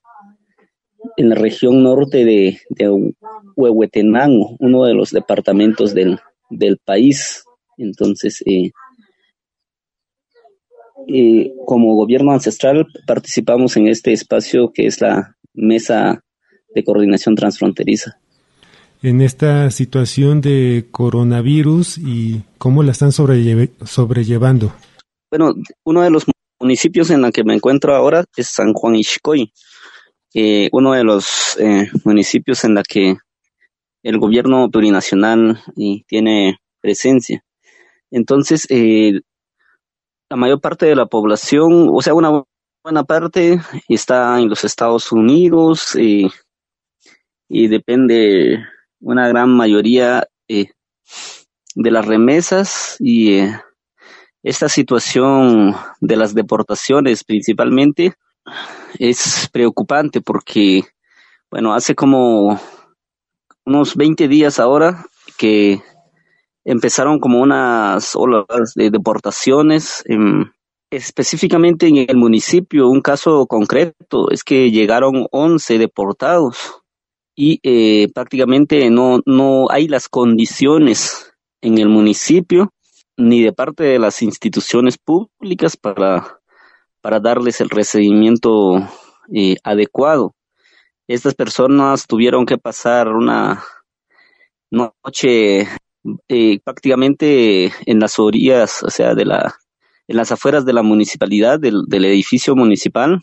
en 1.16 1.28
la 1.30 1.34
región 1.34 1.82
norte 1.82 2.24
de, 2.24 2.58
Huehuetenango, 3.56 4.56
uno 4.58 4.84
de 4.84 4.94
los 4.94 5.10
departamentos 5.10 5.94
del, 5.94 6.18
del 6.50 6.78
país. 6.78 7.44
Entonces, 7.76 8.42
eh, 8.46 8.70
eh, 11.08 11.52
como 11.66 11.94
gobierno 11.94 12.32
ancestral 12.32 12.86
participamos 13.06 13.76
en 13.76 13.88
este 13.88 14.12
espacio 14.12 14.72
que 14.72 14.86
es 14.86 15.00
la 15.00 15.36
Mesa 15.54 16.22
de 16.74 16.84
Coordinación 16.84 17.34
Transfronteriza. 17.34 18.18
En 19.02 19.22
esta 19.22 19.70
situación 19.70 20.42
de 20.42 20.86
coronavirus 20.90 21.96
y 21.98 22.42
cómo 22.58 22.82
la 22.82 22.92
están 22.92 23.12
sobrellevando. 23.12 24.72
Bueno, 25.30 25.54
uno 25.84 26.02
de 26.02 26.10
los 26.10 26.24
municipios 26.60 27.10
en 27.10 27.22
la 27.22 27.30
que 27.30 27.44
me 27.44 27.54
encuentro 27.54 27.94
ahora 27.94 28.24
es 28.36 28.48
San 28.48 28.72
Juan 28.74 28.96
Ixcoy 28.96 29.52
eh, 30.34 30.68
uno 30.72 30.92
de 30.92 31.04
los 31.04 31.56
eh, 31.58 31.90
municipios 32.04 32.64
en 32.64 32.74
la 32.74 32.82
que 32.82 33.16
el 34.02 34.18
gobierno 34.18 34.70
plurinacional 34.70 35.60
eh, 35.76 36.02
tiene 36.06 36.58
presencia. 36.80 37.44
Entonces, 38.10 38.66
eh, 38.70 39.20
la 40.30 40.36
mayor 40.36 40.60
parte 40.60 40.86
de 40.86 40.94
la 40.94 41.06
población, 41.06 41.88
o 41.92 42.00
sea, 42.00 42.14
una 42.14 42.44
buena 42.82 43.04
parte 43.04 43.60
está 43.88 44.38
en 44.38 44.48
los 44.48 44.64
Estados 44.64 45.10
Unidos 45.12 45.96
y 45.96 46.30
depende 47.48 48.64
una 49.00 49.28
gran 49.28 49.50
mayoría 49.50 50.26
de 50.48 50.70
las 51.74 52.06
remesas 52.06 52.96
y 53.00 53.40
esta 54.42 54.68
situación 54.68 55.74
de 56.00 56.16
las 56.16 56.34
deportaciones 56.34 57.24
principalmente 57.24 58.14
es 58.98 59.48
preocupante 59.52 60.20
porque, 60.20 60.82
bueno, 61.50 61.74
hace 61.74 61.94
como 61.94 62.58
unos 63.64 63.96
20 63.96 64.28
días 64.28 64.58
ahora 64.58 65.04
que 65.36 65.82
empezaron 66.64 67.18
como 67.18 67.40
unas 67.40 68.16
olas 68.16 68.74
de 68.74 68.90
deportaciones, 68.90 70.04
específicamente 70.90 71.86
en 71.86 71.98
el 72.08 72.16
municipio, 72.16 72.88
un 72.88 73.00
caso 73.00 73.46
concreto 73.46 74.30
es 74.30 74.42
que 74.42 74.70
llegaron 74.70 75.26
11 75.30 75.78
deportados 75.78 76.82
y 77.36 77.60
eh, 77.62 78.08
prácticamente 78.12 78.90
no, 78.90 79.20
no 79.24 79.70
hay 79.70 79.86
las 79.86 80.08
condiciones 80.08 81.32
en 81.62 81.78
el 81.78 81.88
municipio 81.88 82.72
ni 83.20 83.42
de 83.42 83.52
parte 83.52 83.84
de 83.84 83.98
las 83.98 84.22
instituciones 84.22 84.98
públicas 84.98 85.76
para 85.76 86.40
para 87.00 87.20
darles 87.20 87.60
el 87.60 87.70
recibimiento 87.70 88.76
eh, 89.32 89.56
adecuado. 89.64 90.34
Estas 91.08 91.34
personas 91.34 92.06
tuvieron 92.06 92.46
que 92.46 92.58
pasar 92.58 93.08
una 93.08 93.64
noche 94.70 95.66
eh, 96.28 96.60
prácticamente 96.62 97.72
en 97.86 97.98
las 97.98 98.18
orillas, 98.18 98.82
o 98.82 98.90
sea, 98.90 99.14
de 99.14 99.24
la, 99.24 99.56
en 100.06 100.16
las 100.16 100.30
afueras 100.30 100.64
de 100.64 100.72
la 100.72 100.82
municipalidad, 100.82 101.58
del, 101.58 101.82
del 101.88 102.04
edificio 102.04 102.54
municipal. 102.54 103.20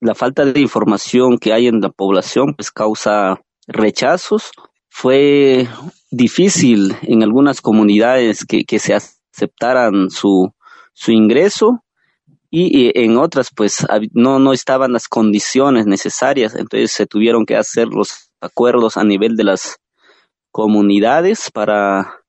La 0.00 0.14
falta 0.14 0.44
de 0.44 0.60
información 0.60 1.38
que 1.38 1.52
hay 1.52 1.66
en 1.66 1.80
la 1.80 1.90
población 1.90 2.54
pues 2.54 2.70
causa 2.70 3.40
rechazos. 3.66 4.50
Fue 4.88 5.68
difícil 6.10 6.96
en 7.02 7.22
algunas 7.22 7.60
comunidades 7.60 8.44
que, 8.44 8.64
que 8.64 8.78
se 8.78 8.94
aceptaran 9.40 10.10
su, 10.10 10.52
su 10.92 11.12
ingreso 11.12 11.82
y, 12.50 12.90
en 12.98 13.16
otras 13.16 13.50
pues 13.54 13.86
no, 14.12 14.38
no 14.38 14.52
estaban 14.52 14.92
las 14.92 15.08
condiciones 15.08 15.86
necesarias, 15.86 16.54
entonces 16.54 16.92
se 16.92 17.06
tuvieron 17.06 17.46
que 17.46 17.56
hacer 17.56 17.88
los 17.88 18.32
acuerdos 18.40 18.96
a 18.96 19.04
nivel 19.04 19.36
de 19.36 19.44
las 19.44 19.78
comunidades 20.50 21.50
para 21.50 22.20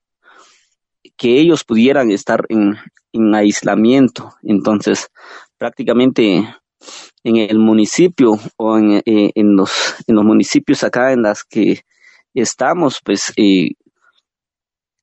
que 1.18 1.40
ellos 1.40 1.64
pudieran 1.64 2.12
estar 2.12 2.46
en, 2.50 2.78
en 3.14 3.36
aislamiento. 3.36 4.34
Entonces, 4.44 5.10
prácticamente 5.58 6.48
en 7.24 7.36
el 7.36 7.58
municipio 7.58 8.40
o 8.58 8.78
en, 8.78 9.02
eh, 9.06 9.32
en, 9.34 9.56
los, 9.56 9.96
en 10.08 10.16
los 10.16 10.26
municipios 10.26 10.84
acá 10.84 11.14
en 11.14 11.24
las 11.24 11.44
que 11.44 11.82
estamos, 12.34 13.00
pues 13.04 13.34
eh, 13.38 13.72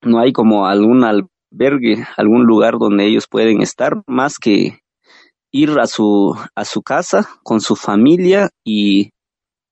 no 0.02 0.20
hay 0.20 0.32
como 0.32 0.66
algún 0.66 1.04
albergue, 1.50 2.06
algún 2.16 2.44
lugar 2.44 2.78
donde 2.78 3.06
ellos 3.06 3.26
pueden 3.26 3.62
estar, 3.62 4.02
más 4.06 4.38
que 4.38 4.80
ir 5.50 5.70
a 5.78 5.86
su, 5.86 6.36
a 6.54 6.64
su 6.64 6.82
casa 6.82 7.28
con 7.42 7.60
su 7.60 7.74
familia 7.76 8.50
y 8.64 9.10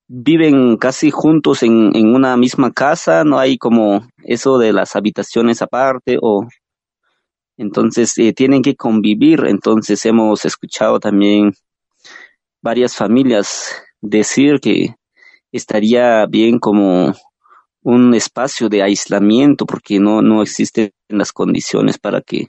viven 0.07 0.77
casi 0.77 1.11
juntos 1.11 1.63
en, 1.63 1.95
en 1.95 2.15
una 2.15 2.35
misma 2.37 2.71
casa, 2.71 3.23
no 3.23 3.37
hay 3.39 3.57
como 3.57 4.07
eso 4.23 4.57
de 4.57 4.73
las 4.73 4.95
habitaciones 4.95 5.61
aparte 5.61 6.17
o 6.21 6.47
entonces 7.57 8.17
eh, 8.19 8.33
tienen 8.33 8.61
que 8.61 8.75
convivir, 8.75 9.45
entonces 9.47 10.05
hemos 10.05 10.45
escuchado 10.45 10.99
también 10.99 11.53
varias 12.61 12.95
familias 12.95 13.75
decir 13.99 14.59
que 14.59 14.95
estaría 15.51 16.25
bien 16.27 16.59
como 16.59 17.13
un 17.87 18.13
espacio 18.13 18.67
de 18.67 18.83
aislamiento 18.83 19.65
porque 19.65 19.97
no, 19.97 20.21
no 20.21 20.41
existen 20.41 20.91
las 21.07 21.31
condiciones 21.31 21.97
para 21.97 22.19
que 22.19 22.47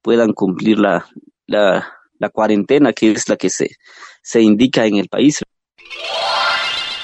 puedan 0.00 0.32
cumplir 0.32 0.78
la, 0.78 1.06
la, 1.46 1.86
la 2.18 2.30
cuarentena, 2.30 2.94
que 2.94 3.12
es 3.12 3.28
la 3.28 3.36
que 3.36 3.50
se, 3.50 3.68
se 4.22 4.40
indica 4.40 4.86
en 4.86 4.96
el 4.96 5.08
país. 5.08 5.42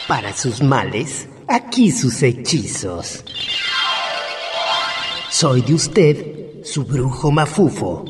Para 0.08 0.32
sus 0.32 0.62
males, 0.62 1.28
aquí 1.46 1.92
sus 1.92 2.22
hechizos. 2.22 3.22
Soy 5.28 5.60
de 5.60 5.74
usted, 5.74 6.64
su 6.64 6.86
brujo 6.86 7.30
mafufo. 7.30 8.06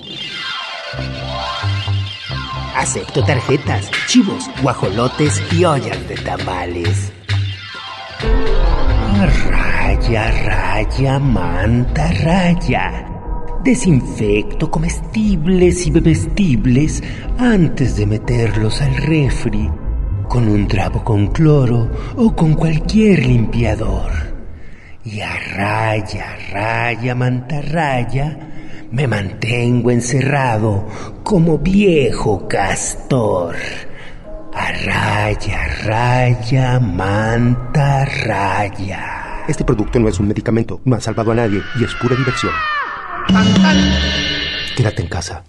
Acepto 2.76 3.24
tarjetas, 3.24 3.90
chivos, 4.06 4.44
guajolotes 4.62 5.42
y 5.52 5.64
ollas 5.64 6.08
de 6.08 6.14
tamales. 6.14 7.12
Raya, 9.26 10.30
raya, 10.44 11.18
manta, 11.18 12.10
raya 12.22 13.06
Desinfecto 13.64 14.70
comestibles 14.70 15.86
y 15.86 15.90
bebestibles 15.90 17.02
antes 17.38 17.96
de 17.96 18.04
meterlos 18.06 18.82
al 18.82 18.94
refri 18.94 19.70
con 20.28 20.48
un 20.48 20.68
trapo 20.68 21.02
con 21.02 21.28
cloro 21.28 21.90
o 22.16 22.34
con 22.36 22.54
cualquier 22.54 23.24
limpiador. 23.24 24.10
Y 25.04 25.20
a 25.20 25.34
raya, 25.54 26.36
raya, 26.50 27.14
mantarraya, 27.14 28.38
me 28.90 29.06
mantengo 29.06 29.90
encerrado 29.90 30.86
como 31.22 31.58
viejo 31.58 32.46
castor. 32.48 33.56
A 34.55 34.70
raya, 34.86 35.66
raya, 35.82 36.78
mantarraya. 36.80 37.84
Este 39.48 39.64
producto 39.64 39.98
no 39.98 40.09
es 40.09 40.20
un 40.20 40.28
medicamento, 40.28 40.80
no 40.84 40.94
ha 40.96 41.00
salvado 41.00 41.32
a 41.32 41.34
nadie 41.34 41.61
y 41.78 41.84
es 41.84 41.92
pura 41.96 42.14
diversión. 42.14 42.52
Quédate 44.76 45.02
en 45.02 45.09
casa. 45.09 45.44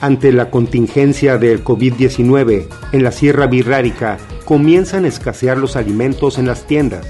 Ante 0.00 0.30
la 0.32 0.50
contingencia 0.50 1.38
del 1.38 1.64
COVID-19 1.64 2.68
en 2.92 3.02
la 3.02 3.10
Sierra 3.10 3.46
Birrárica, 3.46 4.18
comienzan 4.44 5.06
a 5.06 5.08
escasear 5.08 5.56
los 5.56 5.74
alimentos 5.76 6.38
en 6.38 6.46
las 6.46 6.66
tiendas. 6.66 7.06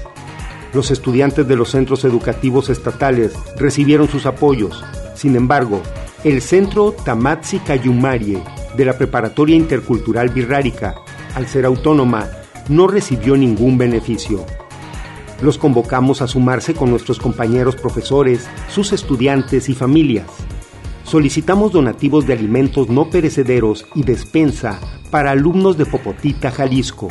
Los 0.73 0.91
estudiantes 0.91 1.47
de 1.47 1.57
los 1.57 1.71
centros 1.71 2.05
educativos 2.05 2.69
estatales 2.69 3.33
recibieron 3.57 4.07
sus 4.07 4.25
apoyos. 4.25 4.85
Sin 5.15 5.35
embargo, 5.35 5.81
el 6.27 6.41
centro 6.41 6.91
Tamatsi 6.91 7.59
Cayumarie 7.59 8.43
de 8.75 8.83
la 8.83 8.97
Preparatoria 8.97 9.55
Intercultural 9.55 10.27
Birrárica, 10.27 10.95
al 11.35 11.47
ser 11.47 11.65
autónoma, 11.65 12.27
no 12.67 12.87
recibió 12.87 13.37
ningún 13.37 13.77
beneficio. 13.77 14.45
Los 15.41 15.57
convocamos 15.57 16.21
a 16.21 16.27
sumarse 16.27 16.73
con 16.73 16.89
nuestros 16.89 17.19
compañeros 17.19 17.77
profesores, 17.77 18.49
sus 18.67 18.91
estudiantes 18.91 19.69
y 19.69 19.73
familias. 19.73 20.27
Solicitamos 21.05 21.71
donativos 21.71 22.27
de 22.27 22.33
alimentos 22.33 22.89
no 22.89 23.09
perecederos 23.09 23.85
y 23.95 24.03
despensa 24.03 24.81
para 25.09 25.31
alumnos 25.31 25.77
de 25.77 25.85
Popotita, 25.85 26.51
Jalisco. 26.51 27.07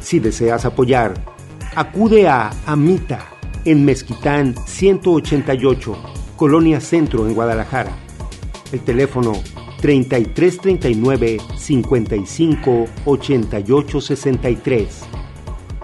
Si 0.00 0.18
deseas 0.18 0.64
apoyar, 0.64 1.12
acude 1.74 2.26
a 2.26 2.50
Amita 2.64 3.26
en 3.66 3.84
Mezquitán 3.84 4.54
188, 4.64 5.94
Colonia 6.36 6.80
Centro 6.80 7.28
en 7.28 7.34
Guadalajara. 7.34 8.09
El 8.72 8.80
teléfono 8.80 9.32
3339 9.80 11.38
55 11.56 12.86
88 13.04 14.00
63. 14.00 15.00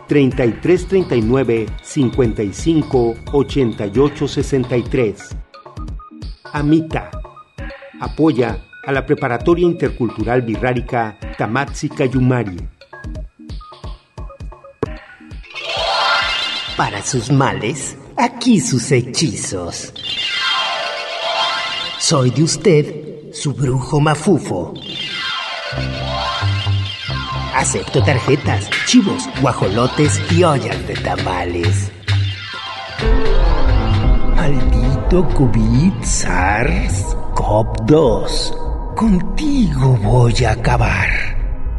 3339 0.07 1.67
55 1.83 3.17
88 3.33 4.29
63. 4.29 5.37
Amita. 6.53 7.11
Apoya 8.01 8.65
a 8.85 8.93
la 8.93 9.05
Preparatoria 9.05 9.67
Intercultural 9.67 10.43
Birrárica 10.43 11.19
Tamatsi 11.37 11.89
Cayumari. 11.89 12.57
Para 16.77 17.03
sus 17.03 17.33
males, 17.33 17.97
aquí 18.17 18.61
sus 18.61 18.93
hechizos. 18.93 19.93
Soy 22.09 22.31
de 22.31 22.45
usted, 22.45 23.33
su 23.33 23.53
brujo 23.53 23.99
mafufo. 23.99 24.73
Acepto 27.53 28.01
tarjetas, 28.01 28.71
chivos, 28.87 29.29
guajolotes 29.43 30.23
y 30.31 30.45
ollas 30.45 30.87
de 30.87 30.95
tamales. 30.95 31.91
Maldito 34.37 35.29
COVID 35.35 35.95
SARS-CoV-2. 36.03 38.95
Contigo 38.95 39.99
voy 40.01 40.45
a 40.45 40.53
acabar. 40.53 41.09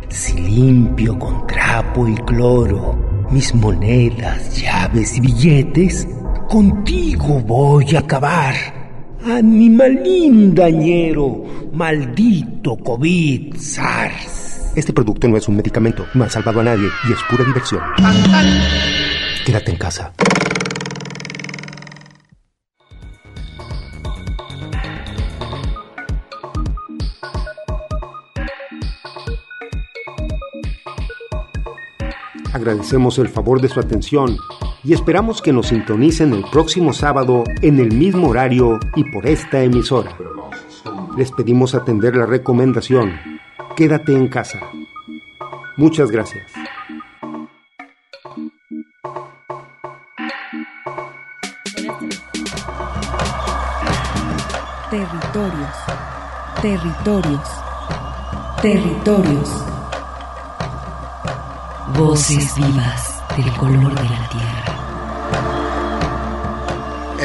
Si 0.10 0.34
limpio 0.34 1.18
con 1.18 1.48
trapo 1.48 2.06
y 2.06 2.16
cloro 2.16 2.98
mis 3.32 3.56
monedas, 3.56 4.62
llaves 4.62 5.16
y 5.16 5.22
billetes, 5.22 6.06
contigo 6.50 7.40
voy 7.40 7.96
a 7.96 8.00
acabar. 8.00 8.77
Animalín 9.30 10.56
dañero, 10.56 11.44
maldito 11.74 12.78
COVID 12.78 13.58
SARS. 13.58 14.72
Este 14.74 14.94
producto 14.94 15.28
no 15.28 15.36
es 15.36 15.46
un 15.50 15.58
medicamento, 15.58 16.06
no 16.14 16.24
ha 16.24 16.30
salvado 16.30 16.62
a 16.62 16.64
nadie 16.64 16.88
y 17.10 17.12
es 17.12 17.20
pura 17.30 17.44
diversión. 17.44 17.82
Quédate 19.46 19.72
en 19.72 19.78
casa. 19.78 20.14
Agradecemos 32.54 33.20
el 33.20 33.28
favor 33.28 33.60
de 33.60 33.68
su 33.68 33.82
atención 33.82 34.38
y 34.84 34.94
esperamos 34.94 35.42
que 35.42 35.54
nos 35.54 35.68
sintonicen 35.68 36.34
el 36.34 36.44
próximo 36.52 36.94
sábado 36.94 37.44
en 37.62 37.80
el 37.80 37.94
mismo 37.94 38.30
horario 38.30 38.80
y 38.96 39.04
por 39.06 39.28
esta 39.28 39.62
emisora. 39.64 40.16
Les 41.18 41.32
pedimos 41.32 41.76
atender 41.76 42.16
la 42.16 42.26
recomendación 42.26 43.38
quédate 43.78 44.12
en 44.12 44.28
casa. 44.28 44.60
Muchas 45.78 46.10
gracias. 46.10 46.52
Territorios, 54.90 55.78
territorios, 56.60 57.50
territorios. 58.64 59.66
Voces 61.96 62.56
vivas 62.56 63.24
del 63.38 63.52
color 63.58 63.94
de 63.94 64.10
la 64.10 64.30
tierra. 64.30 64.57